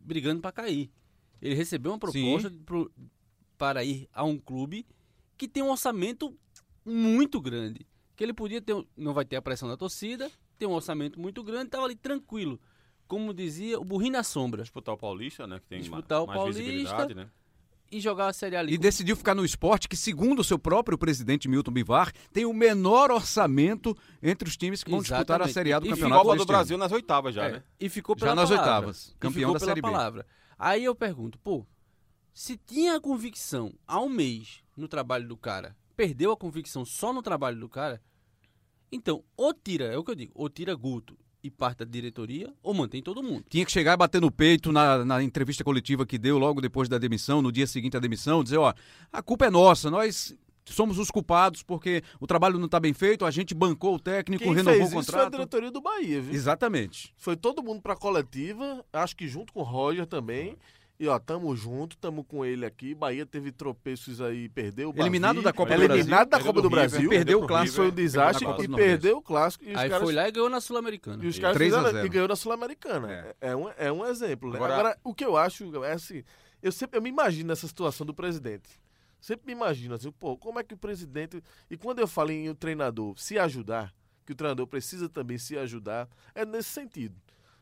brigando 0.00 0.40
para 0.40 0.50
cair. 0.52 0.90
Ele 1.40 1.54
recebeu 1.54 1.92
uma 1.92 1.98
proposta 1.98 2.50
pro- 2.66 2.90
para 3.56 3.84
ir 3.84 4.08
a 4.12 4.24
um 4.24 4.36
clube 4.38 4.84
que 5.36 5.46
tem 5.46 5.62
um 5.62 5.70
orçamento 5.70 6.36
muito 6.84 7.40
grande. 7.40 7.86
Que 8.16 8.22
ele 8.24 8.32
podia 8.32 8.60
ter, 8.60 8.74
um- 8.74 8.84
não 8.96 9.12
vai 9.14 9.24
ter 9.24 9.36
a 9.36 9.42
pressão 9.42 9.68
da 9.68 9.76
torcida, 9.76 10.30
tem 10.58 10.68
um 10.68 10.72
orçamento 10.72 11.18
muito 11.20 11.42
grande, 11.42 11.66
estava 11.66 11.84
ali 11.84 11.96
tranquilo. 11.96 12.60
Como 13.06 13.34
dizia, 13.34 13.78
o 13.78 13.84
burrinho 13.84 14.12
na 14.12 14.22
sombra. 14.22 14.62
Disputar 14.62 14.94
o 14.94 14.98
Paulista, 14.98 15.46
né? 15.46 15.60
Que 15.60 15.66
tem 15.66 15.80
Disputar 15.80 16.22
o 16.22 16.26
mais 16.26 16.38
Paulista. 16.38 16.62
visibilidade, 16.62 17.14
né? 17.14 17.28
E 17.92 18.00
jogar 18.00 18.28
a 18.28 18.32
Série 18.32 18.56
A 18.56 18.60
ali. 18.60 18.74
E 18.74 18.78
decidiu 18.78 19.14
ficar 19.14 19.34
no 19.34 19.44
esporte 19.44 19.88
que, 19.88 19.96
segundo 19.96 20.40
o 20.40 20.44
seu 20.44 20.58
próprio 20.58 20.96
presidente 20.98 21.46
Milton 21.48 21.70
Bivar, 21.70 22.12
tem 22.32 22.44
o 22.46 22.52
menor 22.52 23.10
orçamento 23.10 23.96
entre 24.22 24.48
os 24.48 24.56
times 24.56 24.82
que 24.82 24.90
vão 24.90 25.00
disputar 25.00 25.40
a 25.42 25.44
Exatamente. 25.44 25.52
Série 25.54 25.72
A 25.72 25.78
do 25.78 25.86
E 25.86 25.90
Campeonato 25.90 26.22
Copa 26.22 26.34
do 26.36 26.40
ano. 26.42 26.46
Brasil 26.46 26.78
nas 26.78 26.90
oitavas 26.90 27.34
já, 27.34 27.44
É, 27.44 27.52
né? 27.52 27.62
E 27.78 27.88
ficou 27.88 28.16
Já 28.18 28.26
pela 28.26 28.34
nas 28.36 28.48
palavra. 28.48 28.64
oitavas, 28.70 29.14
campeão 29.20 29.52
da 29.52 29.60
Série 29.60 29.82
B. 29.82 29.82
palavra. 29.82 30.26
Aí 30.58 30.82
eu 30.82 30.94
pergunto, 30.94 31.38
pô, 31.38 31.64
se 32.32 32.56
tinha 32.56 32.96
a 32.96 33.00
convicção 33.00 33.74
há 33.86 34.00
um 34.00 34.08
mês 34.08 34.62
no 34.76 34.88
trabalho 34.88 35.28
do 35.28 35.36
cara, 35.36 35.76
perdeu 35.94 36.32
a 36.32 36.36
convicção 36.36 36.84
só 36.84 37.12
no 37.12 37.22
trabalho 37.22 37.60
do 37.60 37.68
cara, 37.68 38.02
então, 38.90 39.22
ou 39.36 39.52
tira, 39.52 39.84
é 39.84 39.98
o 39.98 40.02
que 40.02 40.10
eu 40.10 40.14
digo, 40.16 40.32
ou 40.34 40.48
tira 40.48 40.74
Guto 40.74 41.16
e 41.44 41.50
parte 41.50 41.80
da 41.80 41.84
diretoria, 41.84 42.50
ou 42.62 42.72
mantém 42.72 43.02
todo 43.02 43.22
mundo. 43.22 43.44
Tinha 43.50 43.66
que 43.66 43.70
chegar 43.70 43.92
e 43.92 43.96
bater 43.98 44.18
no 44.20 44.30
peito 44.30 44.72
na, 44.72 45.04
na 45.04 45.22
entrevista 45.22 45.62
coletiva 45.62 46.06
que 46.06 46.16
deu 46.16 46.38
logo 46.38 46.58
depois 46.58 46.88
da 46.88 46.96
demissão, 46.96 47.42
no 47.42 47.52
dia 47.52 47.66
seguinte 47.66 47.96
à 47.96 48.00
demissão, 48.00 48.42
dizer, 48.42 48.56
ó, 48.56 48.72
a 49.12 49.22
culpa 49.22 49.44
é 49.44 49.50
nossa, 49.50 49.90
nós 49.90 50.34
somos 50.64 50.98
os 50.98 51.10
culpados 51.10 51.62
porque 51.62 52.02
o 52.18 52.26
trabalho 52.26 52.58
não 52.58 52.64
está 52.64 52.80
bem 52.80 52.94
feito, 52.94 53.26
a 53.26 53.30
gente 53.30 53.54
bancou 53.54 53.96
o 53.96 53.98
técnico, 54.00 54.42
Quem 54.44 54.54
renovou 54.54 54.80
fez 54.80 54.94
o 54.94 55.00
isso 55.00 55.10
foi 55.12 55.20
a 55.20 55.24
contrato. 55.24 55.32
diretoria 55.32 55.70
do 55.70 55.82
Bahia, 55.82 56.22
viu? 56.22 56.32
Exatamente. 56.32 57.12
Foi 57.18 57.36
todo 57.36 57.62
mundo 57.62 57.82
pra 57.82 57.94
coletiva, 57.94 58.82
acho 58.90 59.14
que 59.14 59.28
junto 59.28 59.52
com 59.52 59.60
o 59.60 59.64
Roger 59.64 60.06
também. 60.06 60.56
E 60.98 61.08
ó, 61.08 61.18
tamo 61.18 61.54
junto, 61.56 61.96
tamo 61.96 62.22
com 62.22 62.44
ele 62.44 62.64
aqui. 62.64 62.94
Bahia 62.94 63.26
teve 63.26 63.50
tropeços 63.50 64.20
aí, 64.20 64.48
perdeu 64.48 64.90
o 64.90 64.94
Eliminado 64.96 65.34
Bavi, 65.36 65.44
da 65.44 65.52
Copa 65.52 65.76
do 65.76 65.82
eliminado 65.82 66.06
Brasil. 66.06 66.30
da 66.30 66.36
Perdeu 66.38 66.46
Copa 66.46 66.62
do 66.62 66.68
do 66.68 66.74
River, 66.76 66.90
Brasil. 66.90 67.10
perdeu 67.10 67.42
o 67.42 67.46
clássico, 67.48 67.76
foi 67.76 67.86
um 67.88 67.90
desastre 67.90 68.46
e 68.46 68.68
perdeu 68.68 69.16
o 69.18 69.22
clássico. 69.22 69.64
E 69.64 69.74
Aí 69.74 69.88
caras, 69.90 70.04
foi 70.04 70.14
lá 70.14 70.28
e 70.28 70.30
ganhou 70.32 70.48
na 70.48 70.60
Sul-Americana. 70.60 71.24
e 71.24 71.26
os 71.26 71.38
caras 71.38 71.56
3 71.56 71.72
a 71.74 71.76
fizeram, 71.78 71.94
0. 71.96 72.06
e 72.06 72.08
ganhou 72.08 72.28
na 72.28 72.36
Sul-Americana. 72.36 73.12
É. 73.12 73.34
É. 73.50 73.56
um, 73.56 73.68
é 73.76 73.90
um 73.92 74.06
exemplo, 74.06 74.50
né? 74.50 74.56
Agora- 74.56 74.74
Agora, 74.74 74.98
o 75.02 75.12
que 75.12 75.24
eu 75.24 75.36
acho 75.36 75.84
é 75.84 75.92
assim, 75.92 76.22
eu 76.62 76.70
sempre 76.70 76.96
eu 76.98 77.02
me 77.02 77.08
imagino 77.10 77.48
nessa 77.48 77.66
situação 77.66 78.06
do 78.06 78.14
presidente. 78.14 78.70
Sempre 79.20 79.46
me 79.46 79.52
imagino 79.52 79.94
assim, 79.96 80.12
pô, 80.12 80.36
como 80.36 80.60
é 80.60 80.62
que 80.62 80.74
o 80.74 80.76
presidente. 80.78 81.42
E 81.68 81.76
quando 81.76 81.98
eu 81.98 82.06
falo 82.06 82.30
em 82.30 82.48
o 82.50 82.54
treinador 82.54 83.18
se 83.18 83.36
ajudar, 83.38 83.92
que 84.24 84.32
o 84.32 84.34
treinador 84.36 84.66
precisa 84.68 85.08
também 85.08 85.38
se 85.38 85.58
ajudar, 85.58 86.08
é 86.34 86.44
nesse 86.44 86.68
sentido. 86.68 87.16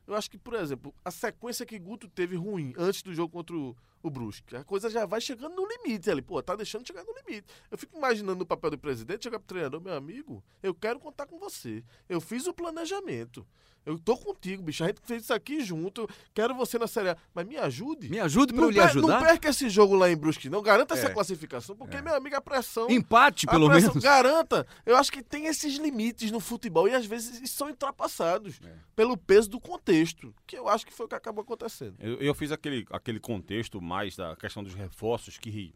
Eu 0.07 0.15
acho 0.15 0.31
que, 0.31 0.39
por 0.39 0.55
exemplo, 0.55 0.95
a 1.05 1.11
sequência 1.11 1.65
que 1.67 1.79
Guto 1.79 2.09
teve 2.09 2.37
ruim 2.37 2.73
antes 2.77 3.03
do 3.03 3.15
jogo 3.15 3.33
contra 3.33 3.57
o, 3.57 3.77
o 4.03 4.11
Brusque, 4.11 4.57
a 4.57 4.65
coisa 4.65 4.91
já 4.91 5.07
vai 5.07 5.21
chegando 5.21 5.55
no 5.55 5.67
limite 5.67 6.11
ali. 6.11 6.21
Pô, 6.23 6.43
tá 6.43 6.57
deixando 6.57 6.87
chegar 6.87 7.05
no 7.05 7.15
limite. 7.15 7.47
Eu 7.71 7.79
fico 7.79 7.97
imaginando 7.97 8.43
o 8.43 8.47
papel 8.47 8.71
do 8.71 8.79
presidente 8.79 9.23
chegar 9.25 9.39
pro 9.39 9.47
treinador, 9.49 9.81
meu 9.81 9.95
amigo, 9.95 10.43
eu 10.63 10.75
quero 10.75 10.99
contar 10.99 11.27
com 11.27 11.39
você. 11.39 11.85
Eu 12.09 12.21
fiz 12.21 12.47
o 12.47 12.53
planejamento. 12.53 13.47
Eu 13.85 13.99
tô 13.99 14.17
contigo, 14.17 14.63
bicho. 14.63 14.85
A 14.85 14.87
gente 14.87 15.01
fez 15.03 15.25
isso 15.25 15.35
aqui 15.35 15.61
junto. 15.65 16.09
Quero 16.33 16.55
você 16.55 16.79
na 16.79 16.87
Série 16.87 17.09
A. 17.09 17.17
Mas 17.35 17.45
me 17.49 17.57
ajude. 17.57 18.09
Me 18.09 18.21
ajude 18.21 18.53
pra 18.53 18.61
não, 18.61 18.69
eu 18.69 18.71
lhe 18.71 18.79
ajudar. 18.79 19.19
não 19.19 19.27
perca 19.27 19.49
esse 19.49 19.69
jogo 19.69 19.97
lá 19.97 20.09
em 20.09 20.17
Brusque, 20.17 20.49
não. 20.49 20.63
Garanta 20.63 20.95
essa 20.95 21.09
É. 21.09 21.13
classificação, 21.13 21.75
porque, 21.75 22.01
meu 22.01 22.15
amigo, 22.15 22.37
a 22.37 22.41
pressão. 22.41 22.89
Empate, 22.89 23.45
a 23.49 23.51
pelo 23.51 23.69
pressão- 23.69 23.89
menos. 23.89 24.05
Garanta. 24.05 24.65
Eu 24.87 24.97
acho 24.97 25.11
que 25.11 25.21
tem 25.21 25.47
esses 25.47 25.79
limites 25.79 26.31
no 26.31 26.39
futebol 26.39 26.87
e 26.87 26.95
às 26.95 27.05
vezes 27.07 27.51
são 27.51 27.71
ultrapassados 27.71 28.61
É. 28.65 28.73
pelo 28.95 29.17
peso 29.17 29.51
do 29.51 29.59
contexto, 29.59 30.33
que 30.47 30.57
eu 30.57 30.69
acho 30.69 30.87
que 30.87 30.93
foi 30.93 31.07
o 31.07 31.09
que 31.09 31.17
acabou 31.17 31.43
acontecendo. 31.43 31.97
Eu, 31.99 32.21
eu 32.21 32.35
fiz 32.35 32.53
aquele, 32.53 32.87
aquele 32.89 33.19
contexto 33.19 33.81
mais 33.93 34.17
da 34.17 34.35
questão 34.37 34.65
dos 34.65 34.73
reforços 34.75 35.37
que 35.37 35.75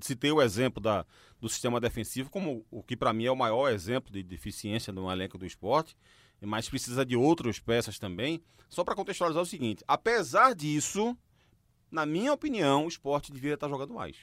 citei 0.00 0.32
o 0.32 0.42
exemplo 0.42 0.82
da, 0.82 1.06
do 1.40 1.48
sistema 1.48 1.80
defensivo 1.80 2.30
como 2.30 2.64
o 2.68 2.82
que 2.82 2.96
para 2.96 3.12
mim 3.12 3.26
é 3.26 3.30
o 3.30 3.36
maior 3.36 3.70
exemplo 3.70 4.12
de 4.12 4.22
deficiência 4.24 4.92
no 4.92 5.10
elenco 5.10 5.38
do 5.38 5.46
esporte, 5.46 5.96
mas 6.40 6.68
precisa 6.68 7.04
de 7.06 7.16
outras 7.16 7.60
peças 7.60 7.98
também. 7.98 8.42
Só 8.68 8.82
para 8.82 8.96
contextualizar 8.96 9.40
o 9.42 9.46
seguinte: 9.46 9.84
apesar 9.86 10.52
disso, 10.52 11.16
na 11.90 12.04
minha 12.04 12.32
opinião, 12.32 12.86
o 12.86 12.88
esporte 12.88 13.32
deveria 13.32 13.54
estar 13.54 13.68
jogando 13.68 13.94
mais. 13.94 14.16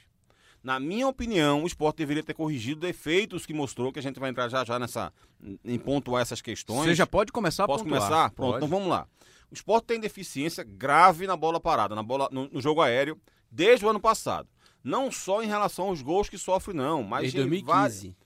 Na 0.62 0.78
minha 0.78 1.08
opinião, 1.08 1.62
o 1.62 1.66
esporte 1.66 1.98
deveria 1.98 2.22
ter 2.22 2.34
corrigido 2.34 2.80
defeitos 2.80 3.46
que 3.46 3.52
mostrou, 3.54 3.92
que 3.92 3.98
a 3.98 4.02
gente 4.02 4.20
vai 4.20 4.30
entrar 4.30 4.48
já 4.48 4.64
já 4.64 4.78
nessa, 4.78 5.12
em 5.64 5.78
pontuar 5.78 6.22
essas 6.22 6.40
questões. 6.42 6.86
Você 6.86 6.94
já 6.94 7.06
pode 7.06 7.32
começar 7.32 7.64
a 7.64 7.66
Posso 7.66 7.84
pontuar. 7.84 8.00
começar? 8.00 8.30
Pronto, 8.30 8.52
Pode. 8.52 8.64
então 8.64 8.68
vamos 8.68 8.88
lá. 8.88 9.06
O 9.54 9.56
esporte 9.56 9.84
tem 9.84 10.00
deficiência 10.00 10.64
grave 10.64 11.28
na 11.28 11.36
bola 11.36 11.60
parada, 11.60 11.94
na 11.94 12.02
bola, 12.02 12.28
no, 12.32 12.48
no 12.48 12.60
jogo 12.60 12.82
aéreo, 12.82 13.16
desde 13.48 13.86
o 13.86 13.88
ano 13.88 14.00
passado. 14.00 14.48
Não 14.82 15.12
só 15.12 15.44
em 15.44 15.46
relação 15.46 15.86
aos 15.86 16.02
gols 16.02 16.28
que 16.28 16.36
sofre, 16.36 16.74
não, 16.74 17.04
mas 17.04 17.32
Desde 17.32 17.38
em 17.38 17.62
vários- 17.62 18.00
2015. 18.02 18.16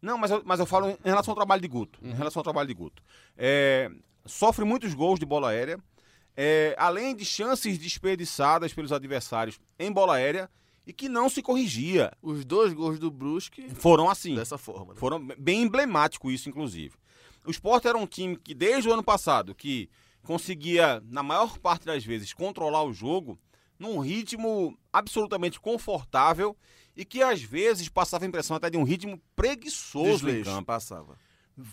Não, 0.00 0.16
mas 0.16 0.30
eu, 0.30 0.42
mas 0.46 0.60
eu 0.60 0.66
falo 0.66 0.90
em 0.90 0.96
relação 1.08 1.32
ao 1.32 1.36
trabalho 1.36 1.60
de 1.60 1.66
Guto. 1.66 1.98
Em 2.00 2.12
relação 2.14 2.38
ao 2.38 2.44
trabalho 2.44 2.68
de 2.68 2.74
Guto. 2.74 3.02
É, 3.36 3.90
sofre 4.24 4.64
muitos 4.64 4.94
gols 4.94 5.18
de 5.18 5.26
bola 5.26 5.48
aérea, 5.50 5.76
é, 6.36 6.76
além 6.78 7.16
de 7.16 7.24
chances 7.24 7.78
desperdiçadas 7.78 8.72
pelos 8.72 8.92
adversários 8.92 9.58
em 9.80 9.90
bola 9.90 10.14
aérea 10.14 10.48
e 10.86 10.92
que 10.92 11.08
não 11.08 11.28
se 11.28 11.42
corrigia. 11.42 12.12
Os 12.22 12.44
dois 12.44 12.72
gols 12.72 13.00
do 13.00 13.10
Brusque 13.10 13.68
Foram 13.70 14.08
assim. 14.08 14.36
dessa 14.36 14.56
forma. 14.56 14.94
Né? 14.94 15.00
Foram 15.00 15.18
bem 15.36 15.62
emblemático 15.62 16.30
isso, 16.30 16.48
inclusive. 16.48 16.94
O 17.44 17.50
Sport 17.50 17.84
era 17.86 17.98
um 17.98 18.06
time 18.06 18.36
que, 18.36 18.54
desde 18.54 18.88
o 18.88 18.92
ano 18.92 19.02
passado, 19.02 19.52
que 19.52 19.90
conseguia, 20.26 21.02
na 21.08 21.22
maior 21.22 21.58
parte 21.58 21.86
das 21.86 22.04
vezes, 22.04 22.32
controlar 22.32 22.82
o 22.82 22.92
jogo 22.92 23.38
num 23.78 23.98
ritmo 23.98 24.76
absolutamente 24.92 25.60
confortável 25.60 26.56
e 26.96 27.04
que, 27.04 27.22
às 27.22 27.42
vezes, 27.42 27.88
passava 27.88 28.24
a 28.24 28.28
impressão 28.28 28.56
até 28.56 28.68
de 28.68 28.76
um 28.76 28.82
ritmo 28.82 29.20
preguiçoso 29.34 30.08
em 30.08 30.12
Desleixo, 30.12 30.50
campo. 30.50 30.66
passava. 30.66 31.16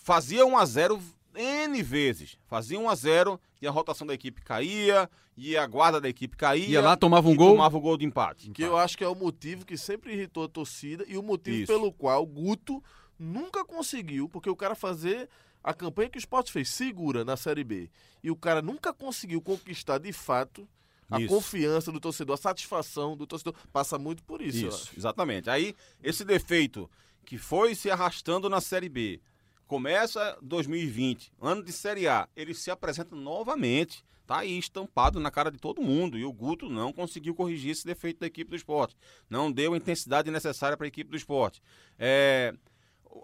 Fazia 0.03 0.45
1 0.45 0.57
a 0.57 0.65
0 0.65 1.01
N 1.35 1.81
vezes. 1.81 2.37
Fazia 2.45 2.79
1 2.79 2.89
a 2.89 2.95
0 2.95 3.41
e 3.61 3.67
a 3.67 3.71
rotação 3.71 4.05
da 4.05 4.13
equipe 4.13 4.41
caía, 4.41 5.09
e 5.35 5.57
a 5.57 5.65
guarda 5.65 5.99
da 5.99 6.07
equipe 6.07 6.37
caía. 6.37 6.67
Ia 6.67 6.81
lá, 6.81 6.95
tomava 6.95 7.27
um 7.27 7.33
e 7.33 7.35
gol. 7.35 7.51
tomava 7.51 7.77
o 7.77 7.81
gol 7.81 7.97
de 7.97 8.05
empate. 8.05 8.51
Que 8.51 8.61
eu 8.61 8.77
acho 8.77 8.97
que 8.97 9.03
é 9.03 9.07
o 9.07 9.15
motivo 9.15 9.65
que 9.65 9.77
sempre 9.77 10.13
irritou 10.13 10.43
a 10.43 10.47
torcida 10.47 11.03
e 11.07 11.17
o 11.17 11.23
motivo 11.23 11.57
Isso. 11.57 11.73
pelo 11.73 11.91
qual 11.91 12.25
Guto 12.25 12.83
nunca 13.17 13.65
conseguiu, 13.65 14.29
porque 14.29 14.49
o 14.49 14.55
cara 14.55 14.75
fazer 14.75 15.29
a 15.63 15.73
campanha 15.73 16.09
que 16.09 16.17
o 16.17 16.19
Sport 16.19 16.51
fez, 16.51 16.69
segura 16.69 17.23
na 17.23 17.37
Série 17.37 17.63
B, 17.63 17.89
e 18.23 18.29
o 18.29 18.35
cara 18.35 18.61
nunca 18.61 18.91
conseguiu 18.93 19.41
conquistar 19.41 19.97
de 19.99 20.11
fato 20.11 20.67
a 21.09 21.19
Isso. 21.19 21.29
confiança 21.29 21.91
do 21.91 21.99
torcedor, 21.99 22.33
a 22.33 22.37
satisfação 22.37 23.15
do 23.15 23.27
torcedor, 23.27 23.53
passa 23.71 23.97
muito 23.99 24.23
por 24.23 24.41
isso. 24.41 24.67
Isso, 24.67 24.91
exatamente. 24.97 25.49
Aí, 25.49 25.75
esse 26.01 26.25
defeito 26.25 26.89
que 27.25 27.37
foi 27.37 27.75
se 27.75 27.89
arrastando 27.91 28.49
na 28.49 28.59
Série 28.59 28.89
B, 28.89 29.21
começa 29.67 30.37
2020, 30.41 31.31
ano 31.41 31.63
de 31.63 31.71
Série 31.71 32.07
A, 32.07 32.27
ele 32.35 32.53
se 32.53 32.69
apresenta 32.71 33.15
novamente. 33.15 34.03
Tá 34.25 34.39
aí 34.39 34.57
estampado 34.57 35.19
na 35.19 35.29
cara 35.29 35.51
de 35.51 35.57
todo 35.57 35.81
mundo. 35.81 36.17
E 36.17 36.23
o 36.23 36.31
Guto 36.31 36.69
não 36.69 36.93
conseguiu 36.93 37.35
corrigir 37.35 37.71
esse 37.71 37.85
defeito 37.85 38.21
da 38.21 38.27
equipe 38.27 38.49
do 38.49 38.55
esporte. 38.55 38.95
Não 39.29 39.51
deu 39.51 39.73
a 39.73 39.77
intensidade 39.77 40.31
necessária 40.31 40.77
para 40.77 40.85
a 40.85 40.87
equipe 40.87 41.11
do 41.11 41.17
esporte. 41.17 41.61
É, 41.99 42.53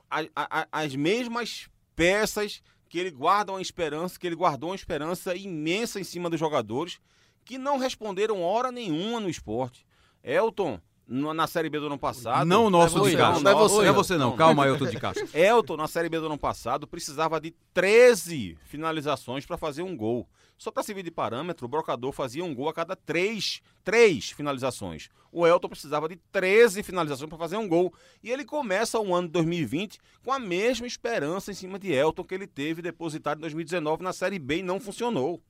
a- 0.10 0.28
a- 0.36 0.68
as 0.72 0.94
mesmas 0.96 1.70
peças 2.00 2.64
que 2.88 2.98
ele 2.98 3.12
guarda 3.12 3.52
uma 3.52 3.62
esperança, 3.62 4.18
que 4.18 4.26
ele 4.26 4.36
guardou 4.36 4.70
uma 4.70 4.76
esperança 4.76 5.36
imensa 5.36 6.00
em 6.00 6.04
cima 6.06 6.30
dos 6.30 6.40
jogadores, 6.40 6.98
que 7.44 7.58
não 7.58 7.78
responderam 7.78 8.42
hora 8.42 8.72
nenhuma 8.72 9.20
no 9.20 9.30
esporte. 9.30 9.86
Elton, 10.24 10.80
na 11.10 11.48
Série 11.48 11.70
B 11.70 11.80
do 11.80 11.88
ano 11.88 11.98
passado. 11.98 12.46
Não 12.46 12.66
o 12.66 12.70
nosso 12.70 12.98
é 12.98 13.02
de 13.02 13.10
você, 13.10 13.18
Castro. 13.18 13.44
não 13.44 13.52
é 13.52 13.56
você, 13.56 13.76
Não 13.76 13.84
é 13.84 13.92
você 13.92 14.18
não. 14.18 14.36
Calma, 14.38 14.64
Ailton 14.66 14.86
de 14.86 15.00
Castro. 15.00 15.28
Elton, 15.34 15.76
na 15.76 15.88
Série 15.88 16.08
B 16.08 16.20
do 16.20 16.28
ano 16.28 16.38
passado, 16.38 16.86
precisava 16.86 17.42
de 17.42 17.52
13 17.74 18.56
finalizações 18.66 19.46
para 19.46 19.58
fazer 19.58 19.82
um 19.82 19.98
gol. 19.98 20.30
Só 20.56 20.70
para 20.72 20.84
servir 20.84 21.04
de 21.04 21.10
parâmetro, 21.10 21.66
o 21.66 21.70
Brocador 21.70 22.12
fazia 22.12 22.44
um 22.44 22.54
gol 22.54 22.70
a 22.70 22.74
cada 22.74 22.96
três, 22.96 23.62
três 23.84 24.30
finalizações. 24.30 25.10
O 25.32 25.48
Elton 25.48 25.70
precisava 25.70 26.08
de 26.08 26.18
13 26.32 26.84
finalizações 26.84 27.30
para 27.30 27.38
fazer 27.38 27.58
um 27.58 27.68
gol. 27.68 27.94
E 28.22 28.30
ele 28.30 28.44
começa 28.46 29.00
o 29.00 29.16
ano 29.16 29.28
de 29.28 29.34
2020 29.34 29.98
com 30.24 30.34
a 30.34 30.38
mesma 30.38 30.86
esperança 30.86 31.50
em 31.50 31.56
cima 31.56 31.80
de 31.80 31.92
Elton 31.92 32.24
que 32.24 32.36
ele 32.36 32.46
teve 32.46 32.82
depositado 32.82 33.38
em 33.38 33.42
2019 33.42 34.04
na 34.04 34.14
Série 34.14 34.38
B 34.38 34.58
e 34.58 34.64
não 34.64 34.80
funcionou. 34.80 35.42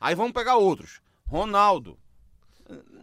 Aí 0.00 0.14
vamos 0.14 0.32
pegar 0.32 0.56
outros. 0.56 1.00
Ronaldo. 1.26 1.98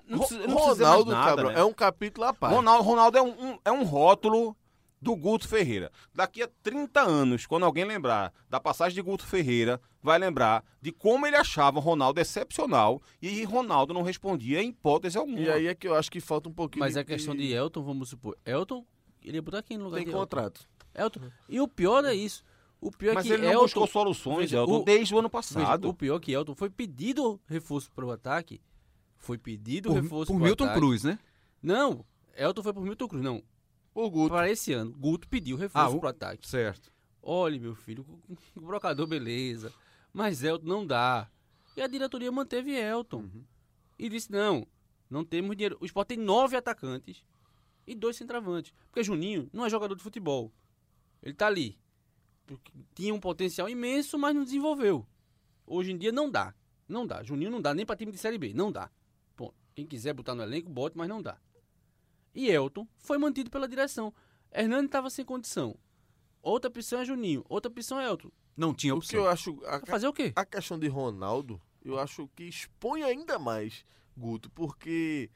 Não 0.08 0.20
precisa- 0.20 0.48
não 0.48 0.56
precisa 0.56 0.86
Ronaldo, 0.86 1.12
nada, 1.12 1.30
Cabral, 1.30 1.52
né? 1.54 1.60
é 1.60 1.64
um 1.64 1.74
capítulo 1.74 2.28
à 2.28 2.34
parte. 2.34 2.54
Ronaldo, 2.56 2.84
Ronaldo 2.84 3.18
é, 3.18 3.22
um, 3.22 3.52
um- 3.52 3.60
é 3.64 3.72
um 3.72 3.84
rótulo 3.84 4.56
do 5.02 5.16
Guto 5.16 5.48
Ferreira. 5.48 5.92
Daqui 6.14 6.42
a 6.44 6.50
30 6.62 7.02
anos, 7.02 7.46
quando 7.46 7.64
alguém 7.66 7.84
lembrar 7.84 8.34
da 8.50 8.60
passagem 8.60 8.96
de 8.96 9.02
Guto 9.02 9.26
Ferreira, 9.26 9.82
vai 10.02 10.18
lembrar 10.18 10.64
de 10.82 10.92
como 10.92 11.26
ele 11.28 11.36
achava 11.36 11.78
o 11.78 11.82
Ronaldo 11.82 12.20
excepcional 12.22 13.02
e 13.22 13.44
Ronaldo 13.44 13.94
não 13.94 14.02
respondia 14.02 14.62
em 14.62 14.70
hipótese 14.70 15.18
alguma. 15.18 15.40
E 15.40 15.50
aí 15.50 15.68
é 15.68 15.76
que 15.76 15.88
eu 15.88 15.96
acho 15.96 16.10
que 16.12 16.22
falta 16.22 16.48
um 16.48 16.54
pouquinho 16.54 16.80
Mas 16.86 16.96
a 16.96 17.04
questão 17.04 17.36
de 17.36 17.52
Elton, 17.52 17.84
vamos 17.84 18.10
supor, 18.10 18.38
Elton, 18.46 18.86
ele 19.22 19.38
ia 19.38 19.42
botar 19.42 19.62
quem 19.62 19.78
no 19.78 19.86
lugar 19.86 19.98
Tem 19.98 20.06
de 20.06 20.12
Elton? 20.12 20.20
contrato. 20.22 20.68
Elton. 20.96 21.20
E 21.50 21.60
o 21.60 21.68
pior 21.68 22.06
é 22.06 22.14
isso. 22.14 22.44
O 22.80 22.92
pior 22.92 23.14
Mas 23.16 23.26
é 23.26 23.28
que 23.30 23.34
ele 23.34 23.44
não 23.44 23.52
Elton, 23.52 23.64
buscou 23.64 23.88
soluções, 23.88 24.40
veja, 24.52 24.58
Elton, 24.58 24.80
o- 24.80 24.84
desde 24.84 25.14
o 25.16 25.20
ano 25.20 25.30
veja, 25.30 25.54
passado. 25.56 25.90
o 25.90 25.94
pior 25.94 26.18
é 26.18 26.20
que 26.20 26.32
Elton 26.34 26.54
foi 26.56 26.70
pedido 26.70 27.40
reforço 27.48 27.90
para 27.92 28.06
o 28.06 28.12
ataque. 28.12 28.62
Foi 29.24 29.38
pedido 29.38 29.88
Por, 29.90 30.02
reforço 30.02 30.32
por 30.34 30.40
Milton 30.40 30.66
ataque. 30.66 30.80
Cruz, 30.80 31.04
né? 31.06 31.18
Não, 31.62 32.06
Elton 32.36 32.62
foi 32.62 32.74
por 32.74 32.84
Milton 32.84 33.08
Cruz, 33.08 33.24
não. 33.24 33.42
O 33.96 34.10
Guto. 34.10 34.34
Para 34.34 34.52
esse 34.52 34.74
ano, 34.74 34.92
Guto 34.92 35.30
pediu 35.30 35.56
reforço 35.56 35.94
Ah, 35.94 35.96
o- 35.96 36.00
pro 36.02 36.10
ataque. 36.10 36.46
Certo. 36.46 36.92
Olha, 37.22 37.58
meu 37.58 37.74
filho, 37.74 38.06
o 38.54 38.60
brocador, 38.62 39.08
beleza. 39.08 39.72
Mas 40.12 40.44
Elton 40.44 40.68
não 40.68 40.86
dá. 40.86 41.30
E 41.78 41.82
a 41.82 41.88
diretoria 41.88 42.30
manteve 42.34 42.72
Elton. 42.76 43.20
Uhum. 43.22 43.44
E 43.98 44.10
disse: 44.10 44.30
não, 44.30 44.68
não 45.10 45.24
temos 45.24 45.56
dinheiro. 45.56 45.78
O 45.80 45.86
Sport 45.86 46.10
tem 46.10 46.18
nove 46.18 46.58
atacantes 46.58 47.24
e 47.88 47.96
dois 47.96 48.18
centravantes. 48.18 48.74
Porque 48.92 49.04
Juninho 49.06 49.50
não 49.54 49.66
é 49.66 49.70
jogador 49.70 49.96
de 49.96 50.04
futebol. 50.04 50.52
Ele 51.22 51.34
tá 51.34 51.48
ali. 51.48 51.80
Porque 52.46 52.74
tinha 52.94 53.14
um 53.14 53.22
potencial 53.22 53.70
imenso, 53.70 54.20
mas 54.20 54.36
não 54.36 54.44
desenvolveu. 54.44 55.08
Hoje 55.66 55.94
em 55.94 55.98
dia 55.98 56.12
não 56.12 56.30
dá. 56.30 56.54
Não 56.90 57.08
dá. 57.08 57.24
Juninho 57.24 57.50
não 57.50 57.62
dá 57.62 57.74
nem 57.74 57.86
para 57.86 57.96
time 57.96 58.12
de 58.12 58.18
Série 58.18 58.38
B. 58.38 58.54
Não 58.54 58.70
dá. 58.70 58.92
Quem 59.76 59.86
quiser 59.86 60.14
botar 60.14 60.36
no 60.36 60.44
elenco, 60.44 60.70
bote, 60.70 60.98
mas 60.98 61.08
não 61.10 61.22
dá. 61.22 61.38
E 62.34 62.50
Elton 62.50 62.88
foi 62.98 63.18
mantido 63.18 63.50
pela 63.50 63.68
direção. 63.68 64.14
Hernani 64.52 64.86
estava 64.86 65.10
sem 65.10 65.26
condição. 65.26 65.76
Outra 66.42 66.70
opção 66.70 67.00
é 67.00 67.06
Juninho. 67.06 67.46
Outra 67.50 67.72
opção 67.72 68.00
é 68.00 68.06
Elton. 68.08 68.30
Não 68.56 68.74
tinha 68.74 68.94
O 68.94 69.00
que 69.00 69.06
opção. 69.06 69.20
eu 69.22 69.28
acho. 69.28 69.60
A, 69.66 69.80
fazer 69.86 70.08
o 70.08 70.14
quê? 70.14 70.32
a 70.36 70.46
questão 70.46 70.78
de 70.78 70.88
Ronaldo, 70.88 71.60
eu 71.84 72.00
acho 72.00 72.28
que 72.36 72.44
expõe 72.44 73.04
ainda 73.04 73.40
mais 73.40 73.86
Guto, 74.16 74.50
porque. 74.52 75.30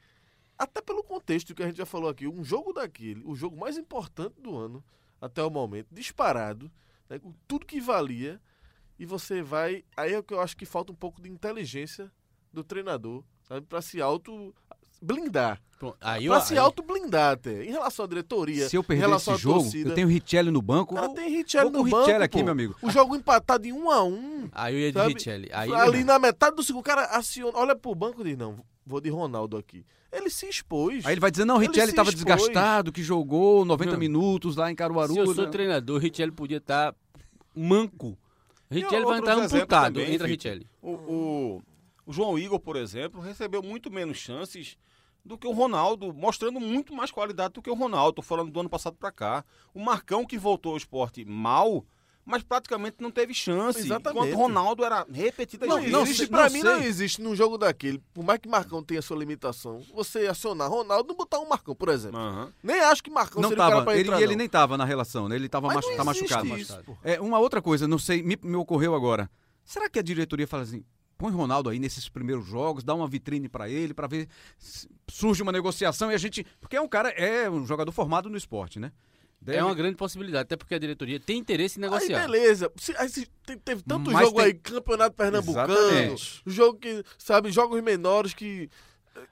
Até 0.56 0.80
pelo 0.80 1.04
contexto 1.04 1.54
que 1.54 1.62
a 1.62 1.66
gente 1.66 1.76
já 1.78 1.86
falou 1.86 2.08
aqui, 2.10 2.26
um 2.26 2.42
jogo 2.42 2.72
daquele, 2.72 3.22
o 3.24 3.34
jogo 3.36 3.56
mais 3.56 3.78
importante 3.78 4.40
do 4.40 4.56
ano, 4.56 4.84
até 5.20 5.40
o 5.42 5.50
momento, 5.50 5.86
disparado, 5.92 6.68
né, 7.08 7.16
com 7.18 7.32
tudo 7.46 7.64
que 7.64 7.80
valia, 7.80 8.40
e 8.98 9.06
você 9.06 9.40
vai. 9.40 9.84
Aí 9.96 10.12
é 10.12 10.18
o 10.18 10.22
que 10.22 10.34
eu 10.34 10.40
acho 10.40 10.56
que 10.56 10.66
falta 10.66 10.90
um 10.92 10.96
pouco 10.96 11.22
de 11.22 11.28
inteligência 11.30 12.10
do 12.52 12.64
treinador 12.64 13.24
sabe? 13.48 13.66
Pra 13.66 13.80
se 13.82 14.00
auto 14.00 14.54
blindar. 15.00 15.60
Pronto, 15.78 15.96
aí 16.00 16.26
eu, 16.26 16.32
Pra 16.32 16.40
se 16.40 16.54
aí- 16.54 16.58
auto 16.58 16.82
blindar 16.82 17.34
até. 17.34 17.64
Em 17.64 17.70
relação 17.70 18.04
à 18.04 18.08
diretoria, 18.08 18.68
Se 18.68 18.74
eu 18.76 18.80
em 18.80 18.84
perder 18.84 19.00
relação 19.02 19.34
esse 19.34 19.40
à 19.40 19.48
jogo, 19.48 19.60
torcida. 19.62 19.90
eu 19.90 19.94
tenho 19.94 20.08
o 20.08 20.10
Richelli 20.10 20.50
no 20.50 20.60
banco. 20.60 20.94
Cara, 20.96 21.06
eu- 21.06 21.14
tem 21.14 21.30
Richelli 21.30 21.70
no 21.70 21.80
o 21.80 21.84
banco, 21.84 21.96
Richelli 21.98 22.24
aqui, 22.24 22.38
pô. 22.38 22.44
meu 22.44 22.52
amigo. 22.52 22.76
O 22.82 22.90
jogo 22.90 23.14
empatado 23.14 23.64
em 23.66 23.72
um 23.72 23.88
a 23.88 24.02
um. 24.02 24.48
Aí 24.50 24.74
eu 24.74 24.80
ia 24.80 24.92
de 24.92 24.98
sabe? 24.98 25.14
Richelli. 25.14 25.48
Aí, 25.52 25.72
ali 25.72 26.02
na 26.02 26.18
metade 26.18 26.56
do 26.56 26.64
segundo, 26.64 26.80
o 26.80 26.84
cara 26.84 27.04
aciona, 27.16 27.56
olha 27.56 27.76
pro 27.76 27.94
banco 27.94 28.20
e 28.22 28.24
diz, 28.24 28.36
não, 28.36 28.56
vou 28.84 29.00
de 29.00 29.08
Ronaldo 29.08 29.56
aqui. 29.56 29.84
Ele 30.10 30.28
se 30.30 30.48
expôs. 30.48 31.06
Aí 31.06 31.12
ele 31.12 31.20
vai 31.20 31.30
dizer, 31.30 31.44
não, 31.44 31.58
Richelli 31.58 31.90
estava 31.90 32.08
expôs. 32.10 32.24
desgastado, 32.24 32.90
que 32.90 33.02
jogou 33.02 33.64
90 33.64 33.92
Não. 33.92 33.98
minutos 34.00 34.56
lá 34.56 34.72
em 34.72 34.74
Caruaru. 34.74 35.12
se 35.12 35.18
eu 35.20 35.32
sou 35.32 35.44
né? 35.44 35.50
treinador, 35.50 35.96
o 35.96 36.00
Richelli 36.00 36.32
podia 36.32 36.56
estar 36.56 36.92
manco. 37.54 38.18
Richelli 38.70 39.04
vai 39.04 39.18
entrar 39.18 39.38
amputado, 39.38 39.94
também, 40.00 40.14
entra. 40.14 40.26
Richelli. 40.26 40.66
O, 40.82 40.90
o- 40.90 41.62
o 42.08 42.12
João 42.12 42.38
Igor, 42.38 42.58
por 42.58 42.74
exemplo, 42.76 43.20
recebeu 43.20 43.62
muito 43.62 43.90
menos 43.90 44.16
chances 44.16 44.78
do 45.24 45.36
que 45.36 45.46
o 45.46 45.52
Ronaldo, 45.52 46.10
mostrando 46.14 46.58
muito 46.58 46.94
mais 46.94 47.10
qualidade 47.10 47.52
do 47.54 47.60
que 47.62 47.68
o 47.68 47.74
Ronaldo. 47.74 48.14
Tô 48.14 48.22
falando 48.22 48.50
do 48.50 48.60
ano 48.60 48.70
passado 48.70 48.96
pra 48.96 49.12
cá. 49.12 49.44
O 49.74 49.80
Marcão 49.84 50.24
que 50.24 50.38
voltou 50.38 50.72
ao 50.72 50.78
esporte 50.78 51.22
mal, 51.26 51.84
mas 52.24 52.42
praticamente 52.42 52.96
não 53.00 53.10
teve 53.10 53.34
chance. 53.34 53.78
Exatamente. 53.80 54.28
Enquanto 54.28 54.32
o 54.38 54.42
Ronaldo 54.42 54.84
era 54.84 55.06
repetidas 55.12 55.68
Não, 55.68 55.76
não, 55.82 56.02
existe, 56.02 56.30
não 56.30 56.42
mim 56.44 56.50
sei. 56.50 56.62
não 56.62 56.78
existe 56.82 57.20
num 57.20 57.36
jogo 57.36 57.58
daquele, 57.58 57.98
por 58.14 58.24
mais 58.24 58.40
que 58.40 58.48
Marcão 58.48 58.82
tenha 58.82 59.02
sua 59.02 59.18
limitação, 59.18 59.82
você 59.92 60.26
acionar 60.28 60.70
Ronaldo 60.70 61.08
não 61.08 61.14
botar 61.16 61.40
um 61.40 61.48
Marcão, 61.48 61.74
por 61.74 61.90
exemplo. 61.90 62.18
Aham. 62.18 62.50
Nem 62.62 62.80
acho 62.80 63.02
que 63.02 63.10
Marcão 63.10 63.42
Não 63.42 63.50
seria 63.50 63.62
o 63.64 63.66
cara 63.66 63.74
tava, 63.76 63.84
pra 63.84 63.94
ele, 63.96 64.08
entrar, 64.08 64.20
e 64.20 64.22
ele 64.22 64.32
não. 64.32 64.38
nem 64.38 64.48
tava 64.48 64.78
na 64.78 64.84
relação, 64.86 65.28
né? 65.28 65.36
Ele 65.36 65.48
tava 65.48 65.66
Mas 65.66 65.76
machu- 65.76 65.88
não 65.90 65.96
tá 66.04 66.10
existe 66.10 66.32
machucado. 66.34 66.58
isso, 66.58 66.82
pô. 66.86 66.96
É, 67.04 67.20
uma 67.20 67.38
outra 67.38 67.60
coisa, 67.60 67.86
não 67.86 67.98
sei, 67.98 68.22
me, 68.22 68.38
me 68.42 68.56
ocorreu 68.56 68.94
agora. 68.94 69.30
Será 69.62 69.90
que 69.90 69.98
a 69.98 70.02
diretoria 70.02 70.46
fala 70.46 70.62
assim, 70.62 70.82
põe 71.18 71.32
Ronaldo 71.32 71.68
aí 71.68 71.78
nesses 71.80 72.08
primeiros 72.08 72.46
jogos, 72.46 72.84
dá 72.84 72.94
uma 72.94 73.08
vitrine 73.08 73.48
pra 73.48 73.68
ele, 73.68 73.92
pra 73.92 74.06
ver 74.06 74.28
se 74.56 74.88
surge 75.10 75.42
uma 75.42 75.50
negociação 75.52 76.10
e 76.10 76.14
a 76.14 76.18
gente, 76.18 76.46
porque 76.60 76.76
é 76.76 76.80
um 76.80 76.88
cara, 76.88 77.10
é 77.10 77.50
um 77.50 77.66
jogador 77.66 77.90
formado 77.92 78.30
no 78.30 78.36
esporte, 78.36 78.78
né? 78.78 78.92
Deve- 79.40 79.58
É 79.58 79.64
uma 79.64 79.74
grande 79.74 79.96
possibilidade, 79.96 80.42
até 80.42 80.56
porque 80.56 80.74
a 80.74 80.78
diretoria 80.78 81.20
tem 81.20 81.38
interesse 81.38 81.78
em 81.78 81.84
Aí 81.84 81.90
negociar. 81.90 82.20
beleza. 82.20 82.72
Se- 82.76 82.94
aí 82.96 83.08
se- 83.08 83.26
te- 83.46 83.56
teve 83.56 83.82
tanto 83.82 84.10
Mas 84.10 84.26
jogo 84.26 84.38
tem- 84.38 84.46
aí, 84.46 84.54
campeonato 84.54 85.14
pernambucano, 85.16 85.72
Exatamente. 85.74 86.42
jogo 86.46 86.78
que, 86.78 87.04
sabe, 87.18 87.50
jogos 87.52 87.80
menores 87.82 88.32
que. 88.34 88.68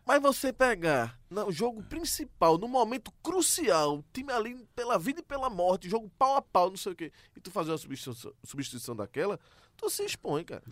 Mas 0.05 0.21
você 0.23 0.53
pegar 0.53 1.19
no 1.31 1.51
jogo 1.53 1.83
principal, 1.85 2.57
no 2.59 2.67
momento 2.69 3.13
crucial, 3.23 4.05
time 4.13 4.33
ali 4.33 4.57
pela 4.75 4.99
vida 4.99 5.21
e 5.21 5.23
pela 5.25 5.49
morte, 5.51 5.89
jogo 5.89 6.11
pau 6.19 6.37
a 6.37 6.43
pau, 6.43 6.71
não 6.71 6.77
sei 6.77 6.93
o 6.93 6.97
quê, 6.97 7.13
e 7.37 7.41
tu 7.41 7.51
fazer 7.51 7.71
uma 7.73 7.79
substituição, 7.79 8.33
substituição 8.45 8.97
daquela, 8.97 9.39
tu 9.77 9.89
se 9.91 10.05
expõe, 10.05 10.45
cara. 10.45 10.63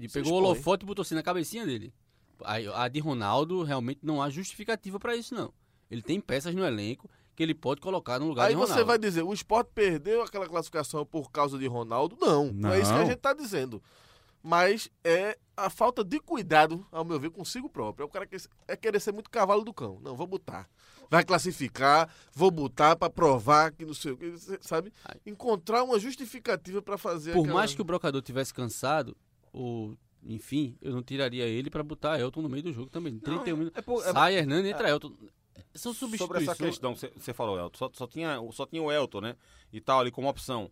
Pegou 0.00 0.32
o 0.32 0.36
expõe. 0.36 0.38
holofote 0.50 0.84
e 0.84 0.86
botou 0.86 1.02
assim 1.02 1.14
na 1.14 1.22
cabecinha 1.22 1.64
dele. 1.66 1.92
Aí, 2.44 2.66
a 2.74 2.88
de 2.88 2.98
Ronaldo 3.00 3.62
realmente 3.62 4.00
não 4.02 4.20
há 4.22 4.28
justificativa 4.30 4.98
pra 4.98 5.14
isso, 5.16 5.34
não. 5.34 5.52
Ele 5.90 6.02
tem 6.02 6.20
peças 6.20 6.54
no 6.54 6.64
elenco 6.64 7.08
que 7.36 7.42
ele 7.42 7.54
pode 7.54 7.80
colocar 7.80 8.18
no 8.18 8.26
lugar 8.28 8.44
Aí 8.44 8.48
de 8.50 8.54
Ronaldo. 8.54 8.74
você 8.74 8.84
vai 8.84 8.98
dizer, 8.98 9.22
o 9.22 9.32
esporte 9.32 9.70
perdeu 9.74 10.22
aquela 10.22 10.46
classificação 10.46 11.04
por 11.06 11.30
causa 11.30 11.58
de 11.58 11.66
Ronaldo? 11.66 12.16
Não, 12.20 12.52
não, 12.52 12.72
é 12.72 12.80
isso 12.80 12.90
que 12.90 12.96
a 12.96 13.00
Não. 13.00 13.06
gente 13.06 13.18
tá 13.18 13.32
dizendo. 13.32 13.82
Mas 14.42 14.90
é 15.04 15.38
a 15.56 15.70
falta 15.70 16.02
de 16.02 16.18
cuidado, 16.18 16.84
ao 16.90 17.04
meu 17.04 17.18
ver, 17.20 17.30
consigo 17.30 17.68
próprio. 17.68 18.02
É 18.02 18.06
o 18.06 18.10
cara 18.10 18.26
que 18.26 18.36
é 18.66 18.76
querer 18.76 18.98
ser 19.00 19.12
muito 19.12 19.30
cavalo 19.30 19.62
do 19.64 19.72
cão. 19.72 20.00
Não, 20.02 20.16
vou 20.16 20.26
botar. 20.26 20.68
Vai 21.08 21.24
classificar, 21.24 22.08
vou 22.34 22.50
botar 22.50 22.96
pra 22.96 23.08
provar 23.08 23.70
que 23.70 23.84
não 23.84 23.94
sei 23.94 24.12
o 24.12 24.16
que, 24.16 24.34
sabe? 24.60 24.92
Aí. 25.04 25.20
Encontrar 25.26 25.84
uma 25.84 25.98
justificativa 25.98 26.82
pra 26.82 26.98
fazer 26.98 27.32
Por 27.34 27.40
aquela... 27.42 27.54
mais 27.54 27.74
que 27.74 27.80
o 27.80 27.84
brocador 27.84 28.20
tivesse 28.20 28.52
cansado, 28.52 29.16
ou 29.52 29.96
enfim, 30.24 30.76
eu 30.80 30.92
não 30.92 31.02
tiraria 31.02 31.44
ele 31.46 31.68
pra 31.68 31.82
botar 31.82 32.18
Elton 32.18 32.42
no 32.42 32.48
meio 32.48 32.62
do 32.62 32.72
jogo 32.72 32.88
também. 32.90 33.18
31 33.18 33.56
minutos. 33.56 33.78
é 33.78 33.82
por- 33.82 34.04
é- 34.06 34.12
Sai 34.12 34.36
Hernani, 34.36 34.70
entra 34.70 34.88
Elton. 34.88 35.12
São 35.74 35.92
Sobre 35.92 36.16
substituições. 36.18 36.48
essa 36.48 36.64
questão, 36.64 36.94
você 36.94 37.12
você 37.16 37.32
falou, 37.32 37.58
Elton, 37.58 37.76
só, 37.78 37.90
só 37.92 38.06
tinha, 38.06 38.38
só 38.52 38.64
tinha 38.66 38.82
o 38.82 38.90
Elton, 38.92 39.20
né? 39.20 39.36
E 39.72 39.80
tal, 39.80 40.00
ali 40.00 40.10
como 40.10 40.28
opção. 40.28 40.70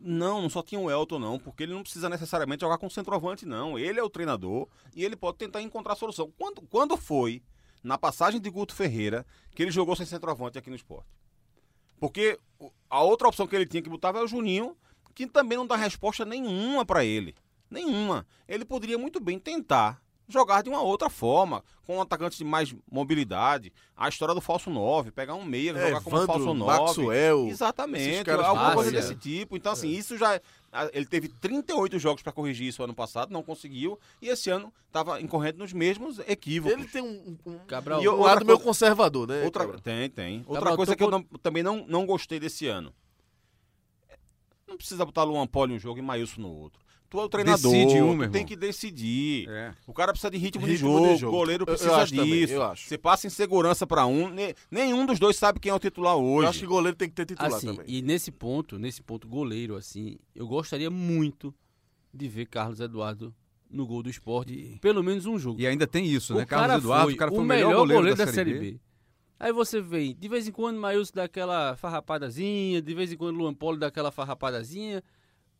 Não, 0.00 0.40
não 0.40 0.48
só 0.48 0.62
tinha 0.62 0.80
o 0.80 0.90
Elton, 0.90 1.18
não, 1.18 1.38
porque 1.38 1.62
ele 1.62 1.74
não 1.74 1.82
precisa 1.82 2.08
necessariamente 2.08 2.62
jogar 2.62 2.78
com 2.78 2.88
centroavante, 2.88 3.44
não. 3.44 3.78
Ele 3.78 4.00
é 4.00 4.02
o 4.02 4.08
treinador 4.10 4.66
e 4.96 5.04
ele 5.04 5.14
pode 5.14 5.36
tentar 5.38 5.60
encontrar 5.60 5.94
solução. 5.94 6.32
Quando, 6.38 6.62
quando 6.62 6.96
foi, 6.96 7.42
na 7.84 7.98
passagem 7.98 8.40
de 8.40 8.48
Guto 8.50 8.74
Ferreira, 8.74 9.26
que 9.54 9.62
ele 9.62 9.70
jogou 9.70 9.94
sem 9.94 10.06
centroavante 10.06 10.58
aqui 10.58 10.70
no 10.70 10.76
esporte? 10.76 11.08
Porque 11.98 12.38
o- 12.58 12.72
a 12.88 13.02
outra 13.02 13.28
opção 13.28 13.46
que 13.46 13.54
ele 13.54 13.66
tinha 13.66 13.82
que 13.82 13.90
botar 13.90 14.08
era 14.08 14.24
o 14.24 14.28
Juninho, 14.28 14.74
que 15.14 15.26
também 15.26 15.58
não 15.58 15.66
dá 15.66 15.76
resposta 15.76 16.24
nenhuma 16.24 16.84
pra 16.84 17.04
ele. 17.04 17.34
Nenhuma. 17.70 18.26
Ele 18.48 18.64
poderia 18.64 18.98
muito 18.98 19.20
bem 19.20 19.38
tentar 19.38 20.02
jogar 20.28 20.62
de 20.62 20.68
uma 20.70 20.80
outra 20.80 21.10
forma, 21.10 21.64
com 21.84 21.96
um 21.96 22.00
atacante 22.00 22.38
de 22.38 22.44
mais 22.44 22.72
mobilidade. 22.88 23.72
A 23.96 24.08
história 24.08 24.32
do 24.32 24.40
falso 24.40 24.70
9, 24.70 25.10
pegar 25.10 25.34
um 25.34 25.44
meia, 25.44 25.72
É, 25.72 25.88
jogar 25.88 26.00
como 26.02 26.24
falso 26.24 26.54
9. 26.54 26.80
Maxwell, 26.84 27.48
Exatamente, 27.48 28.30
alguma 28.30 28.74
coisa 28.74 28.90
fáceis, 28.92 28.92
desse 28.92 29.12
é. 29.12 29.16
tipo. 29.16 29.56
Então, 29.56 29.72
assim, 29.72 29.88
isso 29.88 30.16
já. 30.16 30.40
Ele 30.92 31.04
teve 31.04 31.26
38 31.28 31.98
jogos 31.98 32.22
pra 32.22 32.32
corrigir 32.32 32.68
isso 32.68 32.80
ano 32.80 32.94
passado, 32.94 33.32
não 33.32 33.42
conseguiu. 33.42 33.98
E 34.22 34.28
esse 34.28 34.48
ano 34.50 34.72
estava 34.86 35.20
incorrendo 35.20 35.58
nos 35.58 35.72
mesmos 35.72 36.20
equívocos. 36.20 36.78
Ele 36.78 36.86
tem 36.86 37.02
um, 37.02 37.36
um, 37.44 37.58
Cabral, 37.66 38.00
e 38.00 38.08
um 38.08 38.12
outra 38.12 38.26
lado 38.26 38.46
meio 38.46 38.56
coisa- 38.58 38.68
conservador, 38.68 39.26
né? 39.26 39.42
Outra, 39.44 39.64
Cabral? 39.64 39.80
tem, 39.80 40.08
tem. 40.10 40.38
Outra 40.40 40.54
Cabral, 40.54 40.76
coisa 40.76 40.92
tô 40.92 40.96
que 40.96 41.02
eu 41.02 41.10
por- 41.10 41.18
não- 41.18 41.38
também 41.40 41.64
não, 41.64 41.84
não 41.88 42.06
gostei 42.06 42.38
desse 42.38 42.68
ano. 42.68 42.94
Não 44.66 44.76
precisa 44.76 45.04
botar 45.04 45.24
Luan 45.24 45.46
Poli 45.48 45.72
em 45.72 45.76
um 45.76 45.80
jogo 45.80 45.98
e 45.98 46.02
Maílson 46.02 46.40
no 46.42 46.52
outro. 46.54 46.80
Tu 47.10 47.18
é 47.18 47.24
o 47.24 47.28
treinador, 47.28 47.72
Decide 47.72 48.00
um, 48.02 48.18
tu 48.20 48.30
tem 48.30 48.46
que 48.46 48.54
decidir. 48.54 49.48
É. 49.48 49.74
O 49.84 49.92
cara 49.92 50.12
precisa 50.12 50.30
de 50.30 50.38
ritmo, 50.38 50.64
de, 50.64 50.72
Ritmo 50.74 50.92
jogo, 50.92 51.08
de 51.08 51.16
jogo. 51.16 51.36
o 51.36 51.38
goleiro 51.40 51.64
Eu- 51.64 51.72
eu 51.72 51.76
precisa 51.76 52.06
também, 52.16 52.30
disso. 52.40 52.52
eu 52.52 52.62
acho. 52.62 52.86
Você 52.88 52.96
passa 52.96 53.26
insegurança 53.26 53.84
pra 53.84 54.06
um, 54.06 54.28
ne- 54.28 54.54
nenhum 54.70 55.04
dos 55.04 55.18
dois 55.18 55.34
sabe 55.36 55.58
quem 55.58 55.70
é 55.72 55.74
o 55.74 55.78
titular 55.80 56.16
hoje. 56.16 56.44
Eu 56.46 56.50
acho 56.50 56.60
que 56.60 56.66
goleiro 56.66 56.96
tem 56.96 57.08
que 57.08 57.14
ter 57.16 57.26
titular 57.26 57.52
Assim, 57.52 57.66
também. 57.74 57.84
e 57.88 58.00
nesse 58.00 58.30
ponto, 58.30 58.78
nesse 58.78 59.02
ponto 59.02 59.26
goleiro, 59.26 59.74
assim, 59.74 60.18
eu 60.36 60.46
gostaria 60.46 60.88
muito 60.88 61.52
de 62.14 62.28
ver 62.28 62.46
Carlos 62.46 62.78
Eduardo 62.78 63.34
no 63.68 63.84
gol 63.88 64.04
do 64.04 64.10
esporte, 64.10 64.78
pelo 64.80 65.02
menos 65.02 65.26
um 65.26 65.36
jogo. 65.36 65.60
E 65.60 65.66
ainda 65.66 65.88
tem 65.88 66.06
isso, 66.06 66.32
né? 66.34 66.44
o 66.44 66.46
cara 66.46 66.62
Carlos 66.68 66.84
Eduardo, 66.84 67.04
foi 67.06 67.14
o 67.14 67.16
cara 67.16 67.30
foi 67.32 67.40
o 67.40 67.44
melhor, 67.44 67.74
goleiro, 67.74 68.14
da, 68.16 68.26
Série 68.28 68.54
B. 68.58 68.80
Aí 69.38 69.52
você 69.52 69.80
vê, 69.80 70.14
de 70.14 70.28
vez 70.28 70.46
em 70.46 70.52
quando 70.52 70.78
Maílson 70.78 71.12
dá 71.14 71.24
aquela 71.24 71.74
farrapadazinha, 71.76 72.80
de 72.80 72.94
vez 72.94 73.12
em 73.12 73.16
quando 73.16 73.36
Luan 73.36 73.54
Poli 73.54 73.78
dá 73.80 73.88
aquela 73.88 74.12
farrapadazinha. 74.12 75.02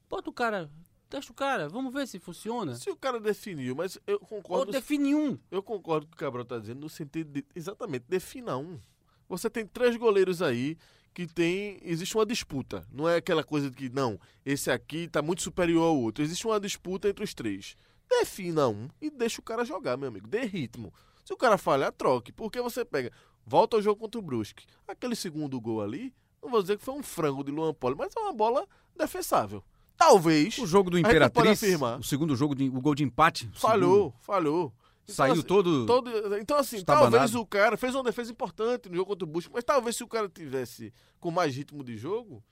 Bota 0.09 0.29
o 0.29 0.33
cara, 0.33 0.69
testa 1.11 1.33
o 1.33 1.35
cara, 1.35 1.69
vamos 1.69 1.93
ver 1.93 2.07
se 2.07 2.19
funciona. 2.21 2.77
Se 2.77 2.89
o 2.89 2.97
cara 2.97 3.19
definiu, 3.19 3.75
mas 3.75 3.99
eu 4.07 4.15
Ou 4.15 4.27
concordo, 4.27 4.73
define 4.73 5.15
um. 5.15 5.37
eu 5.51 5.63
concordo 5.63 6.07
com 6.07 6.13
o 6.13 6.17
que 6.17 6.23
o 6.23 6.27
Cabral 6.27 6.45
tá 6.45 6.59
dizendo, 6.59 6.81
no 6.81 6.89
sentido 6.89 7.33
de, 7.33 7.45
exatamente, 7.55 8.05
defina 8.09 8.57
um. 8.57 8.81
Você 9.29 9.51
tem 9.51 9.67
três 9.67 9.97
goleiros 9.97 10.41
aí 10.41 10.79
que 11.13 11.27
tem, 11.27 11.79
existe 11.83 12.17
uma 12.17 12.25
disputa. 12.25 12.87
Não 12.93 13.09
é 13.09 13.17
aquela 13.17 13.43
coisa 13.43 13.69
de 13.69 13.77
que, 13.77 13.89
não, 13.89 14.19
esse 14.47 14.71
aqui 14.71 15.09
tá 15.09 15.21
muito 15.21 15.43
superior 15.43 15.83
ao 15.83 15.99
outro. 15.99 16.23
Existe 16.23 16.47
uma 16.47 16.61
disputa 16.61 17.09
entre 17.09 17.25
os 17.25 17.35
três. 17.35 17.77
Defina 18.09 18.69
um 18.69 18.89
e 19.01 19.11
deixa 19.11 19.41
o 19.41 19.45
cara 19.45 19.65
jogar, 19.65 19.97
meu 19.97 20.09
amigo. 20.09 20.29
Dê 20.29 20.45
ritmo. 20.45 20.93
Se 21.25 21.33
o 21.33 21.37
cara 21.37 21.59
falhar, 21.59 21.93
troque. 21.93 22.33
Porque 22.33 22.61
você 22.61 22.85
pega, 22.85 23.13
volta 23.45 23.77
ao 23.77 23.83
jogo 23.83 24.01
contra 24.01 24.19
o 24.19 24.23
Brusque. 24.23 24.65
Aquele 24.87 25.17
segundo 25.17 25.61
gol 25.61 25.81
ali, 25.83 26.15
não 26.43 26.51
vou 26.51 26.63
dizer 26.63 26.79
que 26.79 26.85
foi 26.85 26.95
um 26.95 27.03
frango 27.03 27.45
de 27.45 27.51
Luan 27.51 27.75
Poli, 27.75 27.97
mas 27.97 28.15
é 28.17 28.21
uma 28.21 28.33
bola 28.33 28.67
defensável. 28.97 29.65
Talvez. 30.01 30.57
O 30.59 30.67
jogo 30.67 30.89
do 30.89 30.99
Imperatriz, 30.99 31.61
o 31.99 32.03
segundo 32.03 32.35
jogo, 32.35 32.55
de, 32.55 32.71
o 32.71 32.81
gol 32.81 32.95
de 32.95 33.05
empate. 33.05 33.51
Falhou, 33.53 34.15
falhou. 34.21 34.73
Então, 35.05 35.15
Saiu 35.15 35.33
assim, 35.35 35.43
todo- 35.43 35.85
todo- 35.87 36.39
Então, 36.39 36.57
assim, 36.57 36.77
estabanado. 36.79 37.11
talvez 37.13 37.35
o 37.35 37.45
cara 37.45 37.77
fez 37.77 37.95
uma 37.95 38.03
defesa 38.05 38.33
importante 38.33 38.89
no 38.89 38.95
jogo 38.97 39.11
contra 39.11 39.25
o 39.25 39.29
Busco, 39.31 39.53
mas 39.53 39.63
talvez 39.63 39.97
se 39.97 40.03
o 40.03 40.09
cara 40.09 40.27
tivesse 40.27 40.91
com 41.21 41.31
mais 41.31 41.55
ritmo 41.55 41.85
de 41.85 41.99
jogo. 41.99 42.43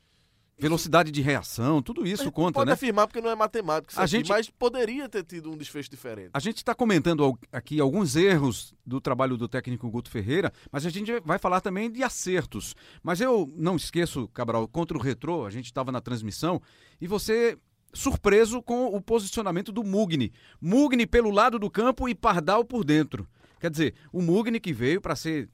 Velocidade 0.58 1.10
de 1.12 1.22
reação, 1.22 1.80
tudo 1.80 2.06
isso 2.06 2.30
conta, 2.32 2.54
pode 2.54 2.66
né? 2.66 2.72
afirmar 2.72 3.06
porque 3.06 3.20
não 3.20 3.30
é 3.30 3.34
matemática, 3.36 3.92
A 4.00 4.04
aqui, 4.04 4.10
gente- 4.10 4.28
mas 4.28 4.50
poderia 4.50 5.08
ter 5.08 5.22
tido 5.24 5.50
um 5.52 5.56
desfecho 5.56 5.88
diferente. 5.88 6.30
A 6.32 6.40
gente 6.40 6.56
está 6.56 6.74
comentando 6.74 7.38
aqui 7.52 7.78
alguns 7.80 8.16
erros 8.16 8.74
do 8.84 9.00
trabalho 9.00 9.36
do 9.36 9.46
técnico 9.48 9.88
Guto 9.88 10.10
Ferreira, 10.10 10.52
mas 10.72 10.84
a 10.84 10.90
gente 10.90 11.20
vai 11.20 11.38
falar 11.38 11.60
também 11.60 11.90
de 11.90 12.02
acertos. 12.02 12.74
Mas 13.02 13.20
eu 13.20 13.52
não 13.56 13.76
esqueço, 13.76 14.26
Cabral, 14.28 14.66
contra 14.66 14.96
o 14.98 15.00
Retrô, 15.00 15.46
a 15.46 15.50
gente 15.50 15.66
estava 15.66 15.92
na 15.92 16.00
transmissão, 16.00 16.60
e 17.00 17.06
você 17.06 17.56
surpreso 17.92 18.60
com 18.62 18.86
o 18.86 19.00
posicionamento 19.00 19.72
do 19.72 19.82
Mugni. 19.82 20.32
Mugni 20.60 21.06
pelo 21.06 21.30
lado 21.30 21.58
do 21.58 21.70
campo 21.70 22.08
e 22.08 22.14
Pardal 22.14 22.64
por 22.64 22.84
dentro. 22.84 23.26
Quer 23.60 23.70
dizer, 23.70 23.94
o 24.12 24.20
Mugni 24.20 24.60
que 24.60 24.72
veio 24.72 25.00
para 25.00 25.16
ser 25.16 25.48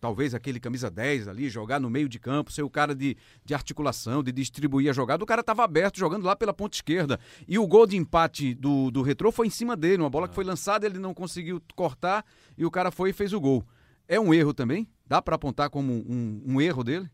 talvez 0.00 0.34
aquele 0.34 0.58
camisa 0.58 0.90
10 0.90 1.28
ali, 1.28 1.48
jogar 1.48 1.78
no 1.78 1.90
meio 1.90 2.08
de 2.08 2.18
campo, 2.18 2.50
ser 2.50 2.62
o 2.62 2.70
cara 2.70 2.94
de, 2.94 3.16
de 3.44 3.54
articulação, 3.54 4.22
de 4.22 4.32
distribuir 4.32 4.88
a 4.90 4.92
jogada. 4.92 5.22
O 5.22 5.26
cara 5.26 5.42
estava 5.42 5.62
aberto, 5.62 5.98
jogando 5.98 6.24
lá 6.24 6.34
pela 6.34 6.54
ponta 6.54 6.76
esquerda. 6.76 7.20
E 7.46 7.58
o 7.58 7.66
gol 7.66 7.86
de 7.86 7.96
empate 7.96 8.54
do, 8.54 8.90
do 8.90 9.02
Retrô 9.02 9.30
foi 9.30 9.46
em 9.46 9.50
cima 9.50 9.76
dele, 9.76 10.02
uma 10.02 10.10
bola 10.10 10.28
que 10.28 10.34
foi 10.34 10.44
lançada, 10.44 10.86
ele 10.86 10.98
não 10.98 11.12
conseguiu 11.12 11.60
cortar 11.76 12.24
e 12.56 12.64
o 12.64 12.70
cara 12.70 12.90
foi 12.90 13.10
e 13.10 13.12
fez 13.12 13.32
o 13.32 13.40
gol. 13.40 13.64
É 14.08 14.18
um 14.18 14.34
erro 14.34 14.54
também? 14.54 14.88
Dá 15.06 15.20
para 15.20 15.36
apontar 15.36 15.70
como 15.70 15.92
um, 15.92 16.42
um 16.46 16.60
erro 16.60 16.82
dele? 16.82 17.08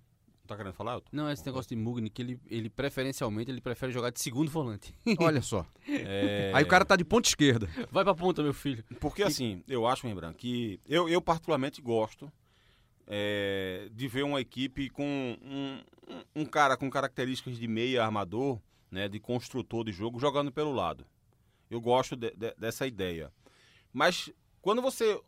Tá 0.47 0.57
querendo 0.57 0.72
falar, 0.74 0.95
Elton? 0.95 1.09
Não, 1.12 1.30
esse 1.30 1.45
negócio 1.45 1.68
de 1.68 1.76
Mugni, 1.76 2.09
que 2.09 2.22
ele, 2.22 2.41
ele 2.49 2.70
preferencialmente 2.70 3.51
ele 3.51 3.61
prefere 3.61 3.91
jogar 3.91 4.11
de 4.11 4.20
segundo 4.20 4.49
volante. 4.49 4.95
Olha 5.18 5.43
só. 5.43 5.66
É, 5.89 6.53
Aí 6.55 6.62
o 6.62 6.68
cara 6.68 6.84
tá 6.84 6.95
de 6.95 7.05
ponta 7.05 7.28
esquerda. 7.28 7.68
Vai 7.91 8.05
pra 8.05 8.14
ponta, 8.14 8.43
meu 8.45 8.55
filho. 8.55 8.84
Porque 9.01 9.24
assim, 9.24 9.64
eu 9.66 9.87
acho, 9.87 10.07
Rembrandt, 10.07 10.39
que 10.39 10.80
eu, 10.89 11.09
eu 11.09 11.20
particularmente 11.20 11.82
gosto 11.82 12.30
é, 13.07 13.88
de 13.92 14.09
ver 14.09 14.24
uma 14.24 14.40
equipe 14.40 14.88
com 14.90 15.04
um, 15.42 15.80
um- 16.09 16.24
um 16.42 16.44
cara 16.44 16.76
com 16.76 16.90
características 16.90 17.59
de 17.59 17.66
meia 17.68 18.04
armador, 18.04 18.61
né, 18.90 19.09
de 19.09 19.18
construtor 19.20 19.84
de 19.84 19.92
jogo, 19.92 20.18
jogando 20.18 20.50
pelo 20.52 20.72
lado. 20.72 21.07
Eu 21.70 21.80
gosto 21.80 22.16
de- 22.16 22.30
de- 22.32 22.54
dessa 22.57 22.86
ideia. 22.86 23.32
Mas 23.92 24.30
quando 24.61 24.80
você 24.82 25.20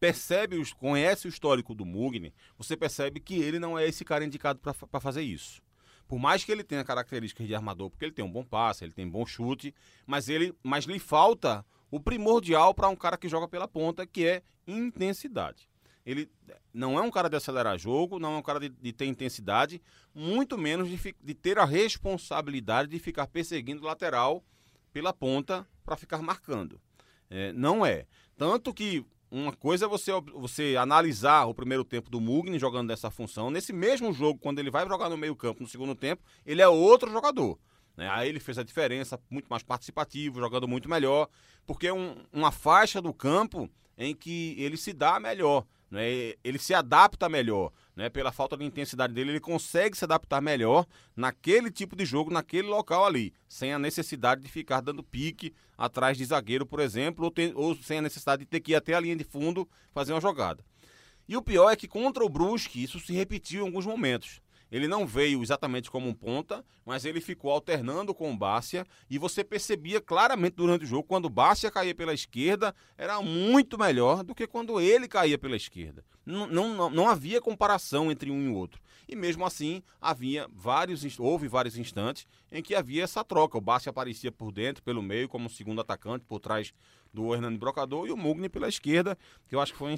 percebe, 0.00 0.56
os, 0.58 0.72
conhece 0.72 1.26
o 1.26 1.28
histórico 1.28 1.74
do 1.74 1.84
Mugni, 1.84 2.32
você 2.56 2.76
percebe 2.76 3.20
que 3.20 3.34
ele 3.40 3.58
não 3.58 3.78
é 3.78 3.86
esse 3.86 4.04
cara 4.04 4.24
indicado 4.24 4.60
para 4.60 5.00
fazer 5.00 5.22
isso. 5.22 5.60
Por 6.06 6.18
mais 6.18 6.42
que 6.44 6.50
ele 6.52 6.64
tenha 6.64 6.84
características 6.84 7.46
de 7.46 7.54
armador, 7.54 7.90
porque 7.90 8.04
ele 8.04 8.12
tem 8.12 8.24
um 8.24 8.30
bom 8.30 8.44
passe, 8.44 8.84
ele 8.84 8.92
tem 8.92 9.06
bom 9.08 9.26
chute, 9.26 9.74
mas 10.06 10.28
ele, 10.28 10.54
mas 10.62 10.84
lhe 10.84 10.98
falta 10.98 11.64
o 11.90 12.00
primordial 12.00 12.72
para 12.74 12.88
um 12.88 12.96
cara 12.96 13.16
que 13.18 13.28
joga 13.28 13.46
pela 13.48 13.68
ponta, 13.68 14.06
que 14.06 14.26
é 14.26 14.42
intensidade. 14.66 15.68
Ele 16.08 16.30
não 16.72 16.98
é 16.98 17.02
um 17.02 17.10
cara 17.10 17.28
de 17.28 17.36
acelerar 17.36 17.78
jogo, 17.78 18.18
não 18.18 18.34
é 18.34 18.38
um 18.38 18.42
cara 18.42 18.58
de, 18.58 18.70
de 18.70 18.92
ter 18.94 19.04
intensidade, 19.04 19.78
muito 20.14 20.56
menos 20.56 20.88
de, 20.88 21.14
de 21.22 21.34
ter 21.34 21.58
a 21.58 21.66
responsabilidade 21.66 22.88
de 22.88 22.98
ficar 22.98 23.26
perseguindo 23.26 23.82
o 23.82 23.86
lateral 23.86 24.42
pela 24.90 25.12
ponta 25.12 25.66
para 25.84 25.96
ficar 25.96 26.22
marcando. 26.22 26.80
É, 27.28 27.52
não 27.52 27.84
é. 27.84 28.06
Tanto 28.38 28.72
que 28.72 29.04
uma 29.30 29.52
coisa 29.52 29.84
é 29.84 29.88
você, 29.88 30.10
você 30.32 30.76
analisar 30.78 31.44
o 31.44 31.52
primeiro 31.54 31.84
tempo 31.84 32.08
do 32.08 32.20
Mugni 32.22 32.58
jogando 32.58 32.88
dessa 32.88 33.10
função. 33.10 33.50
Nesse 33.50 33.72
mesmo 33.74 34.10
jogo, 34.10 34.38
quando 34.40 34.58
ele 34.58 34.70
vai 34.70 34.88
jogar 34.88 35.10
no 35.10 35.16
meio 35.18 35.36
campo 35.36 35.62
no 35.62 35.68
segundo 35.68 35.94
tempo, 35.94 36.22
ele 36.46 36.62
é 36.62 36.68
outro 36.68 37.10
jogador. 37.10 37.58
né? 37.98 38.08
Aí 38.10 38.28
ele 38.28 38.40
fez 38.40 38.56
a 38.56 38.62
diferença, 38.62 39.20
muito 39.28 39.48
mais 39.48 39.62
participativo, 39.62 40.38
jogando 40.40 40.66
muito 40.68 40.88
melhor, 40.88 41.28
porque 41.66 41.88
é 41.88 41.92
um- 41.92 42.16
uma 42.32 42.50
faixa 42.52 43.02
do 43.02 43.12
campo 43.12 43.68
em 43.98 44.14
que 44.14 44.54
ele 44.56 44.76
se 44.76 44.92
dá 44.92 45.18
melhor, 45.18 45.66
né? 45.90 46.34
ele 46.44 46.58
se 46.58 46.74
adapta 46.74 47.28
melhor. 47.28 47.72
Né? 47.96 48.08
Pela 48.08 48.30
falta 48.30 48.56
de 48.56 48.64
intensidade 48.64 49.12
dele, 49.12 49.30
ele 49.30 49.40
consegue 49.40 49.96
se 49.96 50.04
adaptar 50.04 50.40
melhor 50.40 50.86
naquele 51.16 51.70
tipo 51.70 51.96
de 51.96 52.04
jogo, 52.04 52.30
naquele 52.30 52.68
local 52.68 53.04
ali, 53.04 53.32
sem 53.48 53.72
a 53.72 53.78
necessidade 53.78 54.42
de 54.42 54.48
ficar 54.48 54.80
dando 54.80 55.02
pique 55.02 55.52
atrás 55.76 56.16
de 56.16 56.24
zagueiro, 56.24 56.64
por 56.66 56.80
exemplo, 56.80 57.24
ou, 57.24 57.30
ter- 57.30 57.52
ou 57.56 57.74
sem 57.76 57.98
a 57.98 58.02
necessidade 58.02 58.40
de 58.40 58.46
ter 58.46 58.60
que 58.60 58.72
ir 58.72 58.76
até 58.76 58.94
a 58.94 59.00
linha 59.00 59.16
de 59.16 59.24
fundo 59.24 59.68
fazer 59.92 60.12
uma 60.12 60.20
jogada. 60.20 60.64
E 61.28 61.36
o 61.36 61.42
pior 61.42 61.70
é 61.70 61.76
que 61.76 61.86
contra 61.86 62.24
o 62.24 62.28
Brusque 62.28 62.82
isso 62.82 62.98
se 62.98 63.12
repetiu 63.12 63.62
em 63.62 63.66
alguns 63.66 63.84
momentos. 63.84 64.40
Ele 64.70 64.86
não 64.86 65.06
veio 65.06 65.42
exatamente 65.42 65.90
como 65.90 66.08
um 66.08 66.14
ponta, 66.14 66.64
mas 66.84 67.04
ele 67.04 67.20
ficou 67.20 67.50
alternando 67.50 68.14
com 68.14 68.32
o 68.32 68.36
Bárcia 68.36 68.86
e 69.08 69.18
você 69.18 69.42
percebia 69.42 70.00
claramente 70.00 70.56
durante 70.56 70.84
o 70.84 70.88
jogo 70.88 71.04
quando 71.04 71.26
o 71.26 71.30
Bárcia 71.30 71.70
caía 71.70 71.94
pela 71.94 72.14
esquerda 72.14 72.74
era 72.96 73.20
muito 73.22 73.78
melhor 73.78 74.22
do 74.22 74.34
que 74.34 74.46
quando 74.46 74.80
ele 74.80 75.08
caía 75.08 75.38
pela 75.38 75.56
esquerda. 75.56 76.04
Não, 76.24 76.46
não, 76.46 76.90
não, 76.90 77.08
havia 77.08 77.40
comparação 77.40 78.10
entre 78.10 78.30
um 78.30 78.42
e 78.42 78.48
o 78.48 78.54
outro. 78.54 78.80
E 79.08 79.16
mesmo 79.16 79.46
assim, 79.46 79.82
havia 80.00 80.46
vários, 80.52 81.18
houve 81.18 81.48
vários 81.48 81.78
instantes 81.78 82.26
em 82.52 82.62
que 82.62 82.74
havia 82.74 83.04
essa 83.04 83.24
troca. 83.24 83.56
O 83.56 83.60
Bárcia 83.60 83.88
aparecia 83.88 84.30
por 84.30 84.52
dentro, 84.52 84.82
pelo 84.82 85.02
meio, 85.02 85.28
como 85.28 85.48
segundo 85.48 85.80
atacante, 85.80 86.26
por 86.26 86.38
trás 86.38 86.74
do 87.12 87.34
Hernani 87.34 87.56
Brocador, 87.56 88.06
e 88.06 88.12
o 88.12 88.16
Mugni 88.16 88.50
pela 88.50 88.68
esquerda, 88.68 89.16
que 89.48 89.54
eu 89.54 89.60
acho 89.60 89.72
que 89.72 89.78
foi, 89.78 89.94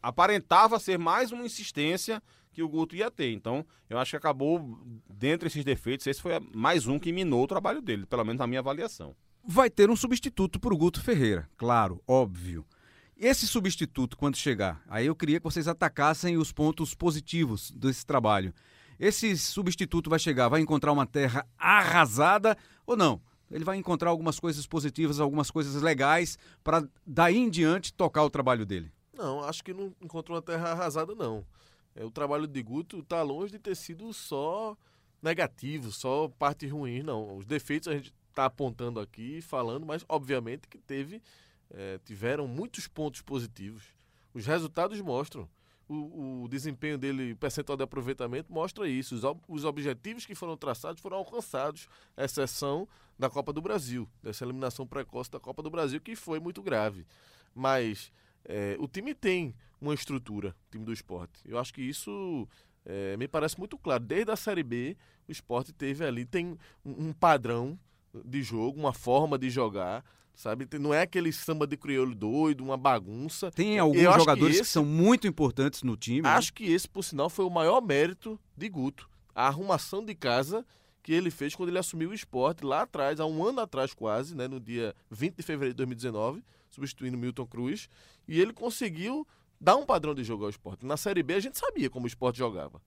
aparentava 0.00 0.78
ser 0.78 0.96
mais 0.96 1.32
uma 1.32 1.44
insistência 1.44 2.22
que 2.52 2.62
o 2.62 2.68
Guto 2.68 2.94
ia 2.94 3.10
ter. 3.10 3.32
Então, 3.32 3.66
eu 3.90 3.98
acho 3.98 4.10
que 4.12 4.16
acabou, 4.16 4.78
dentre 5.08 5.48
esses 5.48 5.64
defeitos, 5.64 6.06
esse 6.06 6.22
foi 6.22 6.32
mais 6.54 6.86
um 6.86 6.96
que 6.96 7.12
minou 7.12 7.42
o 7.42 7.48
trabalho 7.48 7.82
dele, 7.82 8.06
pelo 8.06 8.24
menos 8.24 8.38
na 8.38 8.46
minha 8.46 8.60
avaliação. 8.60 9.16
Vai 9.44 9.68
ter 9.68 9.90
um 9.90 9.96
substituto 9.96 10.60
pro 10.60 10.76
Guto 10.76 11.02
Ferreira, 11.02 11.48
claro, 11.56 12.00
óbvio. 12.06 12.64
Esse 13.18 13.48
substituto, 13.48 14.16
quando 14.16 14.36
chegar, 14.36 14.80
aí 14.86 15.06
eu 15.06 15.16
queria 15.16 15.40
que 15.40 15.44
vocês 15.44 15.66
atacassem 15.66 16.36
os 16.36 16.52
pontos 16.52 16.94
positivos 16.94 17.72
desse 17.72 18.06
trabalho. 18.06 18.54
Esse 18.96 19.36
substituto 19.36 20.08
vai 20.08 20.20
chegar, 20.20 20.48
vai 20.48 20.60
encontrar 20.60 20.92
uma 20.92 21.04
terra 21.04 21.44
arrasada 21.58 22.56
ou 22.86 22.96
não? 22.96 23.20
Ele 23.50 23.64
vai 23.64 23.76
encontrar 23.76 24.10
algumas 24.10 24.38
coisas 24.38 24.68
positivas, 24.68 25.18
algumas 25.18 25.50
coisas 25.50 25.82
legais 25.82 26.38
para 26.62 26.88
daí 27.04 27.38
em 27.38 27.50
diante 27.50 27.92
tocar 27.92 28.22
o 28.22 28.30
trabalho 28.30 28.64
dele. 28.64 28.92
Não, 29.12 29.42
acho 29.42 29.64
que 29.64 29.74
não 29.74 29.92
encontrou 30.00 30.36
uma 30.36 30.42
terra 30.42 30.70
arrasada, 30.70 31.12
não. 31.12 31.44
É, 31.96 32.04
o 32.04 32.12
trabalho 32.12 32.46
de 32.46 32.62
Guto 32.62 33.00
está 33.00 33.20
longe 33.22 33.50
de 33.50 33.58
ter 33.58 33.74
sido 33.74 34.12
só 34.12 34.76
negativo, 35.20 35.90
só 35.90 36.28
parte 36.38 36.68
ruim, 36.68 37.02
não. 37.02 37.36
Os 37.36 37.44
defeitos 37.44 37.88
a 37.88 37.94
gente 37.94 38.14
está 38.28 38.44
apontando 38.44 39.00
aqui, 39.00 39.40
falando, 39.42 39.84
mas 39.84 40.04
obviamente 40.08 40.68
que 40.68 40.78
teve, 40.78 41.20
é, 41.70 41.98
tiveram 42.04 42.46
muitos 42.46 42.86
pontos 42.86 43.20
positivos. 43.22 43.84
Os 44.32 44.46
resultados 44.46 45.00
mostram. 45.00 45.48
O, 45.88 46.42
o 46.42 46.48
desempenho 46.48 46.98
dele, 46.98 47.32
o 47.32 47.36
percentual 47.36 47.76
de 47.76 47.82
aproveitamento 47.82 48.52
mostra 48.52 48.86
isso. 48.86 49.14
Os, 49.14 49.22
os 49.48 49.64
objetivos 49.64 50.26
que 50.26 50.34
foram 50.34 50.56
traçados 50.56 51.00
foram 51.00 51.16
alcançados, 51.16 51.88
exceção 52.16 52.86
da 53.18 53.30
Copa 53.30 53.54
do 53.54 53.62
Brasil, 53.62 54.06
dessa 54.22 54.44
eliminação 54.44 54.86
precoce 54.86 55.30
da 55.30 55.40
Copa 55.40 55.62
do 55.62 55.70
Brasil, 55.70 55.98
que 55.98 56.14
foi 56.14 56.38
muito 56.38 56.62
grave. 56.62 57.06
Mas 57.54 58.12
é, 58.44 58.76
o 58.78 58.86
time 58.86 59.14
tem 59.14 59.54
uma 59.80 59.94
estrutura, 59.94 60.54
o 60.66 60.70
time 60.70 60.84
do 60.84 60.92
esporte. 60.92 61.40
Eu 61.46 61.58
acho 61.58 61.72
que 61.72 61.80
isso 61.80 62.46
é, 62.84 63.16
me 63.16 63.26
parece 63.26 63.58
muito 63.58 63.78
claro. 63.78 64.04
Desde 64.04 64.30
a 64.30 64.36
Série 64.36 64.62
B, 64.62 64.96
o 65.26 65.32
esporte 65.32 65.72
teve 65.72 66.04
ali, 66.04 66.24
tem 66.24 66.58
um, 66.84 67.08
um 67.08 67.12
padrão 67.12 67.78
de 68.24 68.42
jogo, 68.42 68.78
uma 68.78 68.92
forma 68.92 69.38
de 69.38 69.50
jogar, 69.50 70.04
sabe? 70.38 70.68
Não 70.78 70.94
é 70.94 71.02
aquele 71.02 71.32
samba 71.32 71.66
de 71.66 71.76
crioulo 71.76 72.14
doido, 72.14 72.62
uma 72.62 72.76
bagunça. 72.76 73.50
Tem 73.50 73.76
alguns 73.78 73.96
que 73.98 74.04
jogadores 74.20 74.54
que, 74.56 74.62
esse- 74.62 74.70
são 74.70 74.84
muito 74.84 75.26
importantes 75.26 75.82
no 75.82 75.96
time. 75.96 76.22
né? 76.22 76.28
Acho 76.30 76.52
que 76.54 76.64
esse, 76.72 76.88
por 76.88 77.02
sinal, 77.02 77.28
foi 77.28 77.44
o 77.44 77.50
maior 77.50 77.80
mérito 77.82 78.38
de 78.56 78.68
Guto. 78.68 79.08
A 79.34 79.48
arrumação 79.48 80.04
de 80.04 80.14
casa 80.14 80.64
que 81.02 81.12
ele 81.12 81.30
fez 81.30 81.54
quando 81.56 81.70
ele 81.70 81.78
assumiu 81.78 82.10
o 82.10 82.14
esporte 82.14 82.64
lá 82.64 82.82
atrás, 82.82 83.18
há 83.18 83.26
um 83.26 83.42
ano 83.44 83.60
atrás 83.60 83.92
quase, 83.94 84.34
né, 84.36 84.46
no 84.46 84.60
dia 84.60 84.94
20 85.10 85.34
de 85.36 85.42
fevereiro 85.42 85.72
de 85.74 85.78
2019, 85.78 86.44
substituindo 86.70 87.16
Milton 87.18 87.46
Cruz. 87.46 87.88
E 88.28 88.40
ele 88.40 88.52
conseguiu 88.52 89.26
dar 89.60 89.74
um 89.76 89.84
padrão 89.86 90.14
de 90.14 90.22
jogo 90.22 90.44
ao 90.44 90.50
esporte. 90.50 90.86
Na 90.86 90.96
Série 90.96 91.22
B 91.22 91.34
a 91.34 91.40
gente 91.40 91.58
sabia 91.58 91.90
como 91.90 92.04
o 92.04 92.08
esporte 92.08 92.38
jogava. 92.38 92.80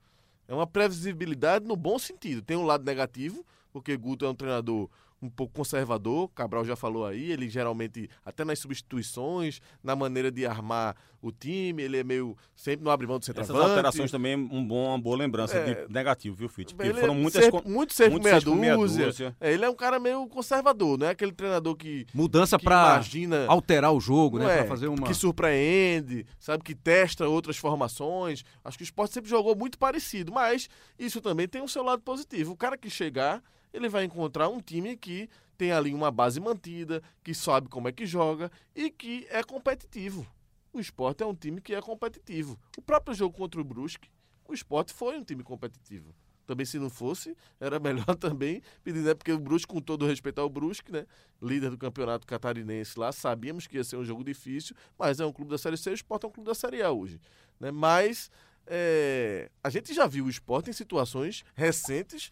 É 0.47 0.53
uma 0.53 0.67
previsibilidade 0.67 1.65
no 1.65 1.75
bom 1.75 1.97
sentido. 1.99 2.41
Tem 2.41 2.55
um 2.57 2.65
lado 2.65 2.83
negativo, 2.85 3.45
porque 3.73 3.95
Guto 3.97 4.25
é 4.25 4.29
um 4.29 4.35
treinador 4.35 4.89
um 5.21 5.29
pouco 5.29 5.53
conservador, 5.53 6.29
Cabral 6.29 6.65
já 6.65 6.75
falou 6.75 7.05
aí, 7.05 7.31
ele 7.31 7.47
geralmente, 7.47 8.09
até 8.25 8.43
nas 8.43 8.57
substituições, 8.59 9.61
na 9.83 9.95
maneira 9.95 10.31
de 10.31 10.45
armar 10.45 10.95
o 11.21 11.31
time, 11.31 11.83
ele 11.83 11.97
é 11.97 12.03
meio, 12.03 12.35
sempre 12.55 12.83
não 12.83 12.91
abre 12.91 13.05
mão 13.05 13.19
do 13.19 13.23
Essas 13.23 13.35
centroavante. 13.35 13.69
alterações 13.69 14.09
também 14.09 14.35
um 14.35 14.65
bom, 14.67 14.87
uma 14.89 14.97
boa 14.97 15.15
lembrança 15.15 15.55
É. 15.57 15.85
de 15.85 15.93
negativo, 15.93 16.35
viu, 16.35 16.49
Fitch? 16.49 16.73
Porque 16.73 16.91
foram 16.95 17.13
é 17.13 17.17
muitas... 17.17 17.45
ser- 17.45 17.51
muito 17.63 17.93
ser 17.93 18.09
muito 18.09 18.23
meia 18.23 18.39
meia 18.55 18.75
dúzia. 18.75 19.05
dúzia. 19.05 19.35
É, 19.39 19.53
ele 19.53 19.63
é 19.63 19.69
um 19.69 19.75
cara 19.75 19.99
meio 19.99 20.25
conservador, 20.27 20.97
não 20.97 21.05
é 21.05 21.11
aquele 21.11 21.31
treinador 21.31 21.75
que, 21.75 22.07
Mudança 22.13 22.57
que 22.57 22.65
para 22.65 22.95
imagina 22.95 23.45
alterar 23.47 23.91
o 23.93 23.99
jogo, 23.99 24.39
não 24.39 24.47
né? 24.47 24.53
é, 24.55 24.57
Para 24.59 24.67
fazer 24.69 24.87
uma. 24.87 25.05
que 25.05 25.13
surpreende, 25.13 26.25
sabe, 26.39 26.63
que 26.63 26.73
testa 26.73 27.27
outras 27.27 27.57
formações. 27.57 28.43
Acho 28.63 28.77
que 28.77 28.83
o 28.83 28.85
esporte 28.85 29.13
sempre 29.13 29.29
jogou 29.29 29.55
muito 29.55 29.77
parecido, 29.77 30.31
mas 30.31 30.67
isso 30.97 31.21
também 31.21 31.47
tem 31.47 31.61
o 31.61 31.67
seu 31.67 31.83
lado 31.83 32.01
positivo. 32.01 32.53
O 32.53 32.57
cara 32.57 32.75
que 32.77 32.89
chegar, 32.89 33.43
ele 33.73 33.89
vai 33.89 34.03
encontrar 34.03 34.49
um 34.49 34.59
time 34.59 34.95
que 34.97 35.29
tem 35.57 35.71
ali 35.71 35.93
uma 35.93 36.09
base 36.11 36.39
mantida, 36.39 37.03
que 37.23 37.33
sabe 37.33 37.69
como 37.69 37.87
é 37.87 37.91
que 37.91 38.05
joga 38.05 38.51
e 38.75 38.89
que 38.89 39.27
é 39.29 39.43
competitivo. 39.43 40.25
O 40.73 40.79
esporte 40.79 41.21
é 41.21 41.25
um 41.25 41.35
time 41.35 41.61
que 41.61 41.75
é 41.75 41.81
competitivo. 41.81 42.59
O 42.77 42.81
próprio 42.81 43.13
jogo 43.13 43.35
contra 43.35 43.59
o 43.59 43.63
Brusque, 43.63 44.09
o 44.47 44.53
esporte 44.53 44.93
foi 44.93 45.17
um 45.17 45.23
time 45.23 45.43
competitivo. 45.43 46.15
Também 46.47 46.65
se 46.65 46.79
não 46.79 46.89
fosse, 46.89 47.35
era 47.59 47.79
melhor 47.79 48.15
também 48.17 48.61
pedir, 48.83 49.01
né? 49.01 49.13
Porque 49.13 49.31
o 49.31 49.39
Brusque, 49.39 49.71
com 49.71 49.79
todo 49.79 50.03
o 50.03 50.07
respeito 50.07 50.41
ao 50.41 50.49
Brusque, 50.49 50.91
né? 50.91 51.05
Líder 51.41 51.69
do 51.69 51.77
campeonato 51.77 52.25
catarinense 52.25 52.99
lá, 52.99 53.11
sabíamos 53.11 53.67
que 53.67 53.77
ia 53.77 53.83
ser 53.83 53.97
um 53.97 54.03
jogo 54.03 54.23
difícil, 54.23 54.75
mas 54.97 55.19
é 55.19 55.25
um 55.25 55.31
clube 55.31 55.51
da 55.51 55.57
Série 55.57 55.77
C, 55.77 55.91
o 55.91 55.93
Sport 55.93 56.23
é 56.23 56.27
um 56.27 56.31
clube 56.31 56.47
da 56.47 56.55
Série 56.55 56.81
A 56.81 56.91
hoje. 56.91 57.19
Né? 57.59 57.71
Mas 57.71 58.31
é, 58.67 59.49
a 59.63 59.69
gente 59.69 59.93
já 59.93 60.07
viu 60.07 60.25
o 60.25 60.29
Sport 60.29 60.67
em 60.67 60.73
situações 60.73 61.43
recentes, 61.55 62.31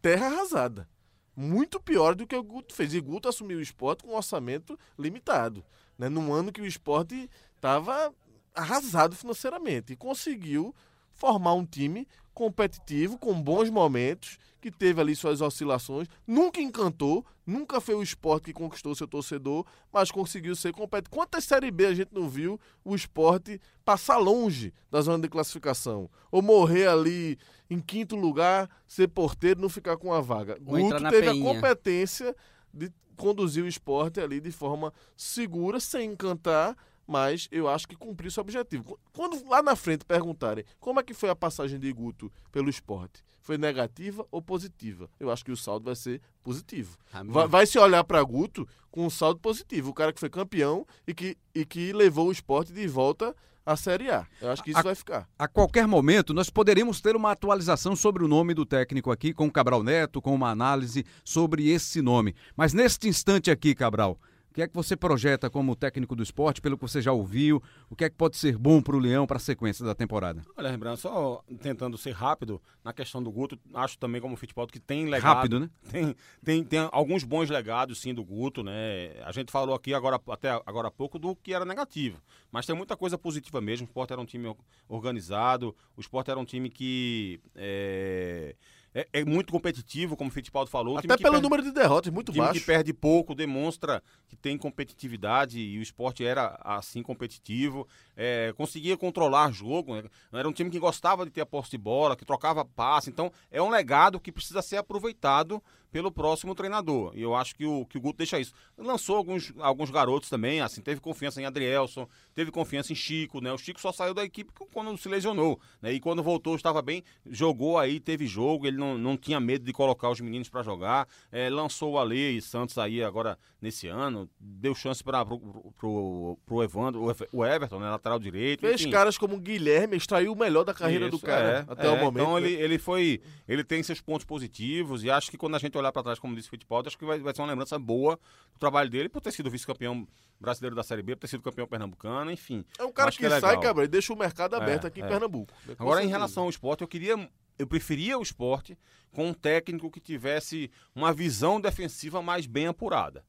terra 0.00 0.26
arrasada. 0.26 0.88
Muito 1.36 1.80
pior 1.80 2.14
do 2.14 2.26
que 2.26 2.36
o 2.36 2.42
Guto 2.42 2.74
fez. 2.74 2.94
E 2.94 3.00
Guto 3.00 3.28
assumiu 3.28 3.58
o 3.58 3.62
esporte 3.62 4.04
com 4.04 4.12
um 4.12 4.16
orçamento 4.16 4.78
limitado. 4.98 5.64
Né? 5.98 6.08
Num 6.08 6.32
ano 6.32 6.52
que 6.52 6.60
o 6.60 6.66
esporte 6.66 7.28
estava 7.56 8.14
arrasado 8.54 9.16
financeiramente. 9.16 9.92
E 9.92 9.96
conseguiu 9.96 10.74
formar 11.12 11.54
um 11.54 11.64
time 11.66 12.06
competitivo, 12.34 13.16
com 13.16 13.40
bons 13.40 13.70
momentos, 13.70 14.38
que 14.60 14.70
teve 14.70 15.00
ali 15.00 15.14
suas 15.14 15.40
oscilações, 15.40 16.08
nunca 16.26 16.60
encantou, 16.60 17.24
nunca 17.46 17.80
foi 17.80 17.94
o 17.94 18.02
esporte 18.02 18.46
que 18.46 18.52
conquistou 18.52 18.94
seu 18.94 19.06
torcedor, 19.06 19.64
mas 19.92 20.10
conseguiu 20.10 20.56
ser 20.56 20.72
competitivo. 20.72 21.14
Quantas 21.14 21.44
Série 21.44 21.70
B 21.70 21.86
a 21.86 21.94
gente 21.94 22.12
não 22.12 22.28
viu 22.28 22.58
o 22.84 22.94
esporte 22.94 23.60
passar 23.84 24.16
longe 24.16 24.72
da 24.90 25.00
zona 25.00 25.22
de 25.22 25.28
classificação? 25.28 26.10
Ou 26.30 26.42
morrer 26.42 26.88
ali 26.88 27.38
em 27.68 27.78
quinto 27.78 28.16
lugar, 28.16 28.68
ser 28.86 29.08
porteiro, 29.08 29.60
não 29.60 29.68
ficar 29.68 29.96
com 29.96 30.12
a 30.12 30.20
vaga. 30.20 30.58
Ou 30.66 30.78
Guto 30.78 31.10
teve 31.10 31.28
a 31.28 31.32
peinha. 31.32 31.54
competência 31.54 32.34
de 32.72 32.90
conduzir 33.16 33.62
o 33.62 33.68
esporte 33.68 34.18
ali 34.18 34.40
de 34.40 34.50
forma 34.50 34.92
segura, 35.16 35.78
sem 35.78 36.12
encantar, 36.12 36.76
mas 37.06 37.48
eu 37.50 37.68
acho 37.68 37.86
que 37.88 37.96
cumpriu 37.96 38.30
seu 38.30 38.40
objetivo. 38.40 38.98
Quando 39.12 39.46
lá 39.48 39.62
na 39.62 39.76
frente 39.76 40.04
perguntarem 40.04 40.64
como 40.80 41.00
é 41.00 41.02
que 41.02 41.14
foi 41.14 41.30
a 41.30 41.36
passagem 41.36 41.78
de 41.78 41.92
Guto 41.92 42.30
pelo 42.50 42.68
esporte, 42.70 43.22
foi 43.40 43.58
negativa 43.58 44.26
ou 44.30 44.40
positiva? 44.40 45.10
Eu 45.20 45.30
acho 45.30 45.44
que 45.44 45.52
o 45.52 45.56
saldo 45.56 45.84
vai 45.84 45.94
ser 45.94 46.20
positivo. 46.42 46.96
Amigo. 47.12 47.34
Vai, 47.34 47.46
vai 47.46 47.66
se 47.66 47.78
olhar 47.78 48.02
para 48.04 48.22
Guto 48.22 48.66
com 48.90 49.04
um 49.06 49.10
saldo 49.10 49.38
positivo. 49.40 49.90
O 49.90 49.94
cara 49.94 50.12
que 50.12 50.20
foi 50.20 50.30
campeão 50.30 50.86
e 51.06 51.12
que, 51.12 51.36
e 51.54 51.64
que 51.66 51.92
levou 51.92 52.28
o 52.28 52.32
esporte 52.32 52.72
de 52.72 52.86
volta 52.86 53.36
à 53.66 53.76
Série 53.76 54.10
A. 54.10 54.26
Eu 54.40 54.50
acho 54.50 54.62
que 54.62 54.70
isso 54.70 54.78
A- 54.78 54.82
vai 54.82 54.94
ficar. 54.94 55.28
A 55.38 55.46
qualquer 55.46 55.86
momento, 55.86 56.32
nós 56.32 56.48
poderíamos 56.48 57.02
ter 57.02 57.16
uma 57.16 57.32
atualização 57.32 57.94
sobre 57.94 58.24
o 58.24 58.28
nome 58.28 58.54
do 58.54 58.64
técnico 58.64 59.10
aqui, 59.10 59.34
com 59.34 59.46
o 59.46 59.52
Cabral 59.52 59.82
Neto, 59.82 60.22
com 60.22 60.34
uma 60.34 60.48
análise 60.50 61.04
sobre 61.22 61.68
esse 61.70 62.00
nome. 62.00 62.34
Mas 62.56 62.72
neste 62.72 63.08
instante 63.08 63.50
aqui, 63.50 63.74
Cabral, 63.74 64.18
o 64.54 64.56
que 64.56 64.62
é 64.62 64.68
que 64.68 64.74
você 64.74 64.96
projeta 64.96 65.50
como 65.50 65.74
técnico 65.74 66.14
do 66.14 66.22
esporte, 66.22 66.60
pelo 66.60 66.76
que 66.78 66.82
você 66.82 67.02
já 67.02 67.10
ouviu? 67.10 67.60
O 67.90 67.96
que 67.96 68.04
é 68.04 68.08
que 68.08 68.14
pode 68.14 68.36
ser 68.36 68.56
bom 68.56 68.80
para 68.80 68.94
o 68.94 69.00
Leão 69.00 69.26
para 69.26 69.36
a 69.36 69.40
sequência 69.40 69.84
da 69.84 69.96
temporada? 69.96 70.42
Olha, 70.56 70.70
Rembrandt, 70.70 71.00
só 71.00 71.42
tentando 71.60 71.98
ser 71.98 72.12
rápido 72.12 72.62
na 72.84 72.92
questão 72.92 73.20
do 73.20 73.32
Guto, 73.32 73.58
acho 73.74 73.98
também 73.98 74.20
como 74.20 74.36
futebol 74.36 74.64
que 74.68 74.78
tem 74.78 75.06
legado. 75.06 75.34
Rápido, 75.34 75.58
né? 75.58 75.68
Tem, 75.90 76.14
tem, 76.44 76.62
tem 76.62 76.88
alguns 76.92 77.24
bons 77.24 77.50
legados, 77.50 78.00
sim, 78.00 78.14
do 78.14 78.22
Guto, 78.24 78.62
né? 78.62 79.20
A 79.24 79.32
gente 79.32 79.50
falou 79.50 79.74
aqui 79.74 79.92
agora, 79.92 80.20
até 80.28 80.50
agora 80.64 80.86
há 80.86 80.90
pouco 80.92 81.18
do 81.18 81.34
que 81.34 81.52
era 81.52 81.64
negativo. 81.64 82.22
Mas 82.52 82.64
tem 82.64 82.76
muita 82.76 82.96
coisa 82.96 83.18
positiva 83.18 83.60
mesmo. 83.60 83.86
O 83.86 83.90
Sport 83.90 84.12
era 84.12 84.20
um 84.20 84.24
time 84.24 84.46
or- 84.46 84.56
organizado, 84.88 85.74
o 85.96 86.00
Sport 86.00 86.28
era 86.28 86.38
um 86.38 86.44
time 86.44 86.70
que 86.70 87.40
é, 87.56 88.54
é, 88.94 89.08
é 89.12 89.24
muito 89.24 89.52
competitivo, 89.52 90.16
como 90.16 90.30
o 90.30 90.32
Fittipaldi 90.32 90.70
falou. 90.70 90.96
Até 90.96 91.08
pelo 91.08 91.18
perde- 91.32 91.42
número 91.42 91.62
de 91.62 91.72
derrotas, 91.72 92.12
muito 92.12 92.30
time 92.32 92.44
baixo. 92.44 92.60
que 92.60 92.64
perde 92.66 92.92
pouco 92.92 93.34
demonstra 93.34 94.00
que 94.28 94.36
tem 94.36 94.56
competitividade 94.56 95.58
e 95.58 95.78
o 95.78 95.82
esporte 95.82 96.24
era 96.24 96.58
assim 96.62 97.02
competitivo, 97.02 97.86
é, 98.16 98.54
conseguia 98.56 98.96
controlar 98.96 99.50
jogo, 99.52 99.94
né? 99.96 100.04
era 100.32 100.48
um 100.48 100.52
time 100.52 100.70
que 100.70 100.78
gostava 100.78 101.24
de 101.24 101.30
ter 101.30 101.40
a 101.40 101.46
posse 101.46 101.72
de 101.72 101.78
bola, 101.78 102.16
que 102.16 102.24
trocava 102.24 102.64
passe, 102.64 103.10
então 103.10 103.32
é 103.50 103.60
um 103.60 103.68
legado 103.68 104.20
que 104.20 104.30
precisa 104.30 104.62
ser 104.62 104.76
aproveitado 104.76 105.62
pelo 105.94 106.10
próximo 106.10 106.56
treinador. 106.56 107.12
E 107.14 107.22
eu 107.22 107.36
acho 107.36 107.54
que 107.54 107.64
o, 107.64 107.86
que 107.86 107.96
o 107.96 108.00
Guto 108.00 108.18
deixa 108.18 108.40
isso. 108.40 108.52
Lançou 108.76 109.16
alguns, 109.16 109.54
alguns 109.60 109.90
garotos 109.90 110.28
também, 110.28 110.60
assim, 110.60 110.80
teve 110.80 111.00
confiança 111.00 111.40
em 111.40 111.44
Adrielson, 111.44 112.08
teve 112.34 112.50
confiança 112.50 112.92
em 112.92 112.96
Chico, 112.96 113.40
né? 113.40 113.52
O 113.52 113.56
Chico 113.56 113.80
só 113.80 113.92
saiu 113.92 114.12
da 114.12 114.24
equipe 114.24 114.52
quando 114.72 114.98
se 114.98 115.08
lesionou, 115.08 115.56
né? 115.80 115.92
E 115.92 116.00
quando 116.00 116.20
voltou 116.20 116.56
estava 116.56 116.82
bem, 116.82 117.04
jogou 117.24 117.78
aí, 117.78 118.00
teve 118.00 118.26
jogo, 118.26 118.66
ele 118.66 118.76
não, 118.76 118.98
não 118.98 119.16
tinha 119.16 119.38
medo 119.38 119.64
de 119.64 119.72
colocar 119.72 120.10
os 120.10 120.20
meninos 120.20 120.48
para 120.48 120.64
jogar, 120.64 121.06
é, 121.30 121.48
lançou 121.48 121.92
o 121.92 121.98
Ale 122.00 122.38
e 122.38 122.42
Santos 122.42 122.76
aí 122.76 123.00
agora 123.00 123.38
nesse 123.62 123.86
ano, 123.86 124.28
deu 124.40 124.74
chance 124.74 125.02
para 125.02 125.24
pro, 125.24 125.38
pro, 125.78 126.38
pro 126.44 126.62
Evandro, 126.62 127.04
o 127.04 127.10
Ever- 127.10 127.28
o 127.32 127.46
Everton, 127.46 127.78
né? 127.78 127.88
Lateral 127.88 128.18
direito. 128.18 128.60
Fez 128.60 128.80
enfim. 128.80 128.90
caras 128.90 129.16
como 129.16 129.36
o 129.36 129.40
Guilherme, 129.40 129.96
extraiu 129.96 130.32
o 130.32 130.36
melhor 130.36 130.64
da 130.64 130.74
carreira 130.74 131.08
do 131.08 131.16
Isso, 131.16 131.24
cara 131.24 131.64
é, 131.68 131.72
até 131.72 131.86
é. 131.86 131.90
o 131.90 131.98
momento. 131.98 132.24
Então 132.24 132.38
ele, 132.38 132.52
ele 132.54 132.78
foi. 132.78 133.22
Ele 133.46 133.62
tem 133.62 133.80
seus 133.82 134.00
pontos 134.00 134.26
positivos 134.26 135.04
e 135.04 135.10
acho 135.10 135.30
que 135.30 135.38
quando 135.38 135.54
a 135.54 135.58
gente 135.58 135.76
olhar 135.84 135.92
para 135.92 136.02
trás, 136.02 136.18
como 136.18 136.34
disse 136.34 136.48
o 136.48 136.50
Fittipaldi, 136.50 136.88
acho 136.88 136.98
que 136.98 137.04
vai, 137.04 137.18
vai 137.18 137.34
ser 137.34 137.42
uma 137.42 137.48
lembrança 137.48 137.78
boa 137.78 138.18
do 138.52 138.58
trabalho 138.58 138.90
dele 138.90 139.08
por 139.08 139.20
ter 139.20 139.32
sido 139.32 139.50
vice-campeão 139.50 140.06
brasileiro 140.40 140.74
da 140.74 140.82
Série 140.82 141.02
B, 141.02 141.14
por 141.14 141.20
ter 141.22 141.28
sido 141.28 141.42
campeão 141.42 141.66
pernambucano, 141.66 142.30
enfim. 142.30 142.64
É 142.78 142.84
um 142.84 142.92
cara 142.92 143.10
que, 143.10 143.18
que 143.18 143.26
é 143.26 143.40
sai. 143.40 143.58
Gabriel, 143.58 143.84
e 143.84 143.88
deixa 143.88 144.12
o 144.12 144.16
mercado 144.16 144.56
É, 144.56 144.58
aberto 144.58 144.86
aqui 144.86 145.00
em 145.00 145.04
é. 145.04 145.08
Pernambuco. 145.08 145.52
Com 145.76 145.82
Agora, 145.82 146.02
em 146.02 146.08
relação 146.08 146.44
ao 146.44 146.50
esporte, 146.50 146.82
eu 146.82 146.88
queria. 146.88 147.28
Eu 147.56 147.66
preferia 147.68 148.18
o 148.18 148.22
esporte 148.22 148.76
com 149.12 149.28
um 149.28 149.32
técnico 149.32 149.90
que 149.90 150.00
tivesse 150.00 150.70
uma 150.94 151.12
visão 151.12 151.60
defensiva 151.60 152.20
mais 152.20 152.46
bem 152.46 152.66
apurada. 152.66 153.24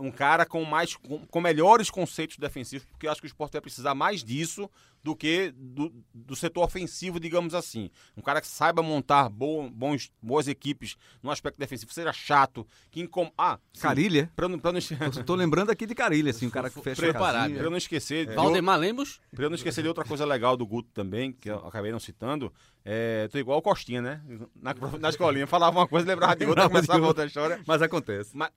Um 0.00 0.10
cara 0.10 0.46
com 0.46 0.64
mais 0.64 0.96
com, 0.96 1.26
com 1.26 1.40
melhores 1.40 1.90
conceitos 1.90 2.38
defensivos, 2.38 2.86
porque 2.86 3.06
eu 3.06 3.10
acho 3.12 3.20
que 3.20 3.26
o 3.26 3.28
esporte 3.28 3.52
vai 3.52 3.60
precisar 3.60 3.94
mais 3.94 4.24
disso 4.24 4.70
do 5.04 5.14
que 5.14 5.52
do, 5.54 5.92
do 6.14 6.34
setor 6.34 6.64
ofensivo, 6.64 7.20
digamos 7.20 7.54
assim. 7.54 7.90
Um 8.16 8.22
cara 8.22 8.40
que 8.40 8.46
saiba 8.48 8.82
montar 8.82 9.28
bo- 9.28 9.68
bons, 9.70 10.10
boas 10.20 10.48
equipes 10.48 10.96
no 11.22 11.30
aspecto 11.30 11.58
defensivo, 11.58 11.92
seja 11.92 12.12
chato, 12.12 12.66
que 12.90 13.00
incom... 13.02 13.30
Ah, 13.36 13.58
sim, 13.72 13.82
Carilha? 13.82 14.32
pra 14.34 14.48
não, 14.48 14.58
pra 14.58 14.72
não, 14.72 14.80
Eu 15.14 15.24
tô 15.24 15.34
lembrando 15.34 15.70
aqui 15.70 15.84
de 15.86 15.94
Carilha, 15.94 16.30
assim, 16.30 16.46
o 16.46 16.50
cara 16.50 16.70
que 16.70 16.80
fecha 16.80 17.02
a 17.02 17.04
Preparado. 17.12 17.52
pra 17.54 17.62
eu 17.62 17.70
não 17.70 17.76
esquecer... 17.76 18.26
de 18.26 18.34
Valdemar 18.34 18.78
Lemos? 18.80 19.20
Pra 19.34 19.44
eu 19.44 19.50
não 19.50 19.56
esquecer 19.56 19.82
de 19.82 19.88
outra 19.88 20.04
coisa 20.04 20.24
legal 20.24 20.56
do 20.56 20.66
Guto 20.66 20.88
também, 20.92 21.30
que 21.32 21.50
eu 21.50 21.58
acabei 21.68 21.92
não 21.92 22.00
citando, 22.00 22.52
é, 22.84 23.28
tô 23.28 23.38
igual 23.38 23.58
o 23.58 23.62
Costinha, 23.62 24.00
né? 24.02 24.22
Na, 24.56 24.74
na 24.98 25.08
escolinha, 25.10 25.46
falava 25.46 25.78
uma 25.78 25.86
coisa, 25.86 26.06
lembrava 26.06 26.34
de 26.34 26.46
outra, 26.46 26.62
Lembrava 26.64 26.80
de 26.80 26.86
começava 26.86 27.06
outra. 27.06 27.22
outra 27.22 27.26
história. 27.26 27.60
Mas 27.66 27.82
acontece. 27.82 28.30
Mas 28.34 28.50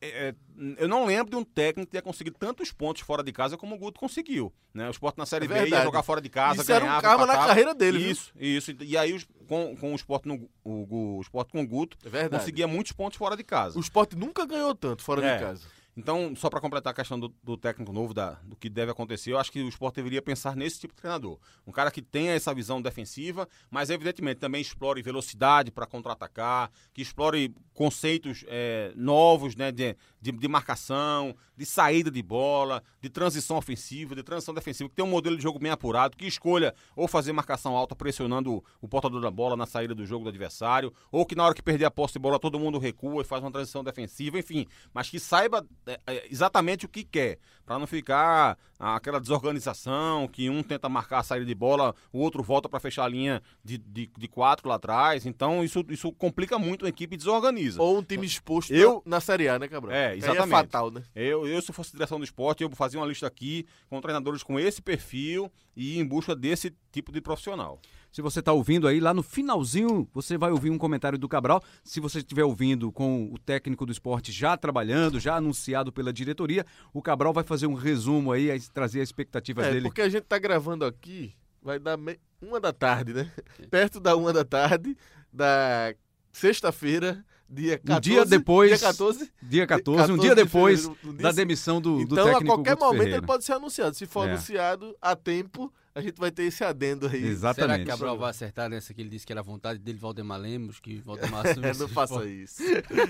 é, 0.00 0.28
é, 0.28 0.34
eu 0.78 0.88
não 0.88 1.04
lembro 1.04 1.30
de 1.30 1.36
um 1.36 1.44
técnico 1.44 1.90
ter 1.90 2.02
conseguido 2.02 2.36
tantos 2.38 2.70
pontos 2.72 3.02
fora 3.02 3.22
de 3.22 3.32
casa 3.32 3.56
como 3.56 3.74
o 3.74 3.78
Guto 3.78 3.98
conseguiu. 3.98 4.52
Né? 4.72 4.88
O 4.88 4.90
Sport 4.90 5.16
na 5.18 5.26
Série 5.26 5.44
É 5.46 5.48
B 5.48 5.68
ia 5.68 5.82
jogar 5.82 6.02
fora 6.02 6.20
de 6.20 6.28
casa, 6.28 6.62
Isso 6.62 6.72
era 6.72 6.84
um 6.84 6.88
ganhava, 6.88 7.02
karma 7.02 7.26
na 7.26 7.34
carreira 7.34 7.74
dele, 7.74 7.98
viu? 7.98 8.10
Isso, 8.10 8.32
isso. 8.38 8.70
E 8.80 8.96
aí 8.96 9.12
os- 9.12 9.26
com, 9.46 9.76
com 9.76 9.92
o 9.92 9.96
Sport 9.96 10.26
no, 10.26 10.48
o, 10.64 11.16
o 11.18 11.20
Sport 11.22 11.50
com 11.50 11.62
o 11.62 11.66
Guto 11.66 11.96
É 12.12 12.28
conseguia 12.28 12.66
muitos 12.66 12.92
pontos 12.92 13.16
fora 13.18 13.36
de 13.36 13.44
casa. 13.44 13.76
O 13.78 13.80
esporte 13.80 14.16
nunca 14.16 14.46
ganhou 14.46 14.74
tanto 14.74 15.02
fora 15.02 15.24
É. 15.24 15.36
de 15.36 15.44
casa. 15.44 15.66
Então, 15.96 16.34
só 16.34 16.50
para 16.50 16.60
completar 16.60 16.92
a 16.92 16.94
questão 16.94 17.18
do, 17.18 17.32
do 17.42 17.56
técnico 17.56 17.92
novo, 17.92 18.12
da, 18.12 18.32
do 18.42 18.56
que 18.56 18.68
deve 18.68 18.90
acontecer, 18.90 19.32
eu 19.32 19.38
acho 19.38 19.52
que 19.52 19.62
o 19.62 19.68
esporte 19.68 19.96
deveria 19.96 20.20
pensar 20.20 20.56
nesse 20.56 20.80
tipo 20.80 20.92
de 20.92 21.00
treinador. 21.00 21.38
Um 21.64 21.70
cara 21.70 21.90
que 21.90 22.02
tenha 22.02 22.32
essa 22.32 22.52
visão 22.52 22.82
defensiva, 22.82 23.48
mas 23.70 23.90
evidentemente 23.90 24.40
também 24.40 24.60
explore 24.60 25.00
velocidade 25.02 25.70
para 25.70 25.86
contra-atacar, 25.86 26.70
que 26.92 27.00
explore 27.00 27.54
conceitos 27.72 28.44
eh, 28.48 28.92
novos 28.96 29.54
né, 29.54 29.70
de, 29.70 29.96
de, 30.20 30.32
de 30.32 30.48
marcação, 30.48 31.34
de 31.56 31.64
saída 31.64 32.10
de 32.10 32.22
bola, 32.22 32.82
de 33.00 33.08
transição 33.08 33.56
ofensiva, 33.56 34.16
de 34.16 34.22
transição 34.24 34.52
defensiva, 34.52 34.88
que 34.88 34.96
tenha 34.96 35.06
um 35.06 35.10
modelo 35.10 35.36
de 35.36 35.42
jogo 35.42 35.60
bem 35.60 35.70
apurado, 35.70 36.16
que 36.16 36.26
escolha 36.26 36.74
ou 36.96 37.06
fazer 37.06 37.32
marcação 37.32 37.76
alta 37.76 37.94
pressionando 37.94 38.54
o, 38.54 38.64
o 38.80 38.88
portador 38.88 39.20
da 39.20 39.30
bola 39.30 39.56
na 39.56 39.66
saída 39.66 39.94
do 39.94 40.04
jogo 40.04 40.24
do 40.24 40.30
adversário, 40.30 40.92
ou 41.12 41.24
que 41.24 41.36
na 41.36 41.44
hora 41.44 41.54
que 41.54 41.62
perder 41.62 41.84
a 41.84 41.90
posse 41.90 42.14
de 42.14 42.18
bola 42.18 42.38
todo 42.38 42.58
mundo 42.58 42.78
recua 42.78 43.22
e 43.22 43.24
faz 43.24 43.42
uma 43.42 43.52
transição 43.52 43.84
defensiva, 43.84 44.38
enfim, 44.38 44.66
mas 44.92 45.08
que 45.08 45.20
saiba 45.20 45.64
é, 45.83 45.83
é, 45.83 45.83
exatamente 46.30 46.86
o 46.86 46.88
que 46.88 47.04
quer, 47.04 47.38
para 47.64 47.78
não 47.78 47.86
ficar 47.86 48.58
aquela 48.78 49.20
desorganização 49.20 50.28
que 50.28 50.50
um 50.50 50.62
tenta 50.62 50.88
marcar 50.88 51.20
a 51.20 51.22
saída 51.22 51.46
de 51.46 51.54
bola, 51.54 51.94
o 52.12 52.18
outro 52.18 52.42
volta 52.42 52.68
para 52.68 52.80
fechar 52.80 53.04
a 53.04 53.08
linha 53.08 53.42
de, 53.64 53.78
de, 53.78 54.10
de 54.16 54.28
quatro 54.28 54.68
lá 54.68 54.74
atrás. 54.74 55.24
Então 55.26 55.64
isso, 55.64 55.84
isso 55.88 56.12
complica 56.12 56.58
muito 56.58 56.84
a 56.84 56.88
equipe 56.88 57.14
e 57.14 57.18
desorganiza. 57.18 57.80
Ou 57.80 57.98
um 57.98 58.02
time 58.02 58.26
exposto 58.26 58.72
Eu- 58.74 59.02
na, 59.06 59.20
Série 59.20 59.48
A, 59.48 59.58
né, 59.58 59.68
Cabral? 59.68 59.94
É, 59.94 60.08
Aí 60.08 60.18
exatamente. 60.18 60.46
é 60.48 60.50
fatal, 60.50 60.90
né? 60.90 61.02
Eu, 61.14 61.46
eu, 61.46 61.62
se 61.62 61.72
fosse 61.72 61.92
direção 61.92 62.18
do 62.18 62.24
esporte, 62.24 62.62
eu 62.62 62.70
fazia 62.70 63.00
uma 63.00 63.06
lista 63.06 63.26
aqui 63.26 63.66
com 63.88 64.00
treinadores 64.00 64.42
com 64.42 64.58
esse 64.58 64.82
perfil 64.82 65.50
e 65.76 65.98
em 65.98 66.04
busca 66.06 66.34
desse 66.36 66.74
tipo 66.94 67.10
de 67.12 67.20
profissional. 67.20 67.80
Se 68.12 68.22
você 68.22 68.38
está 68.38 68.52
ouvindo 68.52 68.86
aí, 68.86 69.00
lá 69.00 69.12
no 69.12 69.22
finalzinho 69.24 70.08
você 70.14 70.38
vai 70.38 70.52
ouvir 70.52 70.70
um 70.70 70.78
comentário 70.78 71.18
do 71.18 71.28
Cabral. 71.28 71.60
Se 71.82 71.98
você 71.98 72.18
estiver 72.18 72.44
ouvindo 72.44 72.92
com 72.92 73.32
o 73.32 73.38
técnico 73.38 73.84
do 73.84 73.90
esporte 73.90 74.30
já 74.30 74.56
trabalhando, 74.56 75.18
já 75.18 75.34
anunciado 75.36 75.92
pela 75.92 76.12
diretoria, 76.12 76.64
o 76.92 77.02
Cabral 77.02 77.32
vai 77.32 77.42
fazer 77.42 77.66
um 77.66 77.74
resumo 77.74 78.30
aí, 78.30 78.60
trazer 78.72 79.00
a 79.00 79.02
expectativa 79.02 79.64
É, 79.66 79.70
dele. 79.72 79.82
porque 79.88 80.00
a 80.02 80.08
gente 80.08 80.22
tá 80.24 80.38
gravando 80.38 80.84
aqui, 80.84 81.34
vai 81.60 81.80
dar 81.80 81.96
me- 81.96 82.20
uma 82.40 82.60
da 82.60 82.72
tarde, 82.72 83.12
né? 83.12 83.30
Perto 83.68 83.98
da 83.98 84.14
uma 84.14 84.32
da 84.32 84.44
tarde 84.44 84.96
da 85.32 85.92
sexta-feira, 86.32 87.24
dia 87.48 87.78
14. 87.78 87.96
Um 87.96 88.00
dia 88.00 88.24
depois- 88.24 88.70
Dia 88.70 88.88
14. 88.88 89.32
Dia 89.42 89.66
14, 89.66 90.12
um 90.12 90.16
14 90.16 90.20
dia 90.20 90.34
de 90.36 90.42
depois 90.44 90.80
fevereiro, 90.82 91.08
um 91.08 91.16
dia 91.16 91.22
da 91.22 91.32
demissão 91.32 91.80
do, 91.80 91.96
do 91.96 92.02
Então, 92.02 92.18
a 92.28 92.32
técnico 92.34 92.46
qualquer 92.54 92.74
Guto 92.74 92.84
momento 92.84 92.98
Ferreira. 92.98 93.18
ele 93.18 93.26
pode 93.26 93.44
ser 93.44 93.52
anunciado. 93.54 93.96
Se 93.96 94.06
for 94.06 94.28
É. 94.28 94.30
anunciado 94.32 94.96
a 95.00 95.16
tempo, 95.16 95.72
a 95.94 96.00
gente 96.00 96.18
vai 96.18 96.30
ter 96.30 96.42
esse 96.44 96.64
adendo 96.64 97.06
aí. 97.06 97.12
Será 97.12 97.22
que 97.22 97.28
Exatamente. 97.28 97.86
Cabral 97.86 98.18
vai 98.18 98.30
acertar 98.30 98.68
nessa 98.68 98.92
que 98.92 99.00
ele 99.00 99.08
disse 99.10 99.24
que 99.24 99.32
era 99.32 99.40
a 99.40 99.44
vontade 99.44 99.78
dele, 99.78 99.98
Valdemar 99.98 100.40
Lemos, 100.40 100.80
que 100.80 100.96
Valdemar 100.98 101.44
É, 101.46 101.50
assumisse 101.52 101.80
não 101.80 101.88
faça 101.88 102.14
esporte? 102.14 102.42
isso. 102.42 102.62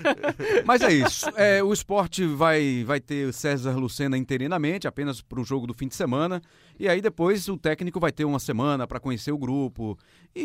Mas 0.65 0.81
é 0.81 0.93
isso. 0.93 1.25
É, 1.35 1.63
o 1.63 1.73
esporte 1.73 2.25
vai, 2.25 2.83
vai 2.85 2.99
ter 2.99 3.33
César 3.33 3.75
Lucena 3.77 4.17
interinamente, 4.17 4.87
apenas 4.87 5.21
para 5.21 5.39
o 5.39 5.43
jogo 5.43 5.65
do 5.67 5.73
fim 5.73 5.87
de 5.87 5.95
semana. 5.95 6.41
E 6.79 6.87
aí 6.87 7.01
depois 7.01 7.47
o 7.47 7.57
técnico 7.57 7.99
vai 7.99 8.11
ter 8.11 8.25
uma 8.25 8.39
semana 8.39 8.85
para 8.87 8.99
conhecer 8.99 9.31
o 9.31 9.37
grupo 9.37 9.97
e, 10.35 10.41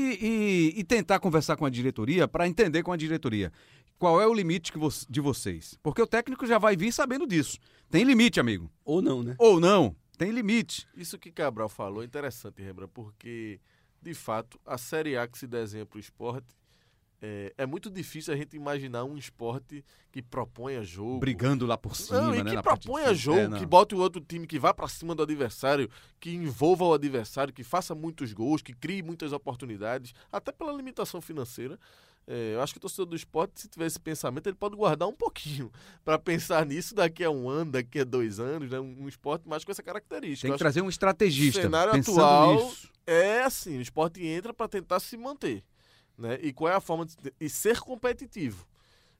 e- 0.76 0.80
e 0.80 0.84
tentar 0.84 1.18
conversar 1.20 1.56
com 1.56 1.66
a 1.66 1.70
diretoria 1.70 2.26
para 2.26 2.48
entender 2.48 2.82
com 2.82 2.92
a 2.92 2.96
diretoria 2.96 3.52
qual 3.98 4.18
é 4.20 4.26
o 4.26 4.32
limite 4.32 4.72
que 4.72 4.78
vo- 4.78 4.88
de 5.10 5.20
vocês. 5.20 5.76
Porque 5.82 6.00
o 6.00 6.06
técnico 6.06 6.46
já 6.46 6.56
vai 6.58 6.74
vir 6.76 6.90
sabendo 6.92 7.26
disso. 7.26 7.58
Tem 7.90 8.02
limite, 8.04 8.40
amigo. 8.40 8.70
Ou 8.84 9.02
não, 9.02 9.22
né? 9.22 9.34
Ou 9.38 9.60
não, 9.60 9.94
tem 10.20 10.32
limite. 10.32 10.86
Isso 10.94 11.18
que 11.18 11.32
Cabral 11.32 11.70
falou 11.70 12.02
é 12.02 12.04
interessante, 12.04 12.60
Rembrandt, 12.60 12.92
porque 12.92 13.58
de 14.02 14.12
fato, 14.12 14.60
a 14.66 14.76
Série 14.76 15.16
A 15.16 15.26
que 15.26 15.38
se 15.38 15.46
desenha 15.46 15.86
para 15.86 15.96
o 15.96 16.00
esporte 16.00 16.46
é, 17.22 17.52
é, 17.58 17.66
muito 17.66 17.90
difícil 17.90 18.32
a 18.32 18.36
gente 18.36 18.56
imaginar 18.56 19.04
um 19.04 19.16
esporte 19.16 19.84
que 20.10 20.22
proponha 20.22 20.82
jogo. 20.82 21.18
Brigando 21.18 21.66
lá 21.66 21.76
por 21.76 21.94
cima, 21.94 22.20
não, 22.20 22.34
e 22.34 22.42
né? 22.42 22.56
que 22.56 22.62
proponha 22.62 23.12
jogo, 23.12 23.56
é, 23.56 23.58
que 23.58 23.66
bote 23.66 23.94
o 23.94 23.98
outro 23.98 24.22
time, 24.22 24.46
que 24.46 24.58
vá 24.58 24.72
para 24.72 24.88
cima 24.88 25.14
do 25.14 25.22
adversário, 25.22 25.90
que 26.18 26.30
envolva 26.34 26.84
o 26.84 26.94
adversário, 26.94 27.52
que 27.52 27.62
faça 27.62 27.94
muitos 27.94 28.32
gols, 28.32 28.62
que 28.62 28.72
crie 28.72 29.02
muitas 29.02 29.32
oportunidades, 29.32 30.14
até 30.32 30.50
pela 30.50 30.72
limitação 30.72 31.20
financeira. 31.20 31.78
É, 32.26 32.54
eu 32.54 32.62
acho 32.62 32.72
que 32.72 32.78
o 32.78 32.80
torcedor 32.80 33.06
do 33.06 33.16
esporte, 33.16 33.60
se 33.60 33.68
tiver 33.68 33.86
esse 33.86 34.00
pensamento, 34.00 34.46
ele 34.46 34.56
pode 34.56 34.76
guardar 34.76 35.08
um 35.08 35.14
pouquinho 35.14 35.70
para 36.02 36.18
pensar 36.18 36.64
nisso 36.64 36.94
daqui 36.94 37.22
a 37.22 37.30
um 37.30 37.50
ano, 37.50 37.72
daqui 37.72 38.00
a 38.00 38.04
dois 38.04 38.40
anos, 38.40 38.70
né? 38.70 38.80
um, 38.80 39.08
esporte 39.08 39.46
mais 39.46 39.62
com 39.62 39.72
essa 39.72 39.82
característica. 39.82 40.48
Tem 40.48 40.52
que 40.52 40.58
trazer 40.58 40.80
um 40.80 40.88
estrategista. 40.88 41.60
O 41.60 41.62
cenário 41.64 42.00
atual 42.00 42.54
nisso. 42.54 42.88
é 43.06 43.42
assim: 43.42 43.76
o 43.76 43.80
esporte 43.82 44.24
entra 44.24 44.54
para 44.54 44.68
tentar 44.68 45.00
se 45.00 45.18
manter. 45.18 45.62
Né? 46.20 46.38
E 46.42 46.52
qual 46.52 46.70
é 46.70 46.76
a 46.76 46.80
forma 46.80 47.06
de, 47.06 47.16
de 47.16 47.48
ser 47.48 47.80
competitivo? 47.80 48.66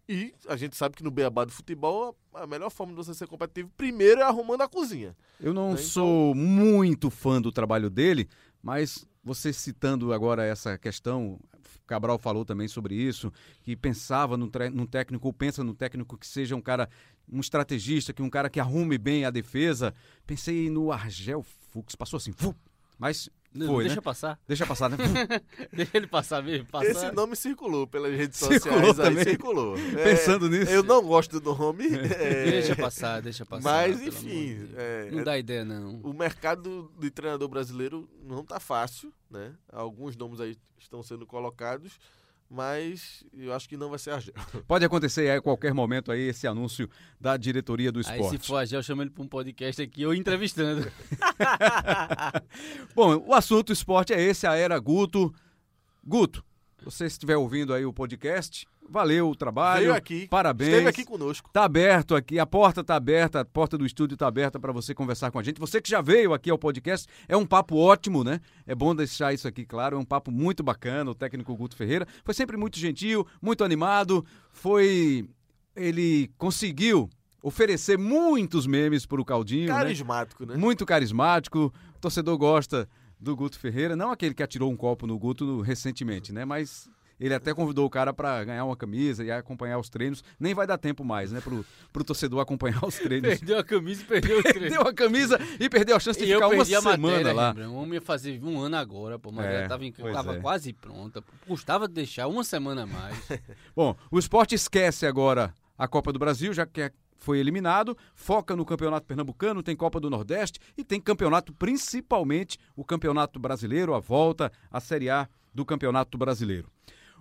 E 0.07 0.35
a 0.47 0.57
gente 0.57 0.77
sabe 0.77 0.97
que 0.97 1.03
no 1.03 1.11
beabá 1.11 1.45
do 1.45 1.53
futebol, 1.53 2.15
a 2.35 2.47
melhor 2.47 2.69
forma 2.69 2.93
de 2.93 2.97
você 2.97 3.15
ser 3.15 3.27
competitivo, 3.27 3.71
primeiro 3.77 4.21
é 4.21 4.25
arrumando 4.25 4.61
a 4.61 4.69
cozinha. 4.69 5.17
Eu 5.41 5.55
não 5.55 5.71
né? 5.71 5.77
sou 5.79 6.33
então... 6.33 6.45
muito 6.45 7.09
fã 7.09 7.41
do 7.41 7.51
trabalho 7.51 7.89
dele, 7.89 8.29
mas 8.63 9.07
você 9.25 9.53
citando 9.53 10.13
agora 10.13 10.45
essa 10.45 10.77
questão, 10.77 11.39
Cabral 11.87 12.19
falou 12.19 12.45
também 12.45 12.69
sobre 12.69 12.95
isso, 12.95 13.33
que 13.63 13.75
pensava 13.75 14.37
num, 14.37 14.51
num 14.73 14.87
técnico, 14.87 15.27
ou 15.27 15.33
pensa 15.33 15.65
no 15.65 15.75
técnico 15.75 16.19
que 16.19 16.27
seja 16.27 16.55
um 16.55 16.61
cara, 16.61 16.89
um 17.33 17.41
estrategista, 17.41 18.13
que 18.13 18.21
um 18.21 18.31
cara 18.31 18.51
que 18.51 18.61
arrume 18.61 18.99
bem 18.99 19.25
a 19.25 19.31
defesa. 19.31 19.95
Pensei 20.27 20.69
no 20.69 20.93
Argel 20.93 21.43
Fux, 21.71 21.95
passou 21.95 22.19
assim, 22.19 22.33
mas 22.99 23.31
foi, 23.67 23.85
deixa 23.85 23.97
né? 23.97 24.01
passar. 24.01 24.41
Deixa 24.47 24.67
passar, 24.67 24.91
né? 24.91 24.97
deixa 25.73 25.97
ele 25.97 26.07
passar 26.07 26.43
mesmo. 26.43 26.67
Passar. 26.67 26.91
Esse 26.91 27.13
nome 27.13 27.35
circulou 27.35 27.87
pelas 27.87 28.13
redes 28.13 28.39
circulou 28.39 28.87
sociais. 28.87 28.97
Também. 28.97 29.19
Aí, 29.19 29.25
circulou. 29.25 29.75
Pensando 30.05 30.47
é, 30.47 30.49
nisso. 30.51 30.73
Eu 30.73 30.83
não 30.83 31.03
gosto 31.03 31.41
do 31.41 31.55
nome. 31.55 31.87
É... 31.87 32.51
Deixa 32.51 32.77
passar, 32.77 33.21
deixa 33.21 33.45
passar. 33.45 33.63
Mas, 33.63 34.01
enfim. 34.01 34.69
É, 34.77 35.11
não 35.11 35.25
dá 35.25 35.39
ideia, 35.39 35.65
não. 35.65 36.01
O 36.03 36.13
mercado 36.13 36.93
de 36.99 37.11
treinador 37.11 37.49
brasileiro 37.49 38.09
não 38.23 38.45
tá 38.45 38.61
fácil, 38.61 39.13
né? 39.31 39.53
Alguns 39.73 40.17
nomes 40.17 40.41
aí 40.41 40.57
estão 40.79 41.03
sendo 41.03 41.27
colocados 41.27 41.99
mas 42.51 43.23
eu 43.33 43.55
acho 43.55 43.69
que 43.69 43.77
não 43.77 43.89
vai 43.89 43.99
ser 43.99 44.11
Argel. 44.11 44.35
Pode 44.67 44.85
acontecer 44.85 45.31
a 45.31 45.41
qualquer 45.41 45.73
momento 45.73 46.11
aí 46.11 46.23
esse 46.23 46.49
anúncio 46.49 46.91
da 47.21 47.37
diretoria 47.37 47.93
do 47.93 48.01
esporte. 48.01 48.23
Aí 48.23 48.41
se 48.41 48.47
for 48.47 48.57
Argel, 48.57 48.83
chama 48.83 49.05
ele 49.05 49.11
para 49.11 49.23
um 49.23 49.29
podcast 49.29 49.81
aqui 49.81 50.05
ou 50.05 50.13
entrevistando. 50.13 50.91
Bom, 52.93 53.25
o 53.25 53.33
assunto 53.33 53.73
esporte 53.73 54.13
é 54.13 54.21
esse, 54.21 54.49
a 54.49 54.57
era 54.57 54.77
Guto. 54.81 55.33
Guto, 56.05 56.45
você 56.83 57.07
estiver 57.07 57.37
ouvindo 57.37 57.73
aí 57.73 57.87
o 57.87 57.93
podcast, 57.93 58.67
valeu 58.91 59.31
o 59.31 59.37
trabalho. 59.37 59.83
Veio 59.83 59.95
aqui. 59.95 60.27
Parabéns. 60.29 60.71
Esteve 60.71 60.89
aqui 60.89 61.05
conosco. 61.05 61.49
Tá 61.53 61.65
aberto 61.65 62.17
aqui, 62.17 62.39
a 62.39 62.47
porta 62.47 62.83
tá 62.83 62.97
aberta, 62.97 63.41
a 63.41 63.45
porta 63.45 63.79
do 63.79 63.87
estúdio 63.87 64.17
tá 64.17 64.27
aberta 64.27 64.59
para 64.59 64.73
você 64.73 64.95
conversar 64.95 65.31
com 65.31 65.39
a 65.39 65.43
gente. 65.43 65.61
Você 65.61 65.81
que 65.81 65.89
já 65.89 66.01
veio 66.01 66.35
aqui 66.35 66.51
ao 66.51 66.59
podcast, 66.59 67.07
é 67.29 67.37
um 67.37 67.47
papo 67.47 67.77
ótimo, 67.77 68.25
né? 68.25 68.41
É 68.67 68.75
bom 68.75 68.95
deixar 68.95 69.33
isso 69.33 69.47
aqui 69.47 69.65
claro, 69.65 69.97
é 69.97 69.99
um 69.99 70.05
papo 70.05 70.31
muito 70.31 70.63
bacana. 70.63 71.11
O 71.11 71.15
técnico 71.15 71.55
Guto 71.57 71.77
Ferreira 71.77 72.07
foi 72.25 72.35
sempre 72.35 72.57
muito 72.57 72.79
gentil, 72.79 73.27
muito 73.41 73.63
animado. 73.63 74.25
Foi 74.53 75.29
ele 75.75 76.31
conseguiu 76.37 77.09
oferecer 77.43 77.97
muitos 77.99 78.67
memes 78.67 79.07
para 79.07 79.21
o 79.21 79.25
Caldinho. 79.25 79.69
né? 79.69 79.75
Carismático, 79.75 80.45
né? 80.45 80.55
né? 80.55 80.61
Muito 80.61 80.85
carismático. 80.85 81.73
O 81.97 81.99
torcedor 82.01 82.37
gosta 82.37 82.89
do 83.19 83.37
Guto 83.37 83.59
Ferreira, 83.59 83.95
não 83.95 84.11
aquele 84.11 84.35
que 84.35 84.43
atirou 84.43 84.71
um 84.71 84.77
copo 84.77 85.07
no 85.07 85.19
Guto 85.19 85.61
recentemente, 85.61 86.33
né? 86.33 86.45
Mas 86.45 86.89
ele 87.21 87.35
até 87.35 87.53
convidou 87.53 87.87
o 87.87 87.91
cara 87.91 88.13
para 88.13 88.43
ganhar 88.45 88.65
uma 88.65 88.77
camisa 88.77 89.23
e 89.23 89.31
acompanhar 89.31 89.79
os 89.79 89.89
treinos. 89.89 90.25
Nem 90.39 90.55
vai 90.55 90.67
dar 90.67 90.79
tempo 90.79 91.05
mais, 91.05 91.31
né, 91.31 91.41
pro, 91.41 91.65
pro 91.93 92.03
torcedor 92.03 92.41
acompanhar 92.41 92.85
os 92.85 92.97
treinos. 92.97 93.29
Perdeu 93.29 93.59
a 93.59 93.65
camisa 93.65 94.03
e 94.03 94.05
perdeu 94.07 94.39
o 94.39 94.43
treino. 94.43 94.61
perdeu 94.61 94.83
a 94.83 94.95
camisa 94.95 95.39
e 95.61 95.69
perdeu 95.69 95.97
a 95.97 96.01
chance 96.01 96.19
de 96.19 96.25
e 96.25 96.35
ficar 96.35 96.49
uma 96.49 96.65
semana 96.65 96.97
matéria, 96.97 97.33
lá. 97.33 97.55
O 97.69 97.75
homem 97.75 97.95
ia 97.95 98.01
fazer 98.01 98.43
um 98.43 98.59
ano 98.59 98.77
agora, 98.77 99.19
pô, 99.19 99.31
mas 99.31 99.47
é, 99.47 99.69
tava, 99.69 99.85
em, 99.85 99.93
tava 99.93 100.37
é. 100.37 100.41
quase 100.41 100.73
pronta. 100.73 101.23
Custava 101.47 101.87
deixar 101.87 102.27
uma 102.27 102.43
semana 102.43 102.85
a 102.85 102.87
mais. 102.87 103.29
Bom, 103.77 103.95
o 104.11 104.19
esporte 104.19 104.55
esquece 104.55 105.07
agora 105.07 105.53
a 105.77 105.87
Copa 105.87 106.13
do 106.13 106.19
Brasil, 106.19 106.53
já 106.53 106.67
que 106.67 106.81
é 106.83 106.93
foi 107.21 107.39
eliminado, 107.39 107.97
foca 108.15 108.57
no 108.57 108.65
Campeonato 108.65 109.07
Pernambucano, 109.07 109.63
tem 109.63 109.77
Copa 109.77 110.01
do 110.01 110.09
Nordeste 110.09 110.59
e 110.77 110.83
tem 110.83 111.01
campeonato, 111.01 111.53
principalmente 111.53 112.59
o 112.75 112.83
Campeonato 112.83 113.39
Brasileiro, 113.39 113.95
a 113.95 114.01
volta 114.01 114.51
à 114.71 114.81
Série 114.81 115.11
A 115.11 115.29
do 115.55 115.65
Campeonato 115.65 116.17
Brasileiro. 116.17 116.71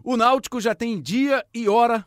O 0.04 0.16
Náutico 0.16 0.62
já 0.62 0.74
tem 0.74 1.02
dia 1.02 1.46
e 1.54 1.68
hora 1.68 2.06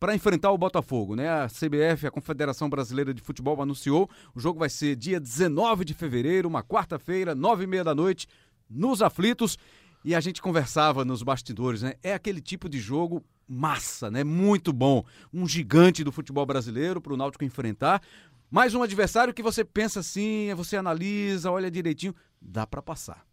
para 0.00 0.14
enfrentar 0.14 0.50
o 0.50 0.58
Botafogo, 0.58 1.14
né? 1.14 1.28
A 1.28 1.46
CBF, 1.46 2.08
a 2.08 2.10
Confederação 2.10 2.68
Brasileira 2.68 3.14
de 3.14 3.22
Futebol, 3.22 3.62
anunciou. 3.62 4.10
O 4.34 4.40
jogo 4.40 4.58
vai 4.58 4.68
ser 4.68 4.96
dia 4.96 5.20
19 5.20 5.84
de 5.84 5.94
fevereiro, 5.94 6.48
uma 6.48 6.62
quarta-feira, 6.62 7.34
nove 7.36 7.64
e 7.64 7.66
meia 7.68 7.84
da 7.84 7.94
noite, 7.94 8.26
nos 8.68 9.00
aflitos. 9.00 9.56
E 10.04 10.14
a 10.16 10.20
gente 10.20 10.42
conversava 10.42 11.04
nos 11.04 11.22
bastidores, 11.22 11.82
né? 11.82 11.94
É 12.02 12.14
aquele 12.14 12.40
tipo 12.40 12.68
de 12.68 12.80
jogo 12.80 13.22
massa, 13.46 14.10
né? 14.10 14.24
Muito 14.24 14.72
bom. 14.72 15.04
Um 15.32 15.46
gigante 15.46 16.02
do 16.02 16.10
futebol 16.10 16.44
brasileiro 16.44 17.00
para 17.00 17.12
o 17.12 17.16
Náutico 17.16 17.44
enfrentar. 17.44 18.02
Mais 18.50 18.74
um 18.74 18.82
adversário 18.82 19.32
que 19.32 19.42
você 19.42 19.64
pensa 19.64 20.00
assim, 20.00 20.52
você 20.54 20.76
analisa, 20.76 21.50
olha 21.50 21.70
direitinho, 21.70 22.14
dá 22.40 22.66
para 22.66 22.82
passar. 22.82 23.24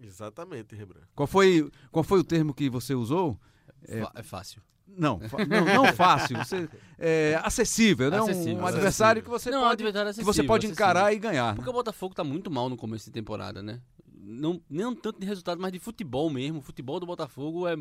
Exatamente, 0.00 0.74
Rembrandt. 0.74 1.06
Qual 1.14 1.26
foi, 1.26 1.70
qual 1.90 2.04
foi 2.04 2.20
o 2.20 2.24
termo 2.24 2.54
que 2.54 2.70
você 2.70 2.94
usou? 2.94 3.38
É, 3.86 4.06
é 4.14 4.22
fácil. 4.22 4.62
Não, 4.86 5.20
não, 5.48 5.84
não, 5.84 5.84
fácil. 5.92 6.36
Você, 6.38 6.68
é, 6.98 7.38
acessível, 7.42 8.10
né? 8.10 8.18
Acessível, 8.18 8.58
um, 8.58 8.62
um 8.62 8.66
adversário 8.66 9.22
que 9.22 9.28
você 9.28 9.50
não, 9.50 9.60
pode, 9.60 9.84
que 10.14 10.24
você 10.24 10.42
pode 10.42 10.66
encarar 10.66 11.12
e 11.12 11.18
ganhar. 11.18 11.54
Porque 11.54 11.68
né? 11.68 11.70
o 11.70 11.74
Botafogo 11.74 12.14
tá 12.14 12.24
muito 12.24 12.50
mal 12.50 12.68
no 12.68 12.76
começo 12.76 13.04
de 13.04 13.12
temporada, 13.12 13.62
né? 13.62 13.80
Não, 14.12 14.62
não 14.68 14.94
tanto 14.94 15.20
de 15.20 15.26
resultado, 15.26 15.60
mas 15.60 15.72
de 15.72 15.78
futebol 15.78 16.30
mesmo. 16.30 16.58
O 16.58 16.62
futebol 16.62 16.98
do 16.98 17.06
Botafogo 17.06 17.68
é, 17.68 17.76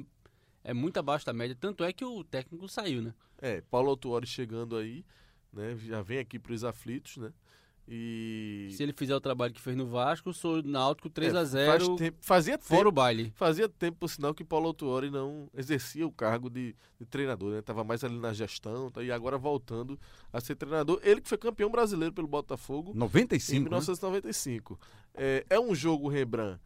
é 0.63 0.73
muito 0.73 0.97
abaixo 0.97 1.25
da 1.25 1.33
média. 1.33 1.55
Tanto 1.59 1.83
é 1.83 1.93
que 1.93 2.03
o 2.03 2.23
técnico 2.23 2.67
saiu, 2.67 3.01
né? 3.01 3.13
É, 3.39 3.61
Paulo 3.61 3.89
Autuori 3.89 4.27
chegando 4.27 4.75
aí, 4.75 5.05
né? 5.53 5.77
Já 5.77 6.01
vem 6.01 6.19
aqui 6.19 6.37
para 6.37 6.53
os 6.53 6.63
aflitos, 6.63 7.17
né? 7.17 7.31
E... 7.87 8.67
Se 8.71 8.83
ele 8.83 8.91
fizer 8.91 9.15
o 9.15 9.21
trabalho 9.21 9.53
que 9.53 9.61
fez 9.61 9.75
no 9.75 9.87
Vasco, 9.87 10.33
sou 10.33 10.61
Náutico 10.61 11.09
3 11.09 11.33
é, 11.33 11.37
a 11.37 11.43
0 11.45 11.85
faz 11.85 11.97
tempo, 11.97 12.17
Fazia 12.21 12.57
fora 12.57 12.79
tempo, 12.79 12.89
o 12.89 12.91
baile. 12.91 13.31
Fazia 13.33 13.69
tempo, 13.69 13.99
por 13.99 14.09
sinal, 14.09 14.33
que 14.33 14.43
Paulo 14.43 14.67
Autuori 14.67 15.09
não 15.09 15.49
exercia 15.53 16.05
o 16.05 16.11
cargo 16.11 16.49
de, 16.49 16.75
de 16.99 17.05
treinador, 17.05 17.53
né? 17.53 17.61
Tava 17.61 17.85
mais 17.85 18.03
ali 18.03 18.19
na 18.19 18.33
gestão, 18.33 18.91
tá, 18.91 19.01
e 19.01 19.11
agora 19.11 19.37
voltando 19.37 19.97
a 20.33 20.41
ser 20.41 20.55
treinador. 20.55 20.99
Ele 21.01 21.21
que 21.21 21.29
foi 21.29 21.37
campeão 21.37 21.71
brasileiro 21.71 22.13
pelo 22.13 22.27
Botafogo 22.27 22.91
95, 22.93 23.55
em 23.55 23.61
1995. 23.61 24.73
Né? 24.73 24.79
É, 25.15 25.45
é 25.51 25.59
um 25.59 25.73
jogo, 25.73 26.09
Rembrandt, 26.09 26.59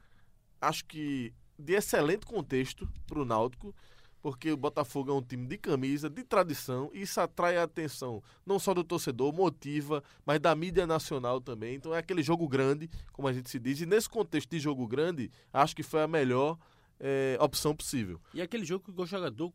acho 0.59 0.83
que 0.85 1.31
de 1.57 1.73
excelente 1.73 2.25
contexto 2.25 2.89
para 3.05 3.19
o 3.19 3.25
Náutico 3.25 3.75
porque 4.21 4.51
o 4.51 4.57
Botafogo 4.57 5.11
é 5.11 5.13
um 5.13 5.21
time 5.21 5.47
de 5.47 5.57
camisa, 5.57 6.09
de 6.09 6.23
tradição, 6.23 6.89
e 6.93 7.01
isso 7.01 7.19
atrai 7.19 7.57
a 7.57 7.63
atenção 7.63 8.21
não 8.45 8.59
só 8.59 8.73
do 8.73 8.83
torcedor, 8.83 9.33
motiva, 9.33 10.03
mas 10.25 10.39
da 10.39 10.55
mídia 10.55 10.85
nacional 10.85 11.41
também. 11.41 11.75
Então 11.75 11.93
é 11.93 11.97
aquele 11.97 12.21
jogo 12.21 12.47
grande, 12.47 12.89
como 13.11 13.27
a 13.27 13.33
gente 13.33 13.49
se 13.49 13.59
diz, 13.59 13.81
e 13.81 13.85
nesse 13.85 14.09
contexto 14.09 14.49
de 14.49 14.59
jogo 14.59 14.87
grande, 14.87 15.31
acho 15.51 15.75
que 15.75 15.83
foi 15.83 16.03
a 16.03 16.07
melhor 16.07 16.57
é, 16.99 17.37
opção 17.39 17.75
possível. 17.75 18.21
E 18.33 18.41
aquele 18.41 18.63
jogo 18.63 18.85
que 18.85 19.01
o 19.01 19.05
jogador 19.05 19.51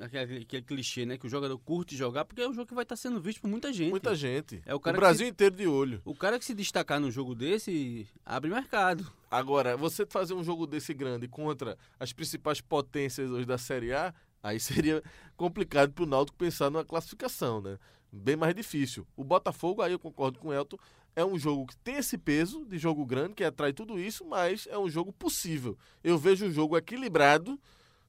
aquele, 0.00 0.42
aquele 0.42 0.62
clichê, 0.62 1.06
né? 1.06 1.16
Que 1.16 1.26
o 1.26 1.30
jogador 1.30 1.58
curte 1.58 1.96
jogar, 1.96 2.24
porque 2.24 2.42
é 2.42 2.48
um 2.48 2.52
jogo 2.52 2.66
que 2.66 2.74
vai 2.74 2.82
estar 2.82 2.96
sendo 2.96 3.20
visto 3.20 3.40
por 3.40 3.48
muita 3.48 3.72
gente. 3.72 3.90
Muita 3.90 4.14
gente. 4.14 4.62
É 4.64 4.74
o, 4.74 4.80
cara 4.80 4.96
o 4.96 5.00
Brasil 5.00 5.26
se, 5.26 5.32
inteiro 5.32 5.56
de 5.56 5.66
olho. 5.66 6.00
O 6.04 6.14
cara 6.14 6.38
que 6.38 6.44
se 6.44 6.54
destacar 6.54 7.00
num 7.00 7.10
jogo 7.10 7.34
desse 7.34 8.06
abre 8.24 8.50
mercado. 8.50 9.10
Agora, 9.30 9.76
você 9.76 10.06
fazer 10.06 10.34
um 10.34 10.44
jogo 10.44 10.66
desse 10.66 10.94
grande 10.94 11.28
contra 11.28 11.76
as 11.98 12.12
principais 12.12 12.60
potências 12.60 13.30
hoje 13.30 13.46
da 13.46 13.58
Série 13.58 13.92
A, 13.92 14.14
aí 14.42 14.58
seria 14.60 15.02
complicado 15.36 15.92
para 15.92 16.04
o 16.04 16.06
Náutico 16.06 16.38
pensar 16.38 16.70
numa 16.70 16.84
classificação, 16.84 17.60
né? 17.60 17.78
Bem 18.10 18.36
mais 18.36 18.54
difícil. 18.54 19.06
O 19.16 19.22
Botafogo, 19.22 19.82
aí 19.82 19.92
eu 19.92 19.98
concordo 19.98 20.38
com 20.38 20.48
o 20.48 20.52
Elton, 20.52 20.78
é 21.14 21.24
um 21.24 21.38
jogo 21.38 21.66
que 21.66 21.76
tem 21.78 21.96
esse 21.96 22.16
peso 22.16 22.64
de 22.64 22.78
jogo 22.78 23.04
grande, 23.04 23.34
que 23.34 23.44
atrai 23.44 23.72
tudo 23.72 23.98
isso, 23.98 24.24
mas 24.24 24.68
é 24.70 24.78
um 24.78 24.88
jogo 24.88 25.12
possível. 25.12 25.76
Eu 26.02 26.16
vejo 26.16 26.46
um 26.46 26.50
jogo 26.50 26.76
equilibrado, 26.76 27.58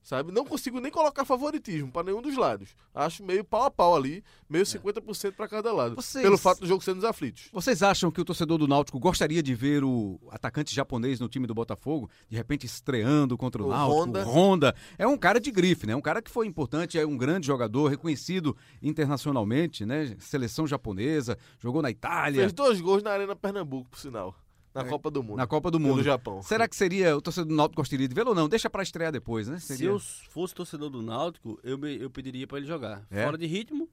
sabe? 0.02 0.32
Não 0.32 0.45
consigo 0.45 0.80
nem 0.80 0.91
colocar 0.91 1.26
favoritismo 1.26 1.91
para 1.91 2.04
nenhum 2.04 2.22
dos 2.22 2.36
lados. 2.36 2.70
Acho 2.93 3.24
meio 3.24 3.43
pau 3.43 3.64
a 3.64 3.72
pau 3.72 3.95
ali, 3.95 4.24
meio 4.50 4.66
50% 4.66 5.26
é. 5.26 5.32
para 5.32 5.47
cada 5.47 5.72
lado. 5.72 5.95
Vocês, 5.95 6.24
pelo 6.24 6.38
fato 6.38 6.62
do 6.62 6.68
jogo 6.68 6.84
ser 6.84 6.95
nos 6.95 7.04
aflitos. 7.04 7.50
Vocês 7.52 7.84
acham 7.84 8.12
que 8.12 8.20
o 8.20 8.26
torcedor 8.26 8.58
do 8.58 8.68
Náutico 8.68 9.00
gostaria 9.00 9.43
de 9.43 9.54
ver 9.54 9.84
o 9.84 10.20
atacante 10.32 10.74
japonês 10.74 11.20
no 11.20 11.28
time 11.28 11.45
do 11.45 11.54
Botafogo, 11.54 12.10
de 12.28 12.36
repente 12.36 12.66
estreando 12.66 13.38
contra 13.38 13.62
o, 13.62 13.68
o 13.68 13.70
Náutico? 13.70 14.02
Honda. 14.02 14.24
Honda. 14.24 14.76
É 14.97 15.08
um 15.08 15.18
cara 15.18 15.39
de 15.39 15.52
grife, 15.52 15.86
né? 15.86 15.95
Um 15.95 16.02
cara 16.02 16.22
que 16.22 16.32
foi 16.32 16.47
importante, 16.47 16.97
é 16.97 17.06
um 17.06 17.18
grande 17.18 17.47
jogador, 17.47 17.88
reconhecido 17.88 18.56
internacionalmente, 18.82 19.86
né? 19.86 20.16
Seleção 20.20 20.66
japonesa, 20.66 21.38
jogou 21.60 21.82
na 21.82 21.89
Itália. 21.89 22.41
Fez 22.41 22.54
dois 22.54 22.82
gols 22.82 23.04
na 23.04 23.12
Arena 23.12 23.36
Pernambuco, 23.36 23.89
por 23.89 24.00
sinal. 24.00 24.36
Na 24.74 24.82
É, 24.82 24.84
Copa 24.86 25.10
do 25.12 25.24
Mundo. 25.24 25.38
Na 25.38 25.48
Copa 25.48 25.72
do 25.72 25.80
Mundo. 25.80 26.04
Japão. 26.04 26.42
Será 26.44 26.68
que 26.68 26.76
seria 26.76 27.16
o 27.18 27.22
torcedor 27.22 27.48
do 27.50 27.56
Náutico 27.56 27.82
gostaria 27.82 28.08
de 28.08 28.14
vê-lo 28.14 28.30
ou 28.30 28.36
não? 28.36 28.48
Deixa 28.50 28.70
pra 28.70 28.84
estrear 28.84 29.12
depois, 29.12 29.48
né? 29.48 29.60
Se 29.60 29.78
Seria- 29.78 29.90
eu 29.90 30.00
fosse 30.00 30.54
torcedor 30.54 30.90
do 30.90 31.02
Náutico, 31.02 31.60
eu, 31.64 31.78
me- 31.78 32.00
eu 32.00 32.10
pediria 32.10 32.46
pra 32.48 32.58
ele 32.58 32.68
jogar. 32.68 33.06
É? 33.10 33.24
Fora 33.26 33.38
de 33.38 33.46
ritmo, 33.48 33.90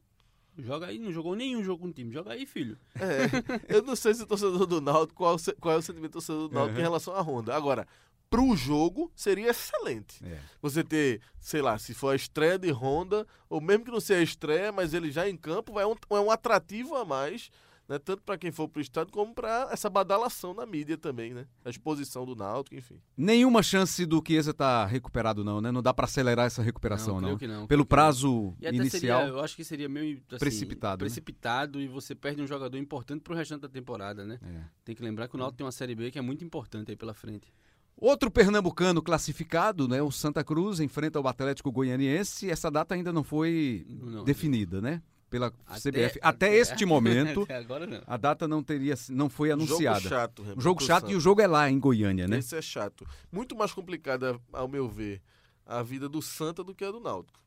joga 0.59 0.87
aí. 0.87 0.99
Não 0.99 1.13
jogou 1.13 1.35
nenhum 1.35 1.63
jogo 1.65 1.83
com 1.83 1.89
o 1.89 1.93
time. 1.93 2.13
Joga 2.13 2.33
aí, 2.33 2.45
filho. 2.47 2.77
É, 2.95 3.75
eu 3.75 3.83
não 3.83 3.97
sei 3.97 4.15
se 4.15 4.23
o 4.23 4.27
torcedor 4.27 4.67
do 4.67 4.81
Náutico, 4.81 5.15
qual, 5.15 5.39
se- 5.39 5.55
qual 5.55 5.75
é 5.75 5.79
o 5.79 5.83
sentimento 5.83 6.11
do 6.11 6.15
torcedor 6.15 6.49
do 6.49 6.55
Náutico 6.55 6.75
Uhum. 6.75 6.81
em 6.81 6.83
relação 6.85 7.15
à 7.15 7.21
Honda. 7.21 7.55
Agora, 7.55 7.87
pro 8.29 8.55
jogo, 8.57 9.11
seria 9.15 9.49
excelente. 9.51 10.23
É. 10.27 10.39
Você 10.61 10.83
ter, 10.85 11.21
sei 11.41 11.63
lá, 11.63 11.79
se 11.79 11.95
for 11.95 12.11
a 12.13 12.17
estreia 12.17 12.59
de 12.59 12.71
Honda, 12.71 13.27
ou 13.49 13.61
mesmo 13.61 13.85
que 13.85 13.91
não 13.91 14.01
seja 14.01 14.21
a 14.21 14.25
estreia, 14.25 14.73
mas 14.73 14.93
ele 14.93 15.11
já 15.11 15.29
em 15.29 15.37
campo, 15.37 15.79
é 15.81 15.87
um, 15.87 15.95
é 16.11 16.21
um 16.21 16.31
atrativo 16.31 16.97
a 16.97 17.05
mais, 17.05 17.51
né? 17.89 17.99
Tanto 17.99 18.23
para 18.23 18.37
quem 18.37 18.51
for 18.51 18.69
pro 18.69 18.81
estado, 18.81 19.11
como 19.13 19.35
para 19.35 19.69
essa 19.71 19.89
badalação 19.89 20.53
na 20.55 20.67
mídia 20.67 20.97
também, 20.99 21.33
né? 21.33 21.47
A 21.65 21.71
exposição 21.71 22.25
do 22.27 22.35
Náutico, 22.35 22.75
enfim. 22.77 23.01
Nenhuma 23.17 23.63
chance 23.63 24.05
do 24.05 24.23
Chiesa 24.27 24.53
tá 24.53 24.85
recuperado, 24.87 25.45
não, 25.45 25.61
né? 25.61 25.71
Não 25.71 25.83
dá 25.83 25.95
pra 25.95 26.05
acelerar 26.07 26.47
essa 26.47 26.63
recuperação, 26.63 27.21
Não, 27.21 27.31
não. 27.31 27.37
creio 27.37 27.39
que 27.39 27.47
não, 27.47 27.67
Pelo 27.67 27.67
creio 27.67 27.79
que 27.79 27.79
não. 27.79 27.87
prazo 27.87 28.55
até 28.59 28.69
inicial. 28.75 29.21
seria, 29.21 29.35
eu 29.35 29.41
acho 29.41 29.57
que 29.57 29.65
seria 29.65 29.89
meio 29.89 30.17
assim, 30.29 30.39
Precipitado, 30.39 31.05
né? 31.05 31.09
precipitado 31.09 31.81
e 31.81 31.87
você 31.89 32.15
perde 32.15 32.43
um 32.43 32.47
jogador 32.47 32.77
importante 32.77 33.21
pro 33.23 33.35
restante 33.35 33.63
da 33.63 33.69
temporada, 33.69 34.25
né? 34.27 34.39
É. 34.43 34.61
Tem 34.85 34.95
que 34.95 35.03
lembrar 35.03 35.29
que 35.29 35.35
o 35.37 35.39
Náutico 35.39 35.59
tem 35.59 35.65
uma 35.65 35.73
Série 35.73 35.95
B 35.95 36.11
que 36.11 36.19
é 36.19 36.23
muito 36.23 36.45
importante 36.45 36.91
aí 36.91 36.97
pela 36.97 37.15
frente. 37.15 37.53
Outro 37.99 38.31
pernambucano 38.31 39.01
classificado, 39.01 39.89
né? 39.89 40.03
O 40.03 40.11
Santa 40.11 40.45
Cruz 40.45 40.81
enfrenta 40.81 41.19
o 41.19 41.27
Atlético 41.27 41.73
Goianiense. 41.73 42.51
Essa 42.51 42.71
data 42.71 42.95
ainda 42.95 43.11
não 43.11 43.25
foi 43.25 43.87
Não. 43.89 44.23
definida, 44.23 44.83
né? 44.83 45.01
Pela 45.29 45.53
Até- 45.67 45.81
CBF. 45.81 46.19
Até, 46.23 46.47
até- 46.47 46.55
este 46.57 46.87
momento, 46.87 47.43
Até 47.43 47.57
agora 47.57 47.87
não. 47.87 48.01
a 48.07 48.17
data 48.17 48.47
não 48.47 48.63
teria, 48.63 48.95
não 49.11 49.29
foi 49.29 49.51
anunciada. 49.51 49.99
Jogo 50.01 50.09
chato, 50.15 50.43
Um 50.57 50.61
jogo 50.61 50.83
chato 50.83 51.01
Santa. 51.03 51.13
e 51.13 51.17
o 51.17 51.21
jogo 51.21 51.41
é 51.41 51.47
lá 51.47 51.69
em 51.71 51.79
Goiânia, 51.81 52.29
né? 52.29 52.39
Esse 52.39 52.57
é 52.57 52.63
chato. 52.63 53.07
Muito 53.33 53.57
mais 53.57 53.73
complicada, 53.73 54.41
ao 54.53 54.69
meu 54.69 54.89
ver, 54.89 55.21
a 55.67 55.83
vida 55.83 56.09
do 56.09 56.23
Santa 56.23 56.63
do 56.63 56.75
que 56.75 56.85
a 56.85 56.91
do 56.93 57.01
Náutico. 57.01 57.41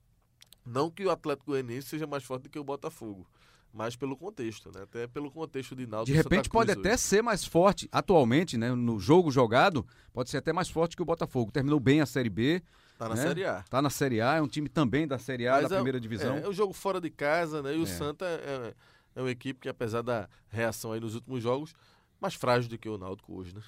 Não 0.65 0.91
que 0.91 1.05
o 1.05 1.09
Atlético 1.09 1.51
Goianiense 1.51 1.87
seja 1.87 2.05
mais 2.05 2.23
forte 2.23 2.43
do 2.43 2.49
que 2.49 2.59
o 2.59 2.63
Botafogo, 2.65 3.25
mas 3.73 3.95
pelo 3.95 4.15
contexto, 4.17 4.69
né? 4.75 4.83
Até 4.83 5.07
pelo 5.07 5.31
contexto 5.31 5.73
de 5.75 5.87
Náutico. 5.87 6.11
De 6.15 6.21
Santa 6.21 6.29
repente 6.29 6.49
pode 6.49 6.71
Cruz 6.73 6.85
até 6.85 6.93
hoje. 6.95 7.01
ser 7.03 7.21
mais 7.23 7.45
forte, 7.45 7.87
atualmente, 7.93 8.57
né? 8.57 8.75
No 8.75 8.99
jogo 8.99 9.31
jogado, 9.31 9.87
pode 10.11 10.29
ser 10.29 10.37
até 10.37 10.51
mais 10.51 10.69
forte 10.69 10.97
que 10.97 11.01
o 11.01 11.05
Botafogo. 11.05 11.49
Terminou 11.51 11.79
bem 11.79 12.01
a 12.01 12.05
Série 12.05 12.29
B. 12.29 12.61
Tá 12.99 13.07
na 13.07 13.15
né? 13.15 13.21
Série 13.21 13.45
A. 13.45 13.63
Tá 13.69 13.81
na 13.81 13.89
Série 13.89 14.19
A, 14.19 14.35
é 14.35 14.41
um 14.41 14.47
time 14.47 14.67
também 14.67 15.07
da 15.07 15.17
Série 15.17 15.47
A, 15.47 15.53
Mas 15.53 15.69
da 15.69 15.75
é- 15.75 15.77
primeira 15.77 16.01
divisão. 16.01 16.35
É, 16.35 16.41
é 16.41 16.49
um 16.49 16.53
jogo 16.53 16.73
fora 16.73 16.99
de 16.99 17.09
casa, 17.09 17.61
né? 17.61 17.73
E 17.73 17.79
o 17.79 17.83
É. 17.83 17.85
Santa 17.85 18.25
é, 18.25 18.73
é 19.15 19.21
uma 19.21 19.31
equipe 19.31 19.57
que, 19.61 19.69
apesar 19.69 20.01
da 20.01 20.27
reação 20.49 20.91
aí 20.91 20.99
nos 20.99 21.15
últimos 21.15 21.41
jogos, 21.41 21.73
mais 22.19 22.33
frágil 22.33 22.69
do 22.69 22.77
que 22.77 22.89
o 22.89 22.97
Náutico 22.97 23.33
hoje, 23.33 23.55
né? 23.55 23.61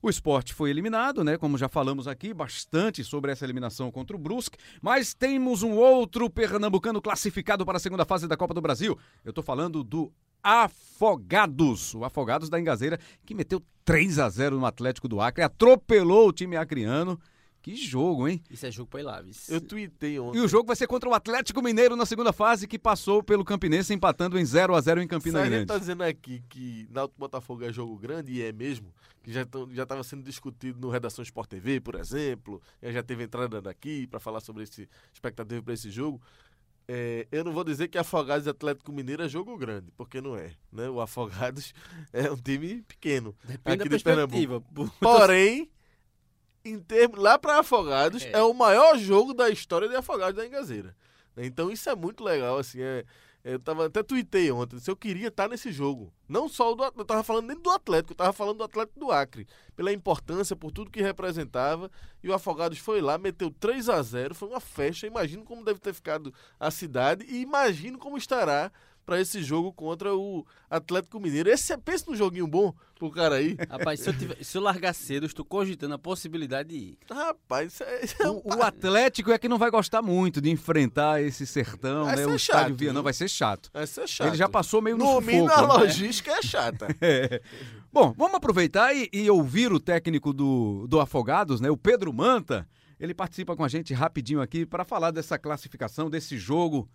O 0.00 0.08
esporte 0.08 0.54
foi 0.54 0.70
eliminado, 0.70 1.24
né? 1.24 1.36
Como 1.36 1.58
já 1.58 1.68
falamos 1.68 2.06
aqui, 2.06 2.32
bastante 2.32 3.02
sobre 3.02 3.32
essa 3.32 3.44
eliminação 3.44 3.90
contra 3.90 4.14
o 4.14 4.18
Brusque. 4.20 4.56
Mas 4.80 5.12
temos 5.12 5.64
um 5.64 5.72
outro 5.72 6.30
pernambucano 6.30 7.02
classificado 7.02 7.66
para 7.66 7.78
a 7.78 7.80
segunda 7.80 8.04
fase 8.04 8.28
da 8.28 8.36
Copa 8.36 8.54
do 8.54 8.60
Brasil. 8.60 8.96
Eu 9.24 9.32
tô 9.32 9.42
falando 9.42 9.82
do 9.82 10.12
Afogados. 10.44 11.92
O 11.92 12.04
Afogados 12.04 12.48
da 12.48 12.60
Engazeira, 12.60 13.00
que 13.24 13.34
meteu 13.34 13.60
3 13.84 14.20
a 14.20 14.28
0 14.28 14.60
no 14.60 14.66
Atlético 14.66 15.08
do 15.08 15.20
Acre, 15.20 15.42
atropelou 15.42 16.28
o 16.28 16.32
time 16.32 16.56
acriano. 16.56 17.18
Que 17.66 17.74
jogo, 17.74 18.28
hein? 18.28 18.40
Isso 18.48 18.64
é 18.64 18.70
jogo 18.70 18.88
pra 18.88 19.00
ir 19.00 19.02
lá, 19.02 19.20
vice. 19.20 19.52
Eu 19.52 19.60
tuitei 19.60 20.20
ontem. 20.20 20.38
E 20.38 20.40
o 20.40 20.46
jogo 20.46 20.68
vai 20.68 20.76
ser 20.76 20.86
contra 20.86 21.08
o 21.08 21.12
Atlético 21.12 21.60
Mineiro 21.60 21.96
na 21.96 22.06
segunda 22.06 22.32
fase, 22.32 22.68
que 22.68 22.78
passou 22.78 23.24
pelo 23.24 23.44
Campinense 23.44 23.92
empatando 23.92 24.38
em 24.38 24.44
0 24.44 24.72
a 24.72 24.80
0 24.80 25.02
em 25.02 25.08
Campina 25.08 25.40
a 25.40 25.42
gente 25.42 25.50
Grande. 25.50 25.66
tá 25.66 25.76
dizendo 25.76 26.04
aqui 26.04 26.44
que 26.48 26.86
Náutico 26.92 27.18
Botafogo 27.18 27.64
é 27.64 27.72
jogo 27.72 27.98
grande, 27.98 28.30
e 28.34 28.40
é 28.40 28.52
mesmo, 28.52 28.94
que 29.20 29.32
já 29.32 29.42
estava 29.42 30.04
sendo 30.04 30.22
discutido 30.22 30.78
no 30.80 30.88
Redação 30.90 31.24
Sport 31.24 31.50
TV, 31.50 31.80
por 31.80 31.96
exemplo, 31.96 32.62
já 32.80 33.02
teve 33.02 33.24
entrada 33.24 33.60
daqui 33.60 34.06
para 34.06 34.20
falar 34.20 34.38
sobre 34.38 34.62
esse 34.62 34.88
expectativa 35.12 35.60
para 35.60 35.74
esse 35.74 35.90
jogo. 35.90 36.22
É, 36.86 37.26
eu 37.32 37.42
não 37.42 37.52
vou 37.52 37.64
dizer 37.64 37.88
que 37.88 37.98
Afogados 37.98 38.46
e 38.46 38.50
Atlético 38.50 38.92
Mineiro 38.92 39.24
é 39.24 39.28
jogo 39.28 39.58
grande, 39.58 39.90
porque 39.96 40.20
não 40.20 40.36
é. 40.36 40.52
Né? 40.70 40.88
O 40.88 41.00
Afogados 41.00 41.74
é 42.12 42.30
um 42.30 42.36
time 42.36 42.82
pequeno. 42.82 43.34
Depende 43.42 43.80
aqui 43.80 43.88
da 43.88 43.96
de 43.96 44.04
Pernambuco. 44.04 44.92
Porém, 45.00 45.68
em 46.68 46.78
termos, 46.78 47.18
lá 47.18 47.38
para 47.38 47.60
Afogados, 47.60 48.24
é. 48.24 48.32
É. 48.32 48.42
o 48.42 48.52
maior 48.54 48.98
jogo 48.98 49.32
da 49.32 49.48
história 49.48 49.88
de 49.88 49.96
Afogados 49.96 50.36
da 50.36 50.46
Engazeira. 50.46 50.94
Então 51.36 51.70
isso 51.70 51.88
é 51.90 51.94
muito 51.94 52.24
legal, 52.24 52.58
assim, 52.58 52.80
é, 52.80 53.04
eu 53.46 53.60
tava, 53.60 53.86
até 53.86 54.02
tuitei 54.02 54.50
ontem, 54.50 54.76
se 54.80 54.90
eu 54.90 54.96
queria 54.96 55.28
estar 55.28 55.48
nesse 55.48 55.70
jogo. 55.70 56.12
Não 56.28 56.48
só 56.48 56.72
o 56.72 56.74
do 56.74 56.82
Atlético, 56.82 57.00
eu 57.02 57.04
tava 57.04 57.22
falando 57.22 57.46
nem 57.46 57.56
do 57.56 57.70
Atlético, 57.70 58.12
eu 58.12 58.16
tava 58.16 58.32
falando 58.32 58.58
do 58.58 58.64
Atlético 58.64 58.98
do 58.98 59.12
Acre. 59.12 59.46
Pela 59.76 59.92
importância, 59.92 60.56
por 60.56 60.72
tudo 60.72 60.90
que 60.90 61.00
representava. 61.00 61.88
E 62.24 62.28
o 62.28 62.34
Afogados 62.34 62.78
foi 62.78 63.00
lá, 63.00 63.16
meteu 63.16 63.48
3 63.48 63.88
a 63.88 64.02
0 64.02 64.34
foi 64.34 64.48
uma 64.48 64.58
festa. 64.58 65.06
Imagino 65.06 65.44
como 65.44 65.64
deve 65.64 65.78
ter 65.78 65.94
ficado 65.94 66.34
a 66.58 66.72
cidade 66.72 67.24
e 67.28 67.40
imagino 67.40 67.98
como 67.98 68.18
estará 68.18 68.72
para 69.06 69.20
esse 69.20 69.40
jogo 69.40 69.72
contra 69.72 70.12
o 70.14 70.44
Atlético 70.68 71.20
Mineiro. 71.20 71.48
Esse, 71.48 71.72
é- 71.72 71.76
pensa 71.76 72.04
num 72.08 72.16
joguinho 72.16 72.46
bom 72.48 72.74
pro 72.98 73.08
cara 73.10 73.36
aí. 73.36 73.56
Rapaz, 73.70 74.00
se 74.00 74.10
eu, 74.10 74.18
tiver- 74.18 74.42
se 74.44 74.58
eu 74.58 74.62
largar 74.62 74.92
cedo, 74.92 75.22
eu 75.22 75.28
estou 75.28 75.44
cogitando 75.44 75.94
a 75.94 75.98
possibilidade 75.98 76.70
de 76.70 76.74
ir. 76.76 76.98
Rapaz, 77.08 77.72
isso 77.74 77.84
é, 77.84 78.04
isso 78.04 78.22
é 78.22 78.28
um 78.28 78.38
O, 78.44 78.56
o 78.56 78.62
Atlético 78.64 79.30
é 79.30 79.38
que 79.38 79.48
não 79.48 79.58
vai 79.58 79.70
gostar 79.70 80.02
muito 80.02 80.40
de 80.40 80.50
enfrentar 80.50 81.22
esse 81.22 81.46
sertão, 81.46 82.04
Vai 82.06 82.16
né? 82.16 82.22
ser 82.24 82.28
O 82.28 82.34
estádio 82.34 82.68
chato, 82.70 82.78
Vianão 82.78 83.00
viu? 83.00 83.04
vai 83.04 83.12
ser 83.12 83.28
chato. 83.28 83.70
Vai 83.72 83.86
ser 83.86 84.08
chato. 84.08 84.26
Ele 84.28 84.36
já 84.36 84.48
passou 84.48 84.82
meio 84.82 84.96
no, 84.98 85.04
No 85.04 85.10
sufoco. 85.10 85.26
mínimo, 85.26 85.52
a 85.52 85.62
né? 85.62 85.68
logística 85.84 86.32
é 86.32 86.42
chata. 86.42 86.88
É. 87.00 87.40
Bom, 87.92 88.12
vamos 88.18 88.34
aproveitar 88.34 88.92
e, 88.94 89.08
e 89.12 89.30
ouvir 89.30 89.72
o 89.72 89.78
técnico 89.80 90.32
do, 90.32 90.86
do 90.88 91.00
Afogados, 91.00 91.60
né? 91.60 91.70
O 91.70 91.76
Pedro 91.76 92.12
Manta. 92.12 92.68
Ele 92.98 93.12
participa 93.14 93.54
com 93.54 93.62
a 93.62 93.68
gente 93.68 93.92
rapidinho 93.94 94.40
aqui 94.40 94.64
para 94.66 94.82
falar 94.84 95.10
dessa 95.10 95.38
classificação, 95.38 96.08
desse 96.10 96.36
jogo, 96.38 96.88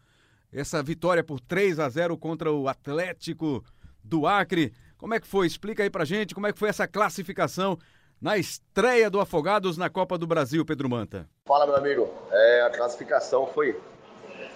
essa 0.51 0.83
vitória 0.83 1.23
por 1.23 1.39
3 1.39 1.79
a 1.79 1.87
0 1.87 2.17
contra 2.17 2.51
o 2.51 2.67
Atlético 2.67 3.63
do 4.03 4.27
Acre. 4.27 4.73
Como 4.97 5.13
é 5.13 5.19
que 5.19 5.27
foi? 5.27 5.47
Explica 5.47 5.83
aí 5.83 5.89
pra 5.89 6.05
gente 6.05 6.35
como 6.35 6.47
é 6.47 6.53
que 6.53 6.59
foi 6.59 6.69
essa 6.69 6.87
classificação 6.87 7.77
na 8.21 8.37
estreia 8.37 9.09
do 9.09 9.19
Afogados 9.19 9.77
na 9.77 9.89
Copa 9.89 10.17
do 10.17 10.27
Brasil, 10.27 10.63
Pedro 10.63 10.89
Manta. 10.89 11.27
Fala, 11.45 11.65
meu 11.65 11.75
amigo. 11.75 12.07
É, 12.31 12.61
a 12.61 12.69
classificação 12.69 13.47
foi, 13.47 13.75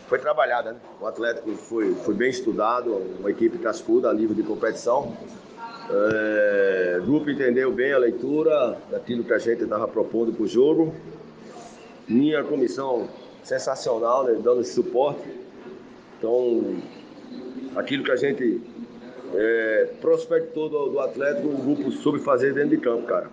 foi 0.08 0.20
trabalhada, 0.20 0.74
né? 0.74 0.80
O 1.02 1.08
Atlético 1.08 1.52
foi, 1.56 1.96
foi 1.96 2.14
bem 2.14 2.30
estudado, 2.30 2.94
uma 3.20 3.32
equipe 3.32 3.58
cascuda 3.58 4.14
nível 4.14 4.36
de 4.36 4.44
competição. 4.44 5.18
É, 5.90 7.00
o 7.02 7.06
grupo 7.06 7.30
entendeu 7.30 7.72
bem 7.72 7.94
a 7.94 7.98
leitura 7.98 8.78
daquilo 8.92 9.24
que 9.24 9.34
a 9.34 9.40
gente 9.40 9.64
estava 9.64 9.88
propondo 9.88 10.32
para 10.32 10.44
o 10.44 10.48
jogo. 10.48 10.94
Minha 12.08 12.44
comissão 12.44 13.10
sensacional, 13.44 14.26
né? 14.26 14.40
dando 14.44 14.64
suporte. 14.64 15.45
Então, 16.18 16.78
aquilo 17.76 18.04
que 18.04 18.12
a 18.12 18.16
gente 18.16 18.62
é, 19.34 19.90
prospectou 20.02 20.70
do, 20.70 20.90
do 20.90 21.00
Atlético, 21.00 21.48
o 21.48 21.58
grupo 21.58 21.92
soube 21.92 22.20
fazer 22.20 22.54
dentro 22.54 22.70
de 22.70 22.78
campo, 22.78 23.08
cara 23.08 23.30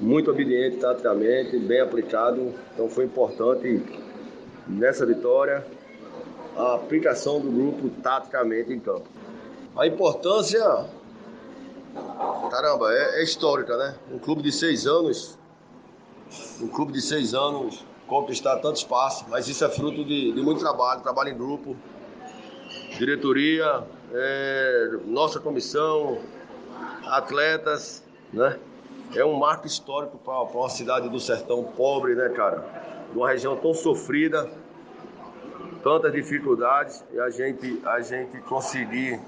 muito 0.00 0.30
obediente 0.30 0.78
taticamente, 0.78 1.58
bem 1.58 1.80
aplicado. 1.80 2.54
Então 2.74 2.88
foi 2.88 3.04
importante 3.04 3.82
nessa 4.66 5.04
vitória 5.04 5.66
a 6.56 6.74
aplicação 6.74 7.40
do 7.40 7.50
grupo 7.50 7.88
taticamente 8.02 8.72
em 8.72 8.80
campo. 8.80 9.08
A 9.76 9.86
importância, 9.86 10.60
caramba, 12.50 12.92
é, 12.92 13.20
é 13.20 13.22
histórica, 13.22 13.76
né? 13.76 13.94
Um 14.12 14.18
clube 14.18 14.42
de 14.42 14.50
seis 14.50 14.86
anos, 14.86 15.38
um 16.60 16.68
clube 16.68 16.92
de 16.92 17.00
seis 17.00 17.34
anos 17.34 17.84
conquistar 18.08 18.56
tanto 18.56 18.76
espaço, 18.76 19.26
mas 19.28 19.46
isso 19.46 19.64
é 19.64 19.68
fruto 19.68 20.04
de, 20.04 20.32
de 20.32 20.42
muito 20.42 20.60
trabalho, 20.60 21.00
trabalho 21.02 21.28
em 21.28 21.36
grupo, 21.36 21.76
diretoria, 22.98 23.84
é, 24.12 24.90
nossa 25.06 25.38
comissão, 25.38 26.18
atletas, 27.06 28.02
né? 28.32 28.58
É 29.14 29.24
um 29.24 29.38
marco 29.38 29.66
histórico 29.66 30.18
para 30.18 30.42
uma 30.42 30.68
cidade 30.68 31.08
do 31.08 31.20
sertão 31.20 31.64
pobre, 31.64 32.14
né, 32.14 32.28
cara? 32.30 32.64
De 33.10 33.16
uma 33.16 33.28
região 33.28 33.56
tão 33.56 33.72
sofrida, 33.72 34.50
tantas 35.82 36.12
dificuldades, 36.12 37.04
e 37.12 37.20
a 37.20 37.30
gente, 37.30 37.80
a 37.86 38.00
gente 38.00 38.38
conseguir 38.42 39.20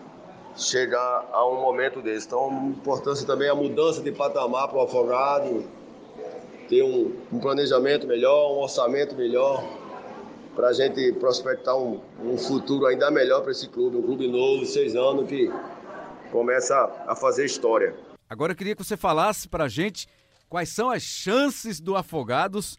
chegar 0.57 1.29
a 1.33 1.47
um 1.47 1.61
momento 1.61 2.03
desse. 2.03 2.27
Então, 2.27 2.51
importância 2.69 3.27
também 3.27 3.49
é 3.49 3.51
a 3.51 3.55
mudança 3.55 4.03
de 4.03 4.13
patamar 4.13 4.69
para 4.69 4.79
o 4.79 4.83
afogado, 4.83 5.65
ter 6.71 6.85
um, 6.85 7.13
um 7.33 7.41
planejamento 7.41 8.07
melhor, 8.07 8.57
um 8.57 8.61
orçamento 8.61 9.17
melhor, 9.17 9.63
para 10.55 10.69
a 10.69 10.73
gente 10.73 11.13
prospectar 11.15 11.77
um, 11.77 12.01
um 12.23 12.39
futuro 12.39 12.87
ainda 12.87 13.11
melhor 13.11 13.43
para 13.43 13.51
esse 13.51 13.69
clube, 13.69 13.97
um 13.97 14.03
clube 14.03 14.29
novo, 14.29 14.65
seis 14.65 14.95
anos, 14.95 15.29
que 15.29 15.51
começa 16.31 16.77
a 17.09 17.17
fazer 17.17 17.45
história. 17.45 17.97
Agora 18.29 18.53
eu 18.53 18.57
queria 18.57 18.77
que 18.77 18.85
você 18.85 18.97
falasse 18.97 19.49
pra 19.49 19.67
gente 19.67 20.07
quais 20.49 20.69
são 20.69 20.89
as 20.91 21.03
chances 21.03 21.81
do 21.81 21.97
Afogados 21.97 22.79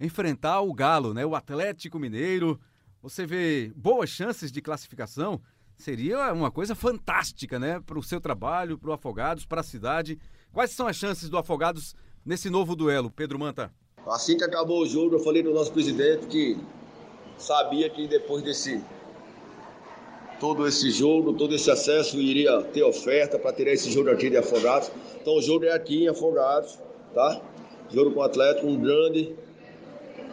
enfrentar 0.00 0.62
o 0.62 0.72
Galo, 0.72 1.12
né? 1.12 1.26
O 1.26 1.34
Atlético 1.34 1.98
Mineiro. 1.98 2.58
Você 3.02 3.26
vê 3.26 3.70
boas 3.76 4.08
chances 4.08 4.50
de 4.50 4.62
classificação? 4.62 5.40
Seria 5.76 6.32
uma 6.32 6.50
coisa 6.50 6.74
fantástica, 6.74 7.58
né? 7.58 7.78
Para 7.80 7.98
o 7.98 8.02
seu 8.02 8.22
trabalho, 8.22 8.78
para 8.78 8.90
o 8.90 8.92
Afogados, 8.92 9.44
para 9.44 9.60
a 9.60 9.64
cidade. 9.64 10.18
Quais 10.50 10.70
são 10.70 10.86
as 10.86 10.96
chances 10.96 11.28
do 11.28 11.36
Afogados 11.36 11.94
nesse 12.24 12.50
novo 12.50 12.76
duelo, 12.76 13.10
Pedro 13.10 13.38
Manta? 13.38 13.72
Assim 14.06 14.36
que 14.36 14.44
acabou 14.44 14.82
o 14.82 14.86
jogo, 14.86 15.16
eu 15.16 15.20
falei 15.20 15.42
do 15.42 15.52
nosso 15.52 15.72
presidente 15.72 16.26
que 16.26 16.56
sabia 17.36 17.88
que 17.90 18.06
depois 18.06 18.42
desse 18.42 18.82
todo 20.40 20.66
esse 20.66 20.90
jogo, 20.90 21.32
todo 21.32 21.54
esse 21.54 21.70
acesso 21.70 22.16
iria 22.18 22.62
ter 22.62 22.82
oferta 22.82 23.38
para 23.38 23.52
tirar 23.52 23.72
esse 23.72 23.90
jogo 23.90 24.10
aqui 24.10 24.30
de 24.30 24.36
Afogados. 24.36 24.90
Então 25.20 25.36
o 25.36 25.42
jogo 25.42 25.64
é 25.64 25.72
aqui 25.72 26.04
em 26.04 26.08
Afogados, 26.08 26.78
tá? 27.14 27.40
Jogo 27.90 28.12
com 28.12 28.20
o 28.20 28.22
Atlético, 28.22 28.66
um 28.66 28.76
grande, 28.80 29.34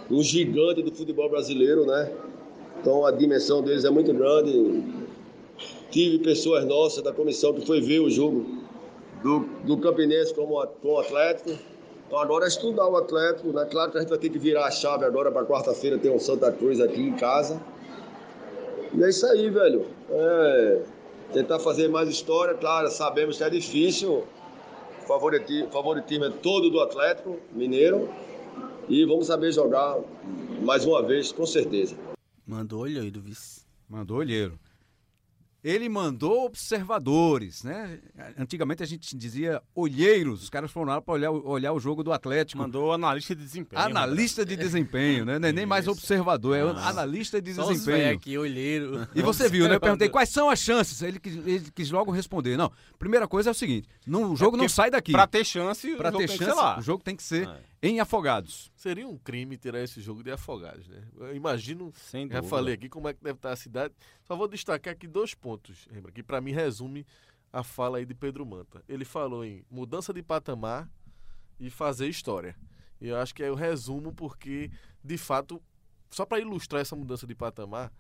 um 0.10 0.22
gigante 0.22 0.82
do 0.84 0.94
futebol 0.94 1.30
brasileiro, 1.30 1.86
né? 1.86 2.12
Então 2.80 3.06
a 3.06 3.12
dimensão 3.12 3.62
deles 3.62 3.84
é 3.84 3.90
muito 3.90 4.14
grande. 4.14 4.84
Tive 5.90 6.20
pessoas 6.20 6.66
nossas 6.66 7.04
da 7.04 7.12
comissão 7.12 7.54
que 7.54 7.66
foi 7.66 7.82
ver 7.82 8.00
o 8.00 8.10
jogo 8.10 8.46
do, 9.24 9.40
do 9.64 9.78
Campinense 9.78 10.34
com 10.34 10.44
o 10.44 11.00
Atlético. 11.00 11.58
Então 12.08 12.20
agora 12.20 12.46
é 12.46 12.48
estudar 12.48 12.88
o 12.88 12.96
Atlético, 12.96 13.52
né? 13.52 13.66
Claro 13.66 13.92
que 13.92 13.98
a 13.98 14.02
gente 14.02 14.10
vai 14.10 14.20
ter 14.20 14.30
que 14.30 14.38
virar 14.38 14.66
a 14.66 14.72
chave 14.72 15.06
agora 15.06 15.32
para 15.32 15.46
quarta-feira 15.46 15.98
ter 15.98 16.10
um 16.10 16.20
Santa 16.20 16.52
Cruz 16.52 16.80
aqui 16.80 17.02
em 17.02 17.16
casa. 17.16 17.60
E 18.94 19.04
é 19.04 19.10
isso 19.10 19.26
aí, 19.26 19.50
velho. 19.50 19.86
É, 20.10 20.82
tentar 21.34 21.60
fazer 21.60 21.88
mais 21.88 22.08
história, 22.08 22.54
claro, 22.54 22.90
sabemos 22.90 23.38
que 23.38 23.44
é 23.44 23.50
difícil. 23.50 24.24
O 25.04 25.08
favoritismo, 25.08 25.70
favoritismo 25.72 26.26
é 26.26 26.30
todo 26.30 26.70
do 26.70 26.80
Atlético 26.80 27.40
Mineiro. 27.52 28.10
E 28.88 29.04
vamos 29.06 29.28
saber 29.28 29.52
jogar 29.52 29.98
mais 30.62 30.86
uma 30.86 31.02
vez, 31.02 31.32
com 31.32 31.46
certeza. 31.46 31.96
Mandou 32.46 32.82
olheiro, 32.82 33.20
vice. 33.20 33.62
Mandou 33.90 34.18
olheiro. 34.18 34.60
Ele 35.66 35.90
mandou 35.90 36.46
observadores, 36.46 37.64
né? 37.64 37.98
Antigamente 38.38 38.84
a 38.84 38.86
gente 38.86 39.18
dizia 39.18 39.60
olheiros, 39.74 40.44
os 40.44 40.50
caras 40.52 40.70
foram 40.70 40.90
lá 40.90 41.02
para 41.02 41.16
olhar, 41.16 41.32
olhar 41.32 41.74
o 41.74 41.80
jogo 41.80 42.04
do 42.04 42.14
Atlético. 42.14 42.62
Mandou 42.62 42.94
analista 42.94 43.36
de 43.36 43.42
desempenho. 43.44 43.82
Analista 43.82 44.46
de 44.46 44.56
desempenho, 44.56 45.26
né? 45.26 45.40
Não 45.40 45.50
é 45.50 45.52
nem 45.52 45.66
mais 45.66 45.88
observador, 45.88 46.56
é 46.56 46.62
ah, 46.62 46.90
analista 46.90 47.42
de 47.42 47.56
só 47.56 47.68
desempenho. 47.68 48.14
aqui, 48.14 48.38
olheiro. 48.38 49.08
E 49.16 49.24
você 49.24 49.50
viu, 49.50 49.68
né? 49.68 49.78
Eu 49.78 49.80
perguntei 49.80 50.08
quais 50.08 50.30
são 50.30 50.52
as 50.52 50.60
chances. 50.60 51.02
Ele 51.02 51.20
quis, 51.20 51.36
ele 51.36 51.72
quis 51.74 51.90
logo 51.90 52.12
responder. 52.12 52.56
Não, 52.58 52.72
primeira 53.00 53.28
coisa 53.28 53.50
é 53.50 53.52
o 53.52 53.56
seguite: 53.56 53.90
não, 54.06 54.34
o 54.34 54.36
jogo 54.36 54.58
é 54.58 54.60
não 54.60 54.70
sai 54.70 54.92
daqui. 54.92 55.14
Para 55.14 55.26
ter 55.26 55.44
chance, 55.44 55.96
pra 55.96 56.12
ter 56.12 56.30
chance, 56.30 56.80
o 56.80 56.82
jogo 56.84 57.04
tem 57.04 57.16
que 57.16 57.24
ser 57.24 57.48
é. 57.48 57.60
Em 57.90 58.00
Afogados. 58.00 58.72
Seria 58.76 59.08
um 59.08 59.18
crime 59.18 59.58
tirar 59.58 59.82
esse 59.82 60.02
jogo 60.02 60.24
de 60.24 60.32
Afogados, 60.32 60.88
né? 60.88 61.04
Eu 61.18 61.36
imagino, 61.36 61.92
Sem 61.96 62.30
já 62.30 62.42
falei 62.42 62.74
aqui 62.74 62.90
como 62.90 63.08
é 63.08 63.14
que 63.14 63.24
deve 63.24 63.38
estar 63.38 63.52
a 63.52 63.56
cidade. 63.56 63.94
Só 64.24 64.36
vou 64.36 64.48
destacar 64.48 64.94
aqui 64.94 65.08
dois 65.08 65.34
pontos, 65.34 65.88
lembra, 65.92 66.12
que 66.12 66.24
para 66.24 66.42
mim 66.42 66.52
resume 66.52 67.06
a 67.52 67.64
fala 67.64 68.00
aí 68.00 68.06
de 68.06 68.14
Pedro 68.14 68.46
Manta. 68.46 68.84
Ele 68.88 69.06
falou 69.06 69.46
em 69.46 69.64
mudança 69.70 70.14
de 70.14 70.22
patamar 70.24 70.90
e 71.60 71.70
fazer 71.70 72.08
história. 72.08 72.56
E 73.00 73.08
eu 73.08 73.18
acho 73.18 73.36
que 73.36 73.44
é 73.44 73.52
o 73.52 73.56
resumo 73.56 74.14
porque, 74.14 74.72
de 75.04 75.18
fato, 75.18 75.62
só 76.10 76.26
para 76.26 76.40
ilustrar 76.40 76.82
essa 76.82 76.96
mudança 76.96 77.28
de 77.28 77.36
patamar, 77.36 77.92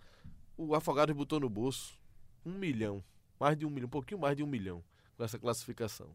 o 0.58 0.74
Afogados 0.74 1.16
botou 1.16 1.40
no 1.40 1.50
bolso 1.50 1.98
um 2.46 2.54
milhão, 2.54 3.04
mais 3.40 3.58
de 3.58 3.66
um 3.66 3.70
milhão, 3.70 3.88
um 3.88 3.90
pouquinho 3.90 4.20
mais 4.20 4.36
de 4.36 4.44
um 4.44 4.48
milhão 4.48 4.84
com 5.18 5.24
essa 5.24 5.40
classificação. 5.40 6.10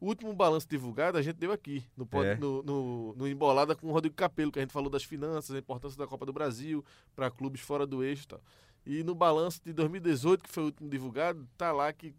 O 0.00 0.06
último 0.06 0.32
balanço 0.32 0.66
divulgado 0.66 1.18
a 1.18 1.22
gente 1.22 1.36
deu 1.36 1.52
aqui, 1.52 1.84
no, 1.94 2.08
é. 2.24 2.34
no, 2.36 2.62
no, 2.62 3.14
no, 3.14 3.28
Embolada 3.28 3.76
com 3.76 3.88
o 3.88 3.92
Rodrigo 3.92 4.16
Capelo, 4.16 4.50
que 4.50 4.58
a 4.58 4.62
gente 4.62 4.72
falou 4.72 4.88
das 4.88 5.04
finanças, 5.04 5.54
a 5.54 5.58
importância 5.58 5.98
da 5.98 6.06
Copa 6.06 6.24
do 6.24 6.32
Brasil 6.32 6.82
para 7.14 7.30
clubes 7.30 7.60
fora 7.60 7.86
do 7.86 8.02
eixo 8.02 8.24
e 8.24 8.28
tal. 8.28 8.40
E 8.86 9.04
no 9.04 9.14
balanço 9.14 9.60
de 9.62 9.74
2018, 9.74 10.44
que 10.44 10.48
foi 10.48 10.62
o 10.62 10.66
último 10.66 10.88
divulgado, 10.88 11.46
tá 11.58 11.70
lá 11.70 11.92
que 11.92 12.14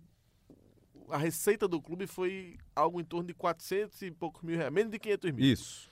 a 1.09 1.17
receita 1.17 1.67
do 1.67 1.81
clube 1.81 2.05
foi 2.05 2.57
algo 2.75 3.01
em 3.01 3.03
torno 3.03 3.27
de 3.27 3.33
400 3.33 3.99
e 4.03 4.11
poucos 4.11 4.43
mil 4.43 4.55
reais, 4.55 4.71
menos 4.71 4.91
de 4.91 4.99
500 4.99 5.31
mil. 5.31 5.45
Isso. 5.45 5.89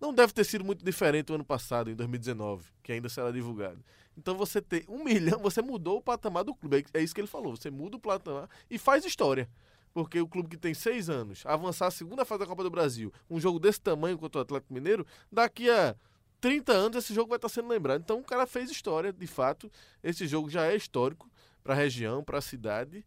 Não 0.00 0.14
deve 0.14 0.32
ter 0.32 0.44
sido 0.44 0.64
muito 0.64 0.84
diferente 0.84 1.32
o 1.32 1.34
ano 1.34 1.44
passado, 1.44 1.90
em 1.90 1.94
2019, 1.94 2.64
que 2.82 2.92
ainda 2.92 3.08
será 3.08 3.30
divulgado. 3.32 3.84
Então 4.16 4.36
você 4.36 4.60
tem 4.60 4.84
um 4.88 5.02
milhão, 5.04 5.40
você 5.40 5.60
mudou 5.60 5.98
o 5.98 6.02
patamar 6.02 6.44
do 6.44 6.54
clube. 6.54 6.84
É 6.94 7.00
isso 7.00 7.14
que 7.14 7.20
ele 7.20 7.28
falou. 7.28 7.56
Você 7.56 7.70
muda 7.70 7.96
o 7.96 8.00
patamar 8.00 8.48
e 8.70 8.78
faz 8.78 9.04
história. 9.04 9.48
Porque 9.92 10.20
o 10.20 10.26
clube 10.26 10.48
que 10.48 10.56
tem 10.56 10.72
seis 10.72 11.10
anos, 11.10 11.44
avançar 11.44 11.86
a 11.86 11.90
segunda 11.90 12.24
fase 12.24 12.40
da 12.40 12.46
Copa 12.46 12.62
do 12.62 12.70
Brasil, 12.70 13.12
um 13.28 13.38
jogo 13.38 13.58
desse 13.58 13.80
tamanho 13.80 14.16
contra 14.16 14.38
o 14.38 14.42
Atlético 14.42 14.72
Mineiro, 14.72 15.06
daqui 15.30 15.68
a 15.68 15.94
30 16.40 16.72
anos 16.72 16.96
esse 17.04 17.14
jogo 17.14 17.28
vai 17.28 17.36
estar 17.36 17.48
sendo 17.48 17.68
lembrado. 17.68 18.00
Então 18.00 18.18
o 18.18 18.24
cara 18.24 18.46
fez 18.46 18.70
história, 18.70 19.12
de 19.12 19.26
fato. 19.26 19.70
Esse 20.02 20.26
jogo 20.26 20.50
já 20.50 20.66
é 20.66 20.74
histórico 20.74 21.30
para 21.62 21.74
a 21.74 21.76
região, 21.76 22.24
para 22.24 22.38
a 22.38 22.42
cidade. 22.42 23.04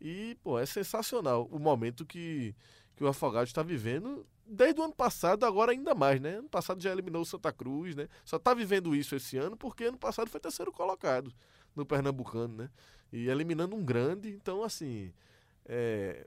E, 0.00 0.36
pô, 0.42 0.58
é 0.58 0.66
sensacional 0.66 1.48
o 1.50 1.58
momento 1.58 2.04
que, 2.04 2.54
que 2.94 3.02
o 3.02 3.08
Afogado 3.08 3.46
está 3.46 3.62
vivendo 3.62 4.26
desde 4.46 4.80
o 4.80 4.84
ano 4.84 4.94
passado, 4.94 5.44
agora 5.44 5.72
ainda 5.72 5.94
mais, 5.94 6.20
né? 6.20 6.36
Ano 6.36 6.48
passado 6.48 6.80
já 6.80 6.92
eliminou 6.92 7.22
o 7.22 7.26
Santa 7.26 7.52
Cruz, 7.52 7.96
né? 7.96 8.08
Só 8.24 8.36
está 8.36 8.54
vivendo 8.54 8.94
isso 8.94 9.16
esse 9.16 9.36
ano 9.36 9.56
porque 9.56 9.84
ano 9.84 9.98
passado 9.98 10.30
foi 10.30 10.38
terceiro 10.38 10.70
colocado 10.70 11.32
no 11.74 11.84
Pernambucano, 11.84 12.54
né? 12.56 12.70
E 13.12 13.28
eliminando 13.28 13.74
um 13.74 13.84
grande. 13.84 14.30
Então, 14.30 14.62
assim, 14.62 15.12
é, 15.68 16.26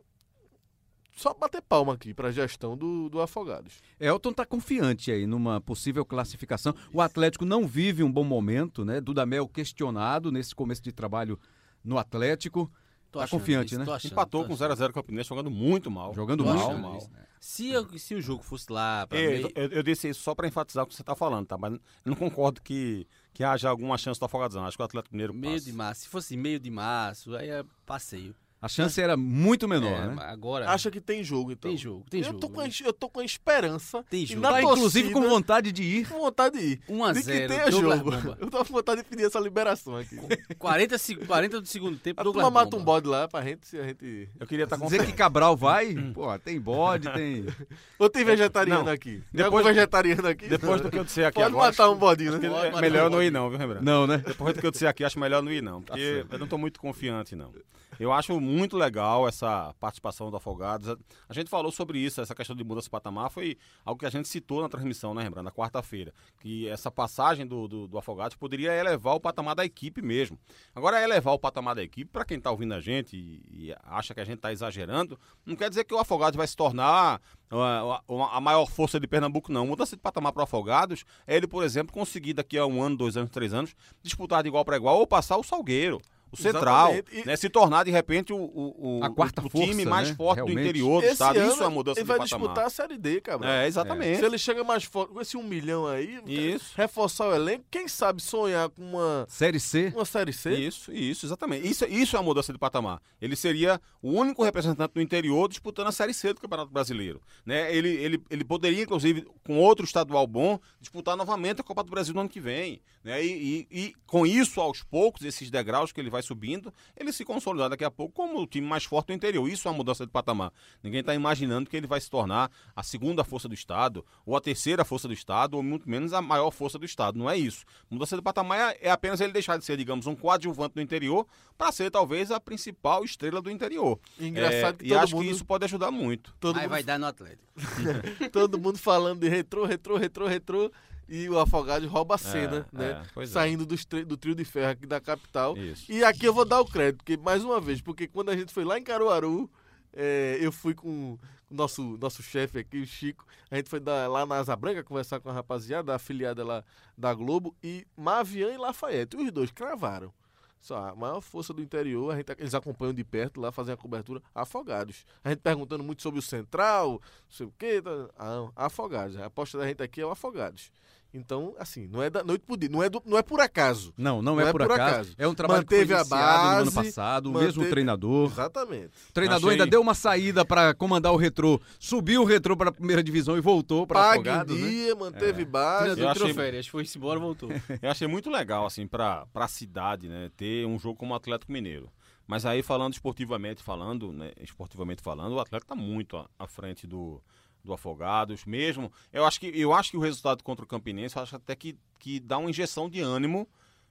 só 1.19 1.33
bater 1.33 1.61
palma 1.61 1.95
aqui 1.95 2.13
para 2.13 2.29
a 2.29 2.31
gestão 2.31 2.77
do, 2.77 3.09
do 3.09 3.19
Afogados. 3.19 3.81
Elton 3.99 4.29
está 4.29 4.45
confiante 4.45 5.11
aí 5.11 5.27
numa 5.27 5.59
possível 5.59 6.05
classificação. 6.05 6.73
O 6.93 7.01
Atlético 7.01 7.43
não 7.43 7.67
vive 7.67 8.03
um 8.03 8.11
bom 8.11 8.23
momento, 8.23 8.85
né? 8.85 9.01
Dudamel 9.01 9.45
questionado 9.45 10.31
nesse 10.31 10.55
começo 10.55 10.81
de 10.81 10.93
trabalho 10.93 11.37
no 11.83 11.97
Atlético. 11.97 12.71
Tô 13.11 13.19
tá 13.19 13.27
confiante, 13.27 13.73
isso, 13.73 13.83
né? 13.83 13.91
Achando, 13.91 14.11
Empatou 14.13 14.45
com 14.45 14.53
0x0 14.53 14.77
com 14.77 14.99
o 14.99 15.03
Campinense, 15.03 15.27
jogando 15.27 15.51
muito 15.51 15.91
mal. 15.91 16.13
Jogando 16.13 16.45
tô 16.45 16.53
mal. 16.53 16.77
mal. 16.77 16.97
Isso, 16.97 17.11
né? 17.11 17.25
se, 17.37 17.69
eu, 17.69 17.97
se 17.97 18.15
o 18.15 18.21
jogo 18.21 18.41
fosse 18.41 18.71
lá... 18.71 19.05
É, 19.11 19.27
meio... 19.27 19.51
eu, 19.55 19.67
eu, 19.71 19.83
disse 19.83 20.07
isso 20.07 20.21
só 20.21 20.33
para 20.33 20.47
enfatizar 20.47 20.85
o 20.85 20.87
que 20.87 20.95
você 20.95 21.01
está 21.01 21.15
falando, 21.15 21.47
tá? 21.47 21.57
Mas 21.57 21.73
eu 21.73 21.79
não 22.05 22.15
concordo 22.15 22.61
que, 22.61 23.05
que 23.33 23.43
haja 23.43 23.67
alguma 23.67 23.97
chance 23.97 24.17
do 24.17 24.25
Afogados, 24.25 24.55
não. 24.55 24.65
Acho 24.65 24.77
que 24.77 24.83
o 24.83 24.85
Atlético 24.85 25.13
Mineiro 25.13 25.33
Meio 25.33 25.55
passa. 25.55 25.65
de 25.65 25.73
março. 25.73 26.01
Se 26.03 26.07
fosse 26.07 26.37
meio 26.37 26.61
de 26.61 26.69
março, 26.69 27.35
aí 27.35 27.49
é 27.49 27.65
passeio. 27.85 28.33
A 28.61 28.67
chance 28.67 28.99
era 28.99 29.15
muito 29.15 29.69
menor, 29.69 29.87
é, 29.87 30.07
né? 30.07 30.15
Agora. 30.23 30.69
Acha 30.69 30.91
que 30.91 30.99
tem 30.99 31.23
jogo, 31.23 31.53
então? 31.53 31.71
Tem 31.71 31.77
jogo, 31.77 32.05
tem 32.09 32.19
eu 32.19 32.25
jogo. 32.25 32.39
Tô 32.39 32.49
com 32.49 32.59
a, 32.59 32.67
eu 32.83 32.93
tô 32.93 33.09
com 33.09 33.19
a 33.21 33.23
esperança. 33.23 34.03
Tem 34.09 34.25
jogo. 34.25 34.41
Tá, 34.41 34.61
inclusive 34.61 35.11
com 35.11 35.21
vontade 35.21 35.71
de 35.71 35.81
ir. 35.81 36.09
Com 36.09 36.19
vontade 36.19 36.59
de 36.59 36.65
ir. 36.65 36.81
1 36.89 37.03
a 37.05 37.13
0 37.13 37.25
De 37.25 37.31
que 37.31 37.47
tenha 37.47 37.71
jogo. 37.71 38.11
Eu 38.39 38.49
tô 38.49 38.57
com 38.65 38.73
vontade 38.73 39.01
de 39.01 39.07
pedir 39.07 39.25
essa 39.25 39.39
liberação 39.39 39.95
aqui. 39.95 40.17
40, 40.57 40.95
40 41.25 41.61
do 41.61 41.67
segundo 41.67 41.97
tempo, 41.97 42.19
a 42.19 42.23
Douglas 42.23 42.51
mata 42.51 42.75
um 42.75 42.83
bode 42.83 43.07
lá 43.07 43.27
pra 43.27 43.41
gente, 43.43 43.65
se 43.65 43.77
a 43.77 43.83
gente... 43.83 44.29
Eu 44.39 44.45
queria 44.45 44.65
estar 44.65 44.77
tá 44.77 44.85
Dizer 44.85 45.05
que 45.05 45.13
Cabral 45.13 45.55
vai, 45.55 45.93
pô, 46.13 46.37
tem 46.39 46.59
bode, 46.59 47.11
tem... 47.13 47.45
Ou 47.97 48.09
tem 48.09 48.25
vegetariano 48.25 48.85
não. 48.85 48.91
aqui? 48.91 49.21
Tem 49.31 49.43
depois, 49.43 49.65
algum 49.65 49.75
vegetariano 49.75 50.27
aqui? 50.27 50.47
Depois 50.47 50.81
do 50.81 50.89
que 50.89 50.97
eu 50.97 51.03
disser 51.03 51.27
aqui 51.27 51.35
Pode 51.35 51.47
agora... 51.47 51.67
matar 51.67 51.89
um 51.89 51.95
bodinho, 51.95 52.37
né? 52.37 52.39
É 52.73 52.81
melhor 52.81 53.09
não 53.09 53.21
ir 53.23 53.31
não, 53.31 53.49
viu, 53.49 53.57
Rembrandt? 53.57 53.85
Não, 53.85 54.05
né? 54.05 54.17
Depois 54.25 54.53
do 54.53 54.59
que 54.59 54.67
eu 54.67 54.71
disser 54.71 54.89
aqui, 54.89 55.03
acho 55.03 55.19
melhor 55.19 55.41
não 55.41 55.51
ir 55.51 55.61
não. 55.61 55.81
Porque 55.81 56.25
tá 56.27 56.35
eu 56.35 56.39
não 56.39 56.47
tô 56.47 56.57
muito 56.57 56.79
confiante, 56.79 57.35
não. 57.35 57.53
Eu 57.99 58.13
acho 58.13 58.39
muito 58.49 58.75
legal 58.75 59.27
essa 59.27 59.73
participação 59.79 60.29
do 60.31 60.37
Afogados. 60.37 60.95
A 61.27 61.33
gente 61.33 61.49
falou 61.49 61.71
sobre 61.71 61.99
isso, 61.99 62.19
essa 62.19 62.33
questão 62.33 62.55
de 62.55 62.63
mudança 62.63 62.85
de 62.85 62.89
patamar 62.89 63.29
foi 63.29 63.57
algo 63.85 63.99
que 63.99 64.05
a 64.05 64.09
gente 64.09 64.27
citou 64.27 64.61
na 64.61 64.69
transmissão, 64.69 65.13
né, 65.13 65.23
Rembrandt, 65.23 65.45
na 65.45 65.51
quarta-feira. 65.51 66.13
Que 66.39 66.67
essa 66.67 66.89
passagem 66.89 67.45
do, 67.45 67.67
do, 67.67 67.87
do 67.87 67.97
Afogados 67.97 68.35
poderia 68.35 68.73
elevar 68.73 69.15
o 69.15 69.19
patamar 69.19 69.55
da 69.55 69.63
equipe 69.63 70.01
mesmo. 70.01 70.37
Agora, 70.73 71.01
elevar 71.01 71.33
o 71.33 71.39
patamar 71.39 71.75
da 71.75 71.83
equipe, 71.83 72.09
para 72.11 72.25
quem 72.25 72.37
está 72.37 72.51
ouvindo 72.51 72.73
a 72.73 72.81
gente 72.81 73.15
e, 73.15 73.69
e, 73.69 73.75
acha 73.83 74.13
que 74.13 74.19
a 74.19 74.25
gente 74.25 74.37
está 74.37 74.51
exagerando, 74.51 75.19
não 75.45 75.55
quer 75.55 75.69
dizer 75.69 75.83
que 75.83 75.93
o 75.93 75.99
Afogados 75.99 76.37
vai 76.37 76.47
se 76.47 76.55
tornar 76.55 77.21
a, 77.49 78.01
a, 78.01 78.37
a 78.37 78.41
maior 78.41 78.65
força 78.65 78.99
de 78.99 79.07
Pernambuco, 79.07 79.51
não. 79.51 79.67
Mudança 79.67 79.95
de 79.95 80.01
patamar 80.01 80.33
para 80.33 80.41
o 80.41 80.43
Afogados 80.43 81.05
é 81.27 81.35
ele, 81.35 81.47
por 81.47 81.63
exemplo, 81.63 81.93
conseguir 81.93 82.33
daqui 82.33 82.57
a 82.57 82.65
um 82.65 82.81
ano, 82.81 82.97
dois 82.97 83.15
anos, 83.15 83.29
três 83.29 83.53
anos, 83.53 83.75
disputar 84.01 84.43
de 84.43 84.49
igual 84.49 84.65
para 84.65 84.77
igual 84.77 84.97
ou 84.97 85.07
passar 85.07 85.37
o 85.37 85.43
Salgueiro 85.43 86.01
o 86.31 86.37
Central, 86.37 86.93
e... 87.11 87.25
né, 87.25 87.35
se 87.35 87.49
tornar 87.49 87.83
de 87.83 87.91
repente 87.91 88.31
o, 88.31 88.37
o, 88.37 88.99
a 89.03 89.09
quarta 89.09 89.45
o, 89.45 89.49
força, 89.49 89.67
time 89.67 89.85
mais 89.85 90.09
né? 90.09 90.15
forte 90.15 90.37
Realmente. 90.37 90.55
do 90.55 90.61
interior 90.61 91.01
do 91.01 91.05
Esse 91.05 91.13
estado. 91.13 91.39
Isso 91.39 91.63
é 91.63 91.65
a 91.65 91.69
mudança 91.69 91.99
ele 91.99 92.07
vai 92.07 92.19
disputar 92.19 92.65
a 92.65 92.69
Série 92.69 92.97
D, 92.97 93.21
cara. 93.21 93.63
É, 93.63 93.67
exatamente. 93.67 94.11
É. 94.11 94.19
Se 94.19 94.25
ele 94.25 94.37
chega 94.37 94.63
mais 94.63 94.83
forte 94.83 95.13
com 95.13 95.21
esse 95.21 95.37
um 95.37 95.43
milhão 95.43 95.87
aí, 95.87 96.19
isso. 96.25 96.73
reforçar 96.75 97.27
o 97.27 97.33
elenco, 97.33 97.65
quem 97.71 97.87
sabe 97.87 98.21
sonhar 98.21 98.69
com 98.69 98.81
uma 98.81 99.25
Série 99.27 99.59
C. 99.59 99.91
Uma 99.95 100.05
Série 100.05 100.33
C. 100.33 100.53
Isso, 100.53 100.91
isso, 100.91 101.25
exatamente. 101.25 101.67
Isso, 101.67 101.85
isso 101.85 102.15
é 102.15 102.19
a 102.19 102.23
mudança 102.23 102.53
de 102.53 102.59
patamar. 102.59 103.01
Ele 103.21 103.35
seria 103.35 103.81
o 104.01 104.11
único 104.11 104.43
representante 104.43 104.93
do 104.93 105.01
interior 105.01 105.47
disputando 105.49 105.87
a 105.87 105.91
Série 105.91 106.13
C 106.13 106.33
do 106.33 106.41
Campeonato 106.41 106.71
Brasileiro. 106.71 107.21
Né? 107.45 107.73
Ele, 107.73 107.89
ele, 107.89 108.23
ele 108.29 108.43
poderia, 108.43 108.83
inclusive, 108.83 109.25
com 109.43 109.57
outro 109.57 109.85
estadual 109.85 110.25
bom, 110.27 110.59
disputar 110.79 111.15
novamente 111.15 111.61
a 111.61 111.63
Copa 111.63 111.83
do 111.83 111.89
Brasil 111.89 112.13
no 112.13 112.21
ano 112.21 112.29
que 112.29 112.39
vem. 112.39 112.81
Né? 113.03 113.23
E, 113.23 113.67
e, 113.71 113.79
e 113.79 113.93
com 114.05 114.25
isso, 114.25 114.59
aos 114.59 114.83
poucos, 114.83 115.23
esses 115.23 115.49
degraus 115.49 115.91
que 115.91 115.99
ele 115.99 116.09
vai 116.09 116.18
vai 116.19 116.23
subindo, 116.23 116.73
ele 116.97 117.11
se 117.13 117.23
consolidar 117.23 117.69
daqui 117.69 117.83
a 117.83 117.91
pouco 117.91 118.13
como 118.13 118.41
o 118.41 118.45
time 118.47 118.67
mais 118.67 118.83
forte 118.83 119.07
do 119.07 119.13
interior. 119.13 119.47
Isso 119.49 119.67
é 119.67 119.71
uma 119.71 119.77
mudança 119.77 120.05
de 120.05 120.11
patamar. 120.11 120.51
Ninguém 120.83 120.99
está 120.99 121.15
imaginando 121.15 121.69
que 121.69 121.77
ele 121.77 121.87
vai 121.87 121.99
se 122.01 122.09
tornar 122.09 122.51
a 122.75 122.83
segunda 122.83 123.23
força 123.23 123.47
do 123.47 123.53
Estado, 123.53 124.05
ou 124.25 124.35
a 124.35 124.41
terceira 124.41 124.83
força 124.85 125.07
do 125.07 125.13
Estado, 125.13 125.55
ou 125.55 125.63
muito 125.63 125.89
menos 125.89 126.13
a 126.13 126.21
maior 126.21 126.51
força 126.51 126.77
do 126.77 126.85
Estado. 126.85 127.17
Não 127.17 127.29
é 127.29 127.37
isso. 127.37 127.63
Mudança 127.89 128.15
de 128.15 128.21
patamar 128.21 128.75
é 128.81 128.89
apenas 128.91 129.21
ele 129.21 129.31
deixar 129.33 129.57
de 129.57 129.65
ser, 129.65 129.77
digamos, 129.77 130.05
um 130.07 130.15
coadjuvante 130.15 130.75
do 130.75 130.81
interior 130.81 131.25
para 131.57 131.71
ser 131.71 131.89
talvez 131.89 132.31
a 132.31 132.39
principal 132.39 133.03
estrela 133.03 133.41
do 133.41 133.49
interior. 133.49 133.99
Engraçado 134.19 134.75
É, 134.75 134.77
que 134.79 134.85
e 134.85 134.89
todo 134.89 134.97
acho 134.99 135.15
mundo- 135.15 135.25
que 135.25 135.31
isso 135.31 135.45
pode 135.45 135.65
ajudar 135.65 135.91
muito. 135.91 136.33
Todo 136.39 136.55
Aí 136.57 136.63
mundo, 136.63 136.71
vai 136.71 136.83
dar 136.83 136.99
no 136.99 137.05
Atlético. 137.05 137.43
todo 138.31 138.59
mundo 138.59 138.77
falando 138.77 139.19
de 139.19 139.29
retrô, 139.29 139.65
retrô, 139.65 139.97
retrô, 139.97 140.27
retrô. 140.27 140.71
E 141.09 141.27
o 141.29 141.39
Afogado 141.39 141.87
rouba 141.87 142.15
a 142.15 142.17
cena, 142.17 142.67
É, 142.73 142.77
né? 142.77 143.03
é, 143.15 143.23
é. 143.23 143.25
Saindo 143.25 143.65
tri- 143.65 144.05
do 144.05 144.15
trio 144.15 144.35
de 144.35 144.45
ferro 144.45 144.71
aqui 144.71 144.85
da 144.85 144.99
capital. 145.01 145.57
Isso. 145.57 145.91
E 145.91 146.03
aqui 146.03 146.25
eu 146.25 146.33
vou 146.33 146.45
dar 146.45 146.61
o 146.61 146.65
crédito, 146.65 146.97
porque, 146.97 147.17
mais 147.17 147.43
uma 147.43 147.59
vez, 147.59 147.81
porque 147.81 148.07
quando 148.07 148.29
a 148.29 148.37
gente 148.37 148.53
foi 148.53 148.63
lá 148.63 148.77
em 148.77 148.83
Caruaru, 148.83 149.49
é, 149.91 150.37
eu 150.39 150.51
fui 150.51 150.73
com 150.75 151.17
o 151.49 151.53
nosso, 151.53 151.97
nosso 151.97 152.21
chefe 152.21 152.59
aqui, 152.59 152.77
o 152.79 152.85
Chico. 152.85 153.25
A 153.49 153.55
gente 153.55 153.69
foi 153.69 153.79
da- 153.79 154.07
lá 154.07 154.23
na 154.25 154.35
Asa 154.35 154.55
Branca 154.55 154.83
conversar 154.83 155.19
com 155.19 155.29
a 155.29 155.33
rapaziada, 155.33 155.91
a 155.91 155.95
afiliada 155.95 156.45
lá 156.45 156.63
da 156.97 157.11
Globo, 157.13 157.55
e 157.63 157.87
Mavian 157.97 158.53
e 158.53 158.57
Lafayette. 158.57 159.17
Os 159.17 159.31
dois 159.31 159.49
cravaram. 159.51 160.13
Só 160.61 160.89
a 160.89 160.93
maior 160.93 161.21
força 161.21 161.53
do 161.53 161.61
interior, 161.61 162.11
a 162.13 162.17
gente, 162.17 162.33
eles 162.37 162.53
acompanham 162.53 162.93
de 162.93 163.01
perto 163.03 163.39
lá, 163.39 163.49
fazem 163.49 163.73
a 163.73 163.77
cobertura 163.77 164.21
afogados. 164.35 165.05
A 165.23 165.29
gente 165.29 165.39
perguntando 165.39 165.83
muito 165.85 166.01
sobre 166.01 166.19
o 166.19 166.21
Central, 166.21 166.91
não 166.91 166.99
sei 167.31 167.45
o 167.47 167.53
quê. 167.57 167.81
tá- 167.81 168.09
Ah, 168.19 168.51
afogados. 168.65 169.15
A 169.17 169.25
aposta 169.27 169.57
da 169.57 169.65
gente 169.65 169.81
aqui 169.81 170.01
é 170.01 170.05
o 170.05 170.11
afogados. 170.11 170.69
Então, 171.11 171.55
assim, 171.57 171.87
não 171.87 172.03
é 172.03 172.09
da 172.09 172.23
noite 172.23 172.43
pro 172.45 172.55
dia, 172.55 172.69
não 172.69 172.83
é, 172.83 172.89
do- 172.89 173.01
não 173.03 173.17
é 173.17 173.23
por 173.23 173.39
acaso. 173.41 173.91
Não, 173.97 174.21
não, 174.21 174.35
Não 174.35 174.41
é, 174.41 174.49
é 174.49 174.51
por 174.51 174.61
por 174.61 174.71
acaso. 174.71 174.93
acaso. 174.93 175.15
É 175.17 175.27
um 175.27 175.33
trabalho 175.33 175.61
Manteve 175.61 175.81
que 175.81 175.87
foi 175.87 175.95
a 175.95 175.99
iniciado 176.01 176.43
no 176.43 176.49
ano 176.61 176.71
base, 176.71 176.75
passado, 176.87 177.25
o 177.25 177.33
manteve- 177.33 177.45
mesmo 177.57 177.69
treinador. 177.69 178.31
Exatamente. 178.31 178.91
O 179.09 179.13
treinador 179.13 179.49
Achei- 179.49 179.59
ainda 179.61 179.71
deu 179.71 179.81
uma 179.81 179.95
saída 179.95 180.45
para 180.45 180.73
comandar 180.75 181.11
o 181.11 181.15
retrô, 181.17 181.59
subiu 181.79 182.21
o 182.21 182.25
retrô 182.25 182.55
para 182.55 182.69
a 182.69 182.71
primeira 182.71 183.01
divisão 183.01 183.35
e 183.37 183.41
voltou 183.41 183.87
para 183.87 183.99
Pague 183.99 184.29
Afogados, 184.29 184.55
né? 184.55 184.69
dia, 184.69 184.95
manteve 184.95 185.45
base. 185.45 185.85
Treinador 185.95 186.05
eu 186.17 186.23
achei- 186.23 186.33
férias, 186.35 186.67
foi-se 186.67 186.97
embora 186.97 187.19
voltou. 187.19 187.49
Eu 187.81 187.89
achei 187.89 188.07
muito 188.07 188.29
legal, 188.29 188.65
assim, 188.67 188.85
pra, 188.85 189.25
pra 189.33 189.47
cidade, 189.47 190.07
né, 190.07 190.29
ter 190.37 190.65
um 190.67 190.77
jogo 190.77 190.95
como 190.99 191.13
o 191.13 191.15
Atlético 191.15 191.51
Mineiro. 191.51 191.89
Mas 192.27 192.45
aí, 192.45 192.61
falando 192.61 192.93
esportivamente 192.93 193.63
falando, 193.63 194.13
né, 194.13 194.31
esportivamente 194.39 195.01
falando, 195.01 195.33
o 195.33 195.39
Atlético 195.39 195.69
tá 195.73 195.81
muito 195.81 196.15
à, 196.17 196.27
à 196.37 196.45
frente 196.45 196.85
do, 196.85 197.19
do 197.63 197.73
Afogados, 197.73 198.45
mesmo. 198.45 198.91
Eu 199.11 199.25
acho 199.25 199.39
que, 199.39 199.47
eu 199.47 199.73
acho 199.73 199.91
que 199.91 199.97
o 199.97 200.01
resultado 200.01 200.43
contra 200.43 200.63
o 200.63 200.67
Campinense, 200.67 201.15
eu 201.15 201.23
acho 201.23 201.35
até 201.35 201.55
que, 201.55 201.77
que 201.99 202.19
dá 202.19 202.37
uma 202.37 202.49
injeção 202.49 202.89
de 202.89 203.01
ânimo 203.01 203.47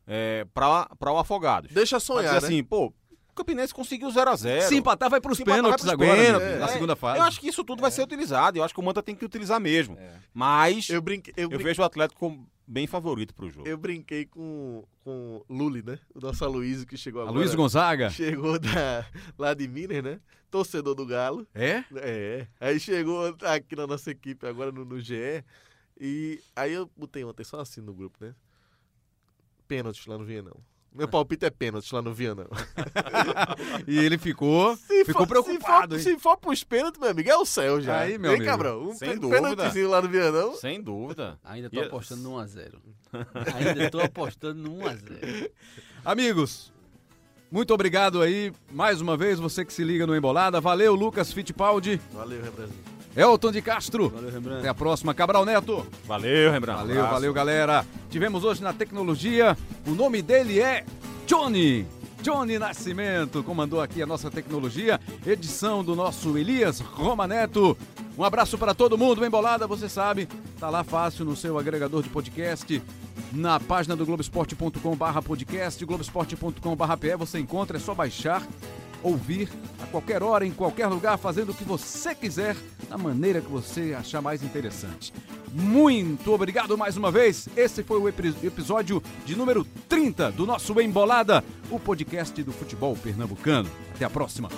é, 0.07 0.47
para 0.55 1.13
o 1.13 1.19
Afogados. 1.19 1.73
Deixa 1.73 2.01
sonhar, 2.01 2.35
dizer 2.35 2.41
né? 2.41 2.47
assim, 2.49 2.65
pô, 2.65 2.93
o 3.08 3.08
Campinense 3.39 3.73
conseguiu 3.73 4.09
0x0. 4.09 4.63
Se 4.63 4.77
empatar, 4.77 5.09
vai 5.09 5.21
para 5.21 5.33
os 5.33 5.39
pênaltis 5.39 5.89
agora, 5.89 6.17
pênaltis, 6.17 6.49
né, 6.49 6.59
na 6.59 6.67
é. 6.67 6.69
segunda 6.69 6.95
fase. 6.95 7.19
Eu 7.19 7.25
acho 7.25 7.41
que 7.41 7.49
isso 7.49 7.65
tudo 7.65 7.81
vai 7.81 7.91
ser 7.91 8.03
utilizado. 8.03 8.59
Eu 8.59 8.65
acho 8.65 8.75
que 8.75 8.81
o 8.81 8.83
Manta 8.83 9.03
tem 9.03 9.15
que 9.15 9.25
utilizar 9.25 9.59
mesmo. 9.61 9.99
Mas 10.35 10.89
Eu 10.91 10.99
eu, 10.99 11.03
brinquei, 11.03 11.33
eu, 11.37 11.49
vejo 11.49 11.81
o 11.81 11.85
Atlético 11.85 12.19
como 12.19 12.49
bem 12.67 12.87
favorito 12.87 13.35
pro 13.35 13.49
jogo. 13.49 13.67
eu 13.67 13.79
brinquei 13.79 14.27
com, 14.27 14.85
com 15.03 15.43
Luli, 15.49 15.83
né? 15.83 15.99
O 16.15 16.21
nosso 16.21 16.45
Aloysio 16.45 16.87
que 16.87 16.97
chegou 16.97 17.21
A 17.21 17.25
agora. 17.25 17.39
Luiz 17.39 17.55
Gonzaga. 17.55 18.11
Chegou 18.11 18.59
da, 18.59 19.07
lá 19.39 19.55
de 19.55 19.67
Minas, 19.67 20.03
né? 20.03 20.21
Torcedor 20.51 20.95
do 20.95 21.07
Galo. 21.07 21.47
É? 21.55 21.85
É. 21.97 22.47
Aí 22.61 22.81
chegou 22.81 23.35
aqui 23.43 23.77
na 23.77 23.87
nossa 23.87 24.11
equipe 24.11 24.47
agora 24.47 24.73
no, 24.73 24.85
no 24.85 25.01
GE. 25.01 25.45
E 26.01 26.41
aí 26.55 26.73
eu 26.73 26.91
botei 26.97 27.25
ontem 27.25 27.45
só 27.45 27.61
assim 27.61 27.81
no 27.81 27.95
grupo, 27.95 28.19
né? 28.21 28.35
Pênaltis 29.67 30.07
lá 30.07 30.17
no 30.17 30.25
Vianão. 30.25 30.57
Meu 30.95 31.07
palpite 31.07 31.45
é 31.45 31.51
pênalti 31.51 31.95
lá 31.95 32.03
no 32.03 32.13
Vianão. 32.13 32.47
E 33.87 33.99
ele 33.99 34.19
ficou, 34.19 34.77
Se 34.77 35.05
ficou 35.05 35.27
for- 35.27 35.29
preocupado. 35.29 35.99
Se 35.99 36.11
hein? 36.11 36.15
for, 36.15 36.19
se 36.19 36.23
for 36.23 36.37
pros 36.39 36.65
pênaltis, 36.65 37.01
meu 37.01 37.11
amigo, 37.11 37.31
é 37.31 37.37
o 37.37 37.45
céu 37.45 37.81
já. 37.81 38.01
Aí, 38.01 38.19
meu 38.19 38.31
Vem, 38.33 38.41
amigo. 38.41 38.51
cabrão. 38.51 38.83
Um 38.89 38.95
Sem 38.95 39.19
pênaltizinho 39.19 39.89
lá 39.91 40.03
no 40.03 40.09
Vianão. 40.09 40.55
Sem 40.57 40.81
dúvida. 40.83 41.39
Ainda 41.45 41.71
tô 41.71 41.77
Yes. 41.79 41.87
apostando 41.87 42.23
no 42.23 42.31
1x0. 42.37 42.75
Ainda 43.55 43.91
tô 43.91 44.01
apostando 44.01 44.61
no 44.63 44.77
1x0. 44.79 45.51
Amigos, 46.05 46.73
muito 47.51 47.73
obrigado 47.75 48.21
aí, 48.23 48.53
mais 48.71 49.01
uma 49.01 49.17
vez, 49.17 49.39
você 49.39 49.65
que 49.65 49.73
se 49.73 49.85
liga 49.85 50.07
no 50.07 50.17
Embolada. 50.17 50.61
Valeu, 50.61 50.95
Lucas 50.95 51.33
Fittipaldi, 51.33 52.01
Valeu, 52.13 52.43
Rebrezinho. 52.43 52.98
Elton 53.17 53.51
de 53.53 53.63
Castro. 53.63 54.09
Valeu, 54.11 54.31
Rembrandt. 54.31 54.61
Até 54.61 54.69
a 54.69 54.75
próxima, 54.75 55.15
Cabral 55.15 55.45
Neto. 55.45 55.87
Valeu, 56.07 56.51
Rembrandt. 56.53 56.79
Valeu, 56.81 56.97
Abraço. 56.97 57.15
valeu, 57.15 57.33
galera. 57.33 57.87
Tivemos 58.11 58.45
hoje 58.45 58.63
na 58.63 58.73
tecnologia, 58.73 59.57
o 59.87 59.91
nome 59.91 60.23
dele 60.23 60.61
é 60.61 60.85
Johnny. 61.27 61.87
Johnny 62.23 62.59
Nascimento 62.59 63.45
comandou 63.45 63.81
aqui 63.81 64.03
a 64.03 64.07
nossa 64.07 64.29
tecnologia, 64.31 65.01
edição 65.25 65.85
do 65.85 65.95
nosso 65.95 66.37
Elias 66.37 66.81
Roma 66.81 67.29
Neto. 67.29 67.77
Um 68.17 68.25
abraço 68.25 68.59
para 68.59 68.75
todo 68.75 68.99
mundo, 68.99 69.21
bem 69.21 69.31
bolada, 69.31 69.67
você 69.69 69.89
sabe, 69.89 70.29
tá 70.59 70.69
lá 70.69 70.83
fácil 70.83 71.25
no 71.25 71.37
seu 71.37 71.57
agregador 71.57 72.03
de 72.03 72.09
podcast, 72.09 72.83
na 73.33 73.61
página 73.61 73.95
do 73.95 74.05
globesport.com/barra 74.05 75.23
podcast, 75.23 75.85
globesport.com/barra 75.85 76.97
PE, 76.97 77.17
você 77.17 77.39
encontra, 77.39 77.77
é 77.77 77.81
só 77.81 77.95
baixar, 77.95 78.43
ouvir 79.03 79.49
a 79.83 79.87
qualquer 79.87 80.23
hora, 80.23 80.47
em 80.47 80.51
qualquer 80.53 80.87
lugar, 80.89 81.17
fazendo 81.19 81.51
o 81.53 81.55
que 81.55 81.65
você 81.65 82.15
quiser, 82.15 82.57
da 82.89 82.99
maneira 82.99 83.41
que 83.41 83.51
você 83.51 83.95
achar 83.99 84.21
mais 84.23 84.43
interessante. 84.43 85.13
Muito 85.53 86.33
obrigado 86.33 86.77
mais 86.77 86.97
uma 86.97 87.11
vez. 87.11 87.49
Esse 87.57 87.83
foi 87.83 87.99
o 87.99 88.09
epi- 88.09 88.35
episódio 88.43 89.03
de 89.25 89.35
número 89.37 89.65
30 89.89 90.31
do 90.33 90.45
nosso 90.45 90.79
Embolada, 90.81 91.43
o 91.71 91.79
podcast 91.81 92.43
do 92.43 92.53
futebol 92.53 92.95
pernambucano. 92.97 93.69
Até 93.95 94.05
a 94.05 94.11
próxima. 94.11 94.49